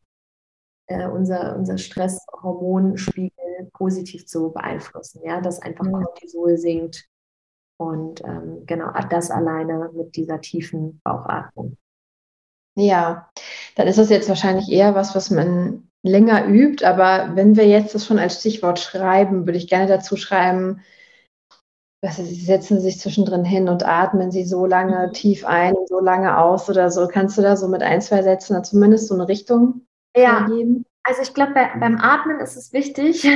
äh, 0.88 1.08
unser, 1.08 1.56
unser 1.56 1.78
Stresshormonspiegel 1.78 3.70
positiv 3.74 4.26
zu 4.26 4.52
beeinflussen, 4.52 5.22
ja, 5.24 5.42
dass 5.42 5.62
einfach 5.62 5.86
ja. 5.86 5.92
Cortisol 5.92 6.58
sinkt 6.58 7.08
und 7.78 8.24
ähm, 8.26 8.64
genau 8.66 8.92
das 9.10 9.32
alleine 9.32 9.90
mit 9.94 10.16
dieser 10.16 10.42
tiefen 10.42 11.00
Bauchatmung. 11.04 11.78
Ja, 12.76 13.30
dann 13.76 13.88
ist 13.88 13.98
das 13.98 14.10
jetzt 14.10 14.30
wahrscheinlich 14.30 14.70
eher 14.70 14.96
was, 14.96 15.16
was 15.16 15.30
man 15.32 15.90
länger 16.02 16.48
übt, 16.48 16.86
aber 16.86 17.36
wenn 17.36 17.56
wir 17.56 17.68
jetzt 17.68 17.94
das 17.94 18.06
schon 18.06 18.20
als 18.20 18.40
Stichwort 18.40 18.80
schreiben, 18.80 19.46
würde 19.46 19.58
ich 19.58 19.68
gerne 19.68 19.88
dazu 19.88 20.16
schreiben, 20.16 20.82
was 22.02 22.18
Sie 22.18 22.36
setzen 22.36 22.80
sich 22.80 23.00
zwischendrin 23.00 23.44
hin 23.44 23.68
und 23.68 23.86
atmen 23.86 24.32
Sie 24.32 24.46
so 24.46 24.66
lange 24.66 25.08
mhm. 25.08 25.14
tief 25.14 25.46
ein 25.46 25.74
und 25.74 25.88
so 25.90 26.00
lange 26.00 26.38
aus 26.38 26.70
oder 26.70 26.90
so. 26.90 27.08
Kannst 27.08 27.38
du 27.38 27.42
da 27.42 27.58
so 27.58 27.68
mit 27.68 27.82
ein, 27.82 28.02
zwei 28.02 28.22
Sätzen 28.22 28.64
zumindest 28.64 29.08
so 29.08 29.16
eine 29.16 29.28
Richtung 29.28 29.82
ja. 30.16 30.46
geben? 30.48 30.86
Also 31.04 31.22
ich 31.22 31.34
glaube, 31.34 31.54
bei, 31.54 31.70
beim 31.80 31.98
Atmen 31.98 32.40
ist 32.40 32.56
es 32.56 32.72
wichtig, 32.72 33.28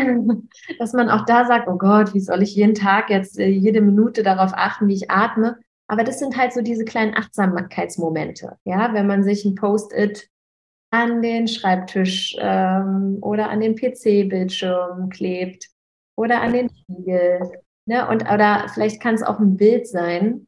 dass 0.79 0.93
man 0.93 1.09
auch 1.09 1.25
da 1.25 1.45
sagt, 1.45 1.67
oh 1.67 1.77
Gott, 1.77 2.13
wie 2.13 2.19
soll 2.19 2.41
ich 2.43 2.55
jeden 2.55 2.75
Tag 2.75 3.09
jetzt 3.09 3.39
äh, 3.39 3.47
jede 3.47 3.81
Minute 3.81 4.23
darauf 4.23 4.51
achten, 4.53 4.87
wie 4.87 4.95
ich 4.95 5.09
atme. 5.09 5.57
Aber 5.87 6.03
das 6.03 6.19
sind 6.19 6.37
halt 6.37 6.53
so 6.53 6.61
diese 6.61 6.85
kleinen 6.85 7.15
Achtsamkeitsmomente. 7.15 8.57
Ja, 8.63 8.93
wenn 8.93 9.07
man 9.07 9.23
sich 9.23 9.43
ein 9.43 9.55
Post-it 9.55 10.29
an 10.91 11.21
den 11.21 11.47
Schreibtisch 11.47 12.35
ähm, 12.39 13.17
oder 13.21 13.49
an 13.49 13.59
den 13.59 13.75
PC-Bildschirm 13.75 15.09
klebt 15.09 15.67
oder 16.15 16.41
an 16.41 16.53
den 16.53 16.69
Spiegel. 16.69 17.62
Ne? 17.85 18.07
Und, 18.07 18.23
oder 18.31 18.67
vielleicht 18.73 19.01
kann 19.01 19.15
es 19.15 19.23
auch 19.23 19.39
ein 19.39 19.57
Bild 19.57 19.87
sein 19.87 20.47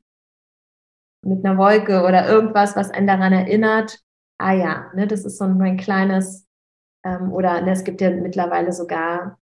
mit 1.22 1.44
einer 1.44 1.58
Wolke 1.58 2.04
oder 2.04 2.28
irgendwas, 2.28 2.76
was 2.76 2.92
einen 2.92 3.08
daran 3.08 3.34
erinnert, 3.34 4.00
ah 4.38 4.54
ja, 4.54 4.92
ne, 4.94 5.08
das 5.08 5.26
ist 5.26 5.38
so 5.38 5.46
ein 5.46 5.78
kleines 5.78 6.46
ähm, 7.04 7.32
oder 7.32 7.62
ne, 7.62 7.72
es 7.72 7.84
gibt 7.84 8.02
ja 8.02 8.12
mittlerweile 8.12 8.72
sogar 8.74 9.40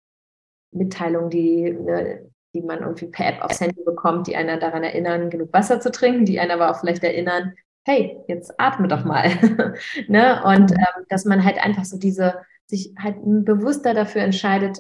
Mitteilungen, 0.73 1.31
die, 1.31 1.73
ne, 1.73 2.31
die 2.55 2.63
man 2.63 2.81
irgendwie 2.81 3.07
per 3.07 3.27
App 3.27 3.43
aufs 3.43 3.61
Handy 3.61 3.83
bekommt, 3.85 4.27
die 4.27 4.37
einer 4.37 4.59
daran 4.59 4.83
erinnern, 4.83 5.31
genug 5.31 5.53
Wasser 5.53 5.81
zu 5.81 5.91
trinken, 5.91 6.25
die 6.25 6.41
einen 6.41 6.51
aber 6.51 6.71
auch 6.71 6.81
vielleicht 6.81 7.05
erinnern, 7.05 7.55
hey, 7.87 8.19
jetzt 8.29 8.53
atme 8.59 8.89
doch 8.89 9.05
mal. 9.05 9.29
ne? 10.09 10.43
Und 10.45 10.73
ähm, 10.73 11.05
dass 11.09 11.25
man 11.25 11.45
halt 11.45 11.59
einfach 11.59 11.85
so 11.85 11.99
diese, 11.99 12.43
sich 12.67 12.95
halt 12.99 13.17
bewusster 13.23 13.95
dafür 13.95 14.23
entscheidet, 14.23 14.79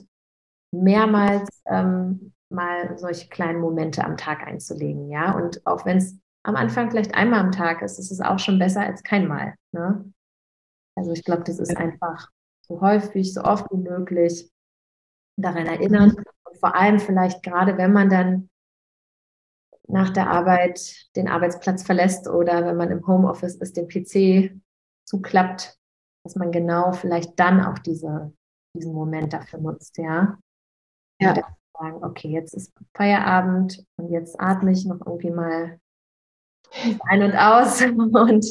mehrmals 0.72 1.48
ähm, 1.66 2.32
mal 2.50 2.98
solche 2.98 3.28
kleinen 3.28 3.60
Momente 3.60 4.04
am 4.04 4.16
Tag 4.16 4.46
einzulegen, 4.46 5.10
ja. 5.10 5.32
Und 5.32 5.64
auch 5.66 5.84
wenn 5.84 5.98
es 5.98 6.18
am 6.42 6.56
Anfang 6.56 6.90
vielleicht 6.90 7.14
einmal 7.14 7.40
am 7.40 7.52
Tag 7.52 7.82
ist, 7.82 7.98
ist 7.98 8.10
es 8.10 8.20
auch 8.20 8.38
schon 8.38 8.58
besser 8.58 8.80
als 8.80 9.02
keinmal. 9.02 9.54
Ne? 9.72 10.12
Also 10.96 11.12
ich 11.12 11.24
glaube, 11.24 11.44
das 11.44 11.58
ist 11.58 11.76
einfach 11.76 12.30
so 12.62 12.80
häufig, 12.80 13.34
so 13.34 13.42
oft 13.42 13.66
wie 13.70 13.76
möglich 13.76 14.50
daran 15.36 15.66
erinnern. 15.66 16.16
Und 16.44 16.58
vor 16.58 16.74
allem 16.74 16.98
vielleicht 16.98 17.42
gerade, 17.42 17.76
wenn 17.76 17.92
man 17.92 18.08
dann 18.08 18.48
nach 19.88 20.10
der 20.10 20.30
Arbeit 20.30 21.10
den 21.16 21.28
Arbeitsplatz 21.28 21.82
verlässt 21.82 22.28
oder 22.28 22.64
wenn 22.64 22.76
man 22.76 22.90
im 22.90 23.06
Homeoffice 23.06 23.56
ist, 23.56 23.76
den 23.76 23.88
PC 23.88 24.60
zuklappt, 25.04 25.78
dass 26.24 26.36
man 26.36 26.52
genau 26.52 26.92
vielleicht 26.92 27.38
dann 27.40 27.64
auch 27.64 27.78
diese, 27.78 28.32
diesen 28.74 28.92
Moment 28.92 29.32
dafür 29.32 29.60
nutzt, 29.60 29.96
ja. 29.96 30.38
Ja. 31.20 31.57
Sagen, 31.78 32.04
okay, 32.04 32.28
jetzt 32.28 32.54
ist 32.54 32.72
Feierabend 32.94 33.84
und 33.96 34.10
jetzt 34.10 34.40
atme 34.40 34.72
ich 34.72 34.84
noch 34.84 35.00
irgendwie 35.06 35.30
mal 35.30 35.78
ein 37.08 37.22
und 37.22 37.34
aus 37.34 37.80
und 37.82 38.46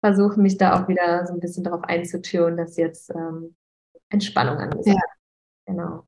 versuche 0.00 0.40
mich 0.40 0.58
da 0.58 0.80
auch 0.82 0.88
wieder 0.88 1.26
so 1.26 1.34
ein 1.34 1.40
bisschen 1.40 1.64
darauf 1.64 1.84
einzutüren, 1.84 2.56
dass 2.56 2.76
jetzt 2.76 3.10
ähm, 3.10 3.54
Entspannung 4.10 4.58
angesagt. 4.58 4.96
Ja. 4.96 5.02
Genau. 5.66 6.06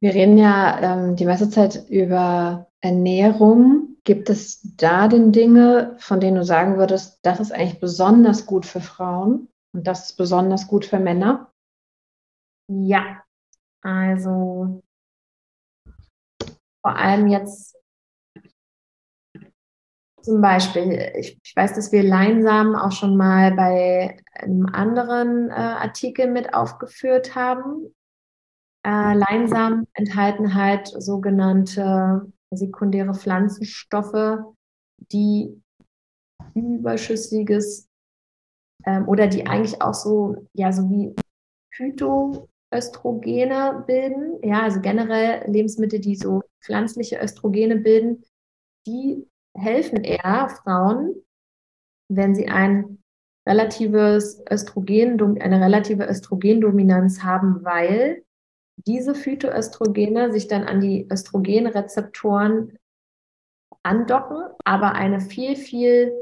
Wir 0.00 0.14
reden 0.14 0.38
ja 0.38 0.80
ähm, 0.80 1.16
die 1.16 1.24
meiste 1.24 1.50
Zeit 1.50 1.88
über 1.88 2.68
Ernährung. 2.80 3.96
Gibt 4.04 4.30
es 4.30 4.60
da 4.76 5.08
denn 5.08 5.32
Dinge, 5.32 5.96
von 5.98 6.20
denen 6.20 6.36
du 6.36 6.44
sagen 6.44 6.78
würdest, 6.78 7.20
das 7.22 7.40
ist 7.40 7.52
eigentlich 7.52 7.80
besonders 7.80 8.46
gut 8.46 8.64
für 8.64 8.80
Frauen 8.80 9.48
und 9.74 9.86
das 9.86 10.10
ist 10.10 10.16
besonders 10.16 10.66
gut 10.66 10.86
für 10.86 10.98
Männer? 10.98 11.52
Ja, 12.68 13.22
also 13.82 14.82
vor 16.82 16.96
allem 16.96 17.26
jetzt 17.26 17.76
zum 20.22 20.40
Beispiel, 20.42 21.12
ich, 21.16 21.38
ich, 21.42 21.56
weiß, 21.56 21.74
dass 21.74 21.90
wir 21.90 22.02
Leinsamen 22.02 22.74
auch 22.74 22.92
schon 22.92 23.16
mal 23.16 23.52
bei 23.52 24.18
einem 24.32 24.66
anderen 24.66 25.48
äh, 25.48 25.54
Artikel 25.54 26.30
mit 26.30 26.52
aufgeführt 26.52 27.34
haben. 27.34 27.94
Äh, 28.84 29.14
Leinsamen 29.14 29.86
enthalten 29.94 30.54
halt 30.54 30.88
sogenannte 30.88 32.30
sekundäre 32.50 33.14
Pflanzenstoffe, 33.14 34.38
die 35.12 35.62
überschüssiges 36.54 37.88
ähm, 38.84 39.08
oder 39.08 39.28
die 39.28 39.46
eigentlich 39.46 39.80
auch 39.82 39.94
so, 39.94 40.46
ja, 40.52 40.72
so 40.72 40.90
wie 40.90 41.14
Phytoöstrogene 42.70 43.84
bilden. 43.86 44.38
Ja, 44.42 44.62
also 44.62 44.80
generell 44.80 45.50
Lebensmittel, 45.50 46.00
die 46.00 46.16
so 46.16 46.42
pflanzliche 46.60 47.20
Östrogene 47.20 47.76
bilden, 47.76 48.24
die 48.86 49.26
helfen 49.56 50.04
eher 50.04 50.48
Frauen, 50.62 51.14
wenn 52.08 52.34
sie 52.34 52.48
ein 52.48 53.02
relatives 53.46 54.42
Östrogen, 54.50 55.40
eine 55.40 55.60
relative 55.60 56.06
Östrogendominanz 56.06 57.22
haben, 57.22 57.64
weil 57.64 58.22
diese 58.76 59.14
Phytoöstrogene 59.14 60.32
sich 60.32 60.48
dann 60.48 60.64
an 60.64 60.80
die 60.80 61.08
Östrogenrezeptoren 61.10 62.78
andocken, 63.82 64.42
aber 64.64 64.92
eine 64.92 65.20
viel, 65.20 65.56
viel 65.56 66.12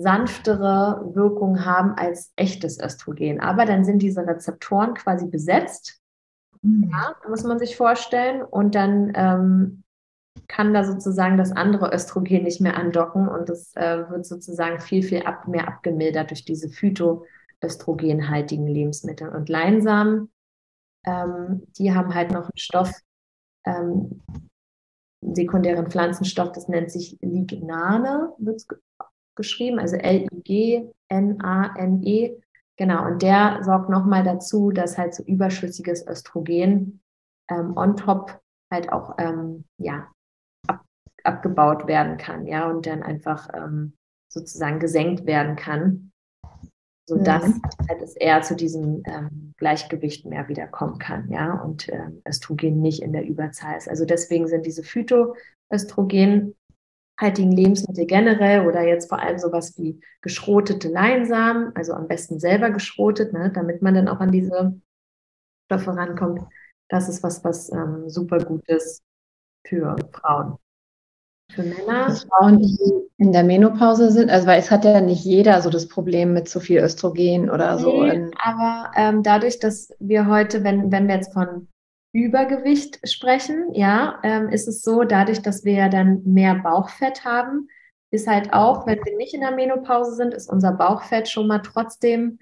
sanftere 0.00 1.10
Wirkung 1.14 1.64
haben 1.64 1.94
als 1.94 2.32
echtes 2.36 2.78
Östrogen. 2.80 3.40
Aber 3.40 3.64
dann 3.64 3.84
sind 3.84 4.00
diese 4.00 4.26
Rezeptoren 4.26 4.94
quasi 4.94 5.26
besetzt. 5.26 6.00
Mhm. 6.62 6.90
Ja, 6.90 7.14
muss 7.28 7.44
man 7.44 7.58
sich 7.58 7.76
vorstellen. 7.76 8.42
Und 8.42 8.74
dann 8.74 9.12
ähm, 9.14 9.82
kann 10.46 10.72
da 10.72 10.84
sozusagen 10.84 11.36
das 11.36 11.52
andere 11.52 11.92
Östrogen 11.92 12.44
nicht 12.44 12.60
mehr 12.60 12.76
andocken 12.76 13.28
und 13.28 13.50
es 13.50 13.74
äh, 13.76 14.08
wird 14.08 14.24
sozusagen 14.26 14.78
viel, 14.80 15.02
viel 15.02 15.22
ab, 15.22 15.48
mehr 15.48 15.66
abgemildert 15.66 16.30
durch 16.30 16.44
diese 16.44 16.68
phytoöstrogenhaltigen 16.68 18.66
Lebensmittel. 18.66 19.28
Und 19.30 19.48
Leinsamen, 19.48 20.30
ähm, 21.04 21.66
die 21.76 21.94
haben 21.94 22.14
halt 22.14 22.30
noch 22.30 22.44
einen 22.44 22.56
Stoff, 22.56 22.92
ähm, 23.64 24.22
einen 25.22 25.34
sekundären 25.34 25.90
Pflanzenstoff, 25.90 26.52
das 26.52 26.68
nennt 26.68 26.92
sich 26.92 27.18
Lignane, 27.20 28.32
wird 28.38 28.64
geschrieben, 29.38 29.78
also 29.78 29.96
L-I-G-N-A-N-E. 29.96 30.92
Genau, 32.76 33.06
und 33.06 33.22
der 33.22 33.64
sorgt 33.64 33.88
nochmal 33.88 34.22
dazu, 34.22 34.70
dass 34.70 34.98
halt 34.98 35.14
so 35.14 35.22
überschüssiges 35.24 36.06
Östrogen 36.06 37.00
ähm, 37.50 37.74
on 37.76 37.96
top 37.96 38.38
halt 38.70 38.92
auch 38.92 39.14
ähm, 39.18 39.64
ja, 39.78 40.12
abgebaut 41.24 41.86
werden 41.86 42.18
kann, 42.18 42.46
ja, 42.46 42.70
und 42.70 42.86
dann 42.86 43.02
einfach 43.02 43.48
ähm, 43.54 43.94
sozusagen 44.30 44.78
gesenkt 44.78 45.26
werden 45.26 45.56
kann, 45.56 46.12
sodass 47.08 47.46
mhm. 47.48 47.62
halt 47.88 48.02
es 48.02 48.14
eher 48.14 48.42
zu 48.42 48.54
diesem 48.54 49.02
ähm, 49.06 49.54
Gleichgewicht 49.56 50.26
mehr 50.26 50.48
wiederkommen 50.48 50.98
kann, 50.98 51.30
ja, 51.30 51.54
und 51.54 51.88
ähm, 51.88 52.22
Östrogen 52.28 52.80
nicht 52.80 53.02
in 53.02 53.12
der 53.12 53.26
Überzahl 53.26 53.76
ist. 53.76 53.88
Also 53.88 54.04
deswegen 54.04 54.46
sind 54.46 54.66
diese 54.66 54.84
Phytoöstrogenhaltigen 57.18 57.52
Lebensmittel 57.52 58.06
generell 58.06 58.66
oder 58.66 58.82
jetzt 58.82 59.08
vor 59.08 59.18
allem 59.20 59.38
sowas 59.38 59.76
wie 59.76 60.00
geschrotete 60.22 60.88
Leinsamen, 60.88 61.74
also 61.74 61.92
am 61.92 62.08
besten 62.08 62.38
selber 62.38 62.70
geschrotet, 62.70 63.32
ne, 63.32 63.50
damit 63.52 63.82
man 63.82 63.94
dann 63.94 64.08
auch 64.08 64.20
an 64.20 64.32
diese 64.32 64.80
Stoffe 65.66 65.96
rankommt. 65.96 66.42
Das 66.88 67.08
ist 67.08 67.22
was, 67.22 67.44
was 67.44 67.70
ähm, 67.72 68.08
super 68.08 68.38
gut 68.38 68.66
ist 68.68 69.02
für 69.66 69.96
Frauen. 70.12 70.56
Für 71.50 71.62
Männer? 71.62 72.14
Frauen, 72.14 72.58
die 72.58 72.78
in 73.16 73.32
der 73.32 73.42
Menopause 73.42 74.10
sind, 74.10 74.30
also 74.30 74.46
weil 74.46 74.60
es 74.60 74.70
hat 74.70 74.84
ja 74.84 75.00
nicht 75.00 75.24
jeder 75.24 75.60
so 75.60 75.70
das 75.70 75.88
Problem 75.88 76.34
mit 76.34 76.48
zu 76.48 76.60
viel 76.60 76.80
Östrogen 76.80 77.50
oder 77.50 77.78
so. 77.78 78.04
Nee, 78.04 78.30
aber 78.42 78.90
ähm, 78.96 79.22
dadurch, 79.22 79.58
dass 79.58 79.90
wir 79.98 80.26
heute, 80.26 80.62
wenn, 80.62 80.92
wenn 80.92 81.08
wir 81.08 81.16
jetzt 81.16 81.32
von 81.32 81.68
Übergewicht 82.12 83.06
sprechen, 83.08 83.74
ja, 83.74 84.18
ähm, 84.22 84.48
ist 84.48 84.66
es 84.66 84.82
so, 84.82 85.04
dadurch, 85.04 85.42
dass 85.42 85.64
wir 85.64 85.74
ja 85.74 85.88
dann 85.88 86.22
mehr 86.24 86.54
Bauchfett 86.54 87.24
haben, 87.24 87.68
ist 88.10 88.26
halt 88.26 88.52
auch, 88.52 88.86
wenn 88.86 89.04
wir 89.04 89.16
nicht 89.16 89.34
in 89.34 89.42
der 89.42 89.50
Menopause 89.50 90.14
sind, 90.14 90.32
ist 90.32 90.50
unser 90.50 90.72
Bauchfett 90.72 91.28
schon 91.28 91.46
mal 91.46 91.60
trotzdem, 91.60 92.38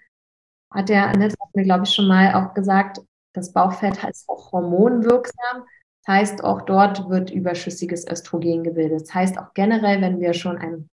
hat 0.71 0.89
der 0.89 1.09
Annette 1.09 1.37
mir, 1.55 1.65
glaube 1.65 1.85
ich, 1.85 1.91
schon 1.91 2.07
mal 2.07 2.35
auch 2.35 2.55
gesagt, 2.55 3.01
das 3.33 3.53
Bauchfett 3.53 4.03
ist 4.05 4.29
auch 4.29 4.53
hormonwirksam. 4.53 5.65
Das 6.05 6.15
heißt, 6.15 6.45
auch 6.45 6.63
dort 6.63 7.11
wird 7.11 7.31
überschüssiges 7.31 8.07
Östrogen 8.07 8.63
gebildet. 8.63 9.03
Das 9.03 9.15
heißt, 9.15 9.39
auch 9.39 9.53
generell, 9.55 10.01
wenn 10.01 10.21
wir 10.21 10.33
schon 10.33 10.57
ein 10.59 10.89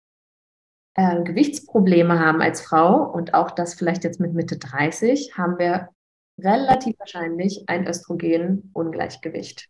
äh, 0.94 1.22
Gewichtsprobleme 1.22 2.18
haben 2.18 2.40
als 2.40 2.62
Frau 2.62 3.04
und 3.04 3.34
auch 3.34 3.50
das 3.50 3.74
vielleicht 3.74 4.04
jetzt 4.04 4.20
mit 4.20 4.34
Mitte 4.34 4.58
30, 4.58 5.36
haben 5.36 5.58
wir 5.58 5.88
relativ 6.38 6.98
wahrscheinlich 6.98 7.64
ein 7.68 7.86
Östrogenungleichgewicht. 7.86 9.68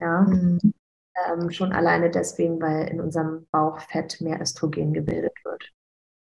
Ja. 0.00 0.22
Mhm. 0.22 0.74
Ähm, 1.14 1.50
schon 1.50 1.72
alleine 1.72 2.10
deswegen, 2.10 2.60
weil 2.60 2.88
in 2.88 3.00
unserem 3.00 3.46
Bauchfett 3.50 4.20
mehr 4.20 4.40
Östrogen 4.40 4.92
gebildet 4.92 5.34
wird. 5.44 5.70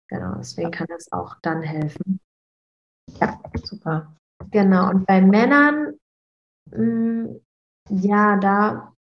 Genau, 0.09 0.37
deswegen 0.37 0.71
kann 0.71 0.87
das 0.89 1.11
auch 1.11 1.35
dann 1.43 1.63
helfen. 1.63 2.21
Ja, 3.21 3.41
super. 3.65 4.17
Genau, 4.51 4.91
und 4.91 5.07
bei 5.07 5.21
Männern 5.21 5.95
mh, 6.71 6.85
mm, 6.85 7.41
ja, 7.91 8.37
da. 8.37 8.93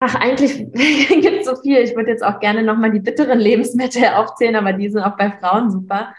Ach, 0.00 0.14
eigentlich 0.16 0.58
gibt 0.72 1.40
es 1.40 1.46
so 1.46 1.56
viel. 1.56 1.78
Ich 1.78 1.94
würde 1.94 2.10
jetzt 2.10 2.24
auch 2.24 2.40
gerne 2.40 2.62
nochmal 2.62 2.90
die 2.90 3.00
bitteren 3.00 3.38
Lebensmittel 3.38 4.04
aufzählen, 4.14 4.56
aber 4.56 4.72
die 4.72 4.90
sind 4.90 5.02
auch 5.02 5.16
bei 5.16 5.30
Frauen 5.30 5.70
super. 5.70 6.14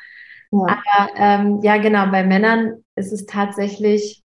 Ja. 0.52 0.60
Aber 0.62 1.10
ähm, 1.16 1.60
ja, 1.62 1.78
genau, 1.78 2.10
bei 2.12 2.24
Männern 2.24 2.84
ist 2.96 3.12
es 3.12 3.26
tatsächlich, 3.26 4.24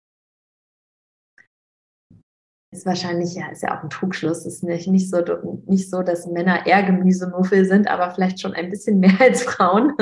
ist 2.75 2.87
wahrscheinlich, 2.87 3.35
ja, 3.35 3.49
ist 3.51 3.63
ja 3.63 3.79
auch 3.79 3.83
ein 3.83 3.91
Trugschluss, 3.91 4.45
ist 4.47 4.65
nicht, 4.65 4.89
nicht, 4.89 5.09
so, 5.09 5.19
nicht 5.67 5.89
so, 5.89 6.03
dass 6.03 6.27
Männer 6.27 6.67
eher 6.67 6.83
Gemüsemuffel 6.83 7.65
sind, 7.65 7.89
aber 7.89 8.11
vielleicht 8.11 8.41
schon 8.41 8.53
ein 8.53 8.71
bisschen 8.71 8.99
mehr 9.01 9.21
als 9.21 9.45
Frauen. 9.45 9.95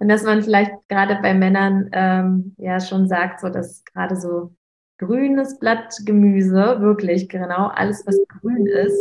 Und 0.00 0.08
dass 0.08 0.22
man 0.22 0.42
vielleicht 0.42 0.72
gerade 0.88 1.18
bei 1.22 1.34
Männern 1.34 1.90
ähm, 1.92 2.54
ja 2.58 2.80
schon 2.80 3.08
sagt, 3.08 3.40
so 3.40 3.50
dass 3.50 3.84
gerade 3.84 4.16
so 4.16 4.52
grünes 4.98 5.58
Blattgemüse, 5.58 6.80
wirklich 6.80 7.28
genau 7.28 7.68
alles, 7.68 8.04
was 8.06 8.16
grün 8.40 8.66
ist. 8.66 8.98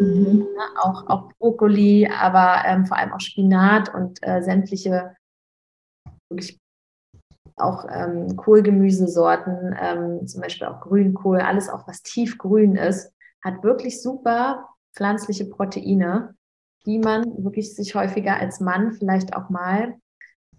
Mhm. 0.00 0.46
Ja, 0.56 0.82
auch, 0.82 1.06
auch 1.08 1.32
Brokkoli, 1.38 2.08
aber 2.08 2.62
ähm, 2.66 2.86
vor 2.86 2.96
allem 2.98 3.12
auch 3.12 3.20
Spinat 3.20 3.94
und 3.94 4.18
äh, 4.22 4.42
sämtliche 4.42 5.14
wirklich 6.32 6.60
auch 7.56 7.86
ähm, 7.90 8.36
Kohlgemüsesorten, 8.36 9.76
ähm, 9.80 10.26
zum 10.26 10.40
Beispiel 10.40 10.66
auch 10.66 10.80
Grünkohl, 10.80 11.40
alles 11.40 11.68
auch 11.68 11.86
was 11.86 12.02
tiefgrün 12.02 12.76
ist, 12.76 13.12
hat 13.44 13.62
wirklich 13.62 14.02
super 14.02 14.68
pflanzliche 14.94 15.46
Proteine, 15.46 16.34
die 16.86 16.98
man 16.98 17.24
wirklich 17.44 17.74
sich 17.74 17.94
häufiger 17.94 18.36
als 18.36 18.60
Mann 18.60 18.92
vielleicht 18.92 19.36
auch 19.36 19.48
mal 19.50 19.94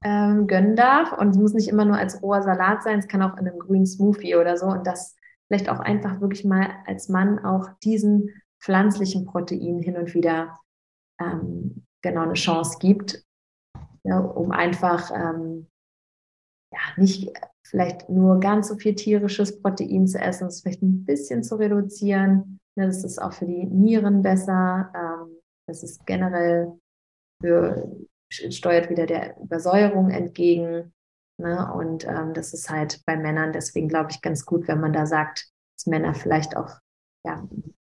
ähm, 0.04 0.48
gönnen 0.48 0.76
darf. 0.76 1.14
Und 1.14 1.30
es 1.30 1.38
muss 1.38 1.54
nicht 1.54 1.68
immer 1.68 1.86
nur 1.86 1.98
als 1.98 2.22
roher 2.22 2.44
Salat 2.44 2.84
sein, 2.84 3.00
es 3.00 3.08
kann 3.08 3.22
auch 3.22 3.38
in 3.38 3.48
einem 3.48 3.60
grünen 3.60 3.86
Smoothie 3.86 4.36
oder 4.36 4.58
so. 4.58 4.68
Und 4.68 4.88
das 4.88 5.16
vielleicht 5.48 5.70
auch 5.70 5.80
einfach 5.80 6.22
wirklich 6.22 6.46
mal 6.46 6.70
als 6.86 7.10
Mann 7.10 7.40
auch 7.44 7.70
diesen 7.84 8.30
pflanzlichen 8.60 9.26
Protein 9.26 9.80
hin 9.80 9.98
und 9.98 10.14
wieder 10.14 10.58
ähm, 11.20 11.86
genau 12.02 12.22
eine 12.22 12.34
Chance 12.34 12.78
gibt, 12.80 13.24
ja, 14.06 14.20
um 14.20 14.52
einfach 14.52 15.12
ähm, 15.12 15.68
ja, 16.74 16.80
nicht 16.98 17.32
vielleicht 17.66 18.10
nur 18.10 18.40
ganz 18.40 18.68
so 18.68 18.76
viel 18.76 18.96
tierisches 18.96 19.62
Protein 19.62 20.08
zu 20.08 20.20
essen, 20.20 20.48
es 20.48 20.62
vielleicht 20.62 20.82
ein 20.82 21.06
bisschen 21.06 21.44
zu 21.44 21.56
reduzieren. 21.56 22.60
Ja, 22.76 22.86
das 22.86 23.04
ist 23.04 23.20
auch 23.20 23.34
für 23.34 23.46
die 23.46 23.66
Nieren 23.66 24.22
besser. 24.22 24.92
Ähm, 24.96 25.38
das 25.68 25.84
ist 25.84 26.06
generell 26.06 26.74
für 27.42 27.90
steuert 28.32 28.90
wieder 28.90 29.06
der 29.06 29.38
Übersäuerung 29.40 30.10
entgegen. 30.10 30.94
Ne? 31.40 31.72
Und 31.74 32.06
ähm, 32.08 32.34
das 32.34 32.54
ist 32.54 32.70
halt 32.70 33.02
bei 33.06 33.16
Männern 33.16 33.54
deswegen, 33.54 33.88
glaube 33.88 34.12
ich, 34.12 34.22
ganz 34.22 34.46
gut, 34.46 34.68
wenn 34.68 34.80
man 34.80 34.94
da 34.94 35.06
sagt, 35.06 35.52
dass 35.78 35.86
Männer 35.86 36.14
vielleicht 36.14 36.58
auch 36.58 36.72
ja, 37.26 37.40
einen 37.40 37.76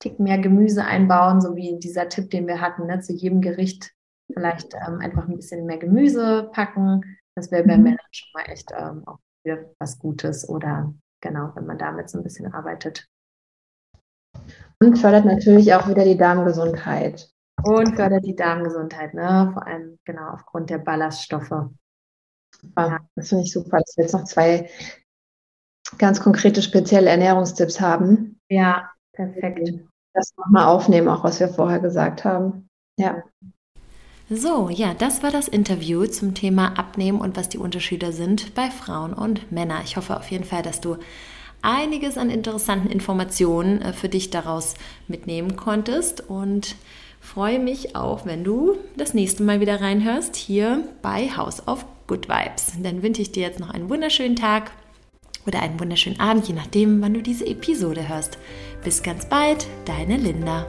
Tick 0.00 0.18
mehr 0.18 0.38
Gemüse 0.38 0.84
einbauen, 0.84 1.40
so 1.40 1.56
wie 1.56 1.78
dieser 1.78 2.08
Tipp, 2.08 2.30
den 2.30 2.46
wir 2.46 2.60
hatten, 2.60 2.86
ne? 2.86 3.00
zu 3.00 3.12
jedem 3.12 3.40
Gericht 3.40 3.92
vielleicht 4.32 4.74
ähm, 4.74 5.00
einfach 5.00 5.28
ein 5.28 5.36
bisschen 5.36 5.66
mehr 5.66 5.78
Gemüse 5.78 6.50
packen. 6.52 7.18
Das 7.34 7.50
wäre 7.50 7.64
bei. 7.64 7.76
Männern 7.78 7.98
schon 8.10 8.28
mal 8.34 8.50
echt 8.50 8.70
ähm, 8.76 9.06
auch 9.06 9.18
wieder 9.44 9.64
was 9.78 9.98
Gutes 9.98 10.48
oder 10.48 10.92
genau, 11.20 11.52
wenn 11.54 11.66
man 11.66 11.78
damit 11.78 12.10
so 12.10 12.18
ein 12.18 12.24
bisschen 12.24 12.52
arbeitet. 12.52 13.08
Und 14.80 14.98
fördert 14.98 15.24
natürlich 15.24 15.72
auch 15.74 15.88
wieder 15.88 16.04
die 16.04 16.16
Darmgesundheit. 16.16 17.30
Und 17.64 17.96
fördert 17.96 18.24
die 18.24 18.36
Darmgesundheit, 18.36 19.14
ne? 19.14 19.50
vor 19.52 19.66
allem 19.66 19.98
genau 20.04 20.30
aufgrund 20.30 20.70
der 20.70 20.78
Ballaststoffe. 20.78 21.50
Ja. 22.76 23.00
Das 23.16 23.28
finde 23.28 23.44
ich 23.44 23.52
super, 23.52 23.78
dass 23.78 23.96
wir 23.96 24.04
jetzt 24.04 24.12
noch 24.12 24.24
zwei 24.24 24.68
ganz 25.98 26.20
konkrete, 26.20 26.62
spezielle 26.62 27.10
Ernährungstipps 27.10 27.80
haben. 27.80 28.40
Ja, 28.48 28.90
perfekt. 29.12 29.80
Das 30.14 30.32
nochmal 30.36 30.66
aufnehmen, 30.66 31.08
auch 31.08 31.24
was 31.24 31.40
wir 31.40 31.48
vorher 31.48 31.80
gesagt 31.80 32.24
haben. 32.24 32.68
Ja. 32.98 33.22
So, 34.30 34.68
ja, 34.68 34.92
das 34.92 35.22
war 35.22 35.30
das 35.30 35.48
Interview 35.48 36.04
zum 36.04 36.34
Thema 36.34 36.78
Abnehmen 36.78 37.20
und 37.20 37.36
was 37.36 37.48
die 37.48 37.56
Unterschiede 37.56 38.12
sind 38.12 38.54
bei 38.54 38.70
Frauen 38.70 39.14
und 39.14 39.50
Männern. 39.50 39.80
Ich 39.84 39.96
hoffe 39.96 40.16
auf 40.18 40.30
jeden 40.30 40.44
Fall, 40.44 40.62
dass 40.62 40.82
du 40.82 40.98
einiges 41.62 42.18
an 42.18 42.28
interessanten 42.28 42.90
Informationen 42.90 43.80
äh, 43.80 43.92
für 43.94 44.10
dich 44.10 44.28
daraus 44.28 44.74
mitnehmen 45.08 45.56
konntest 45.56 46.28
und 46.28 46.76
freue 47.20 47.58
mich 47.58 47.96
auch, 47.96 48.26
wenn 48.26 48.44
du 48.44 48.76
das 48.98 49.14
nächste 49.14 49.42
Mal 49.42 49.60
wieder 49.60 49.80
reinhörst 49.80 50.36
hier 50.36 50.84
bei 51.00 51.30
House 51.34 51.66
of 51.66 51.86
Good 52.06 52.28
Vibes. 52.28 52.74
Dann 52.82 53.02
wünsche 53.02 53.22
ich 53.22 53.32
dir 53.32 53.44
jetzt 53.44 53.60
noch 53.60 53.70
einen 53.70 53.88
wunderschönen 53.88 54.36
Tag 54.36 54.72
oder 55.46 55.62
einen 55.62 55.80
wunderschönen 55.80 56.20
Abend, 56.20 56.46
je 56.46 56.54
nachdem, 56.54 57.00
wann 57.00 57.14
du 57.14 57.22
diese 57.22 57.46
Episode 57.46 58.08
hörst. 58.08 58.36
Bis 58.84 59.02
ganz 59.02 59.26
bald, 59.26 59.66
deine 59.86 60.18
Linda. 60.18 60.66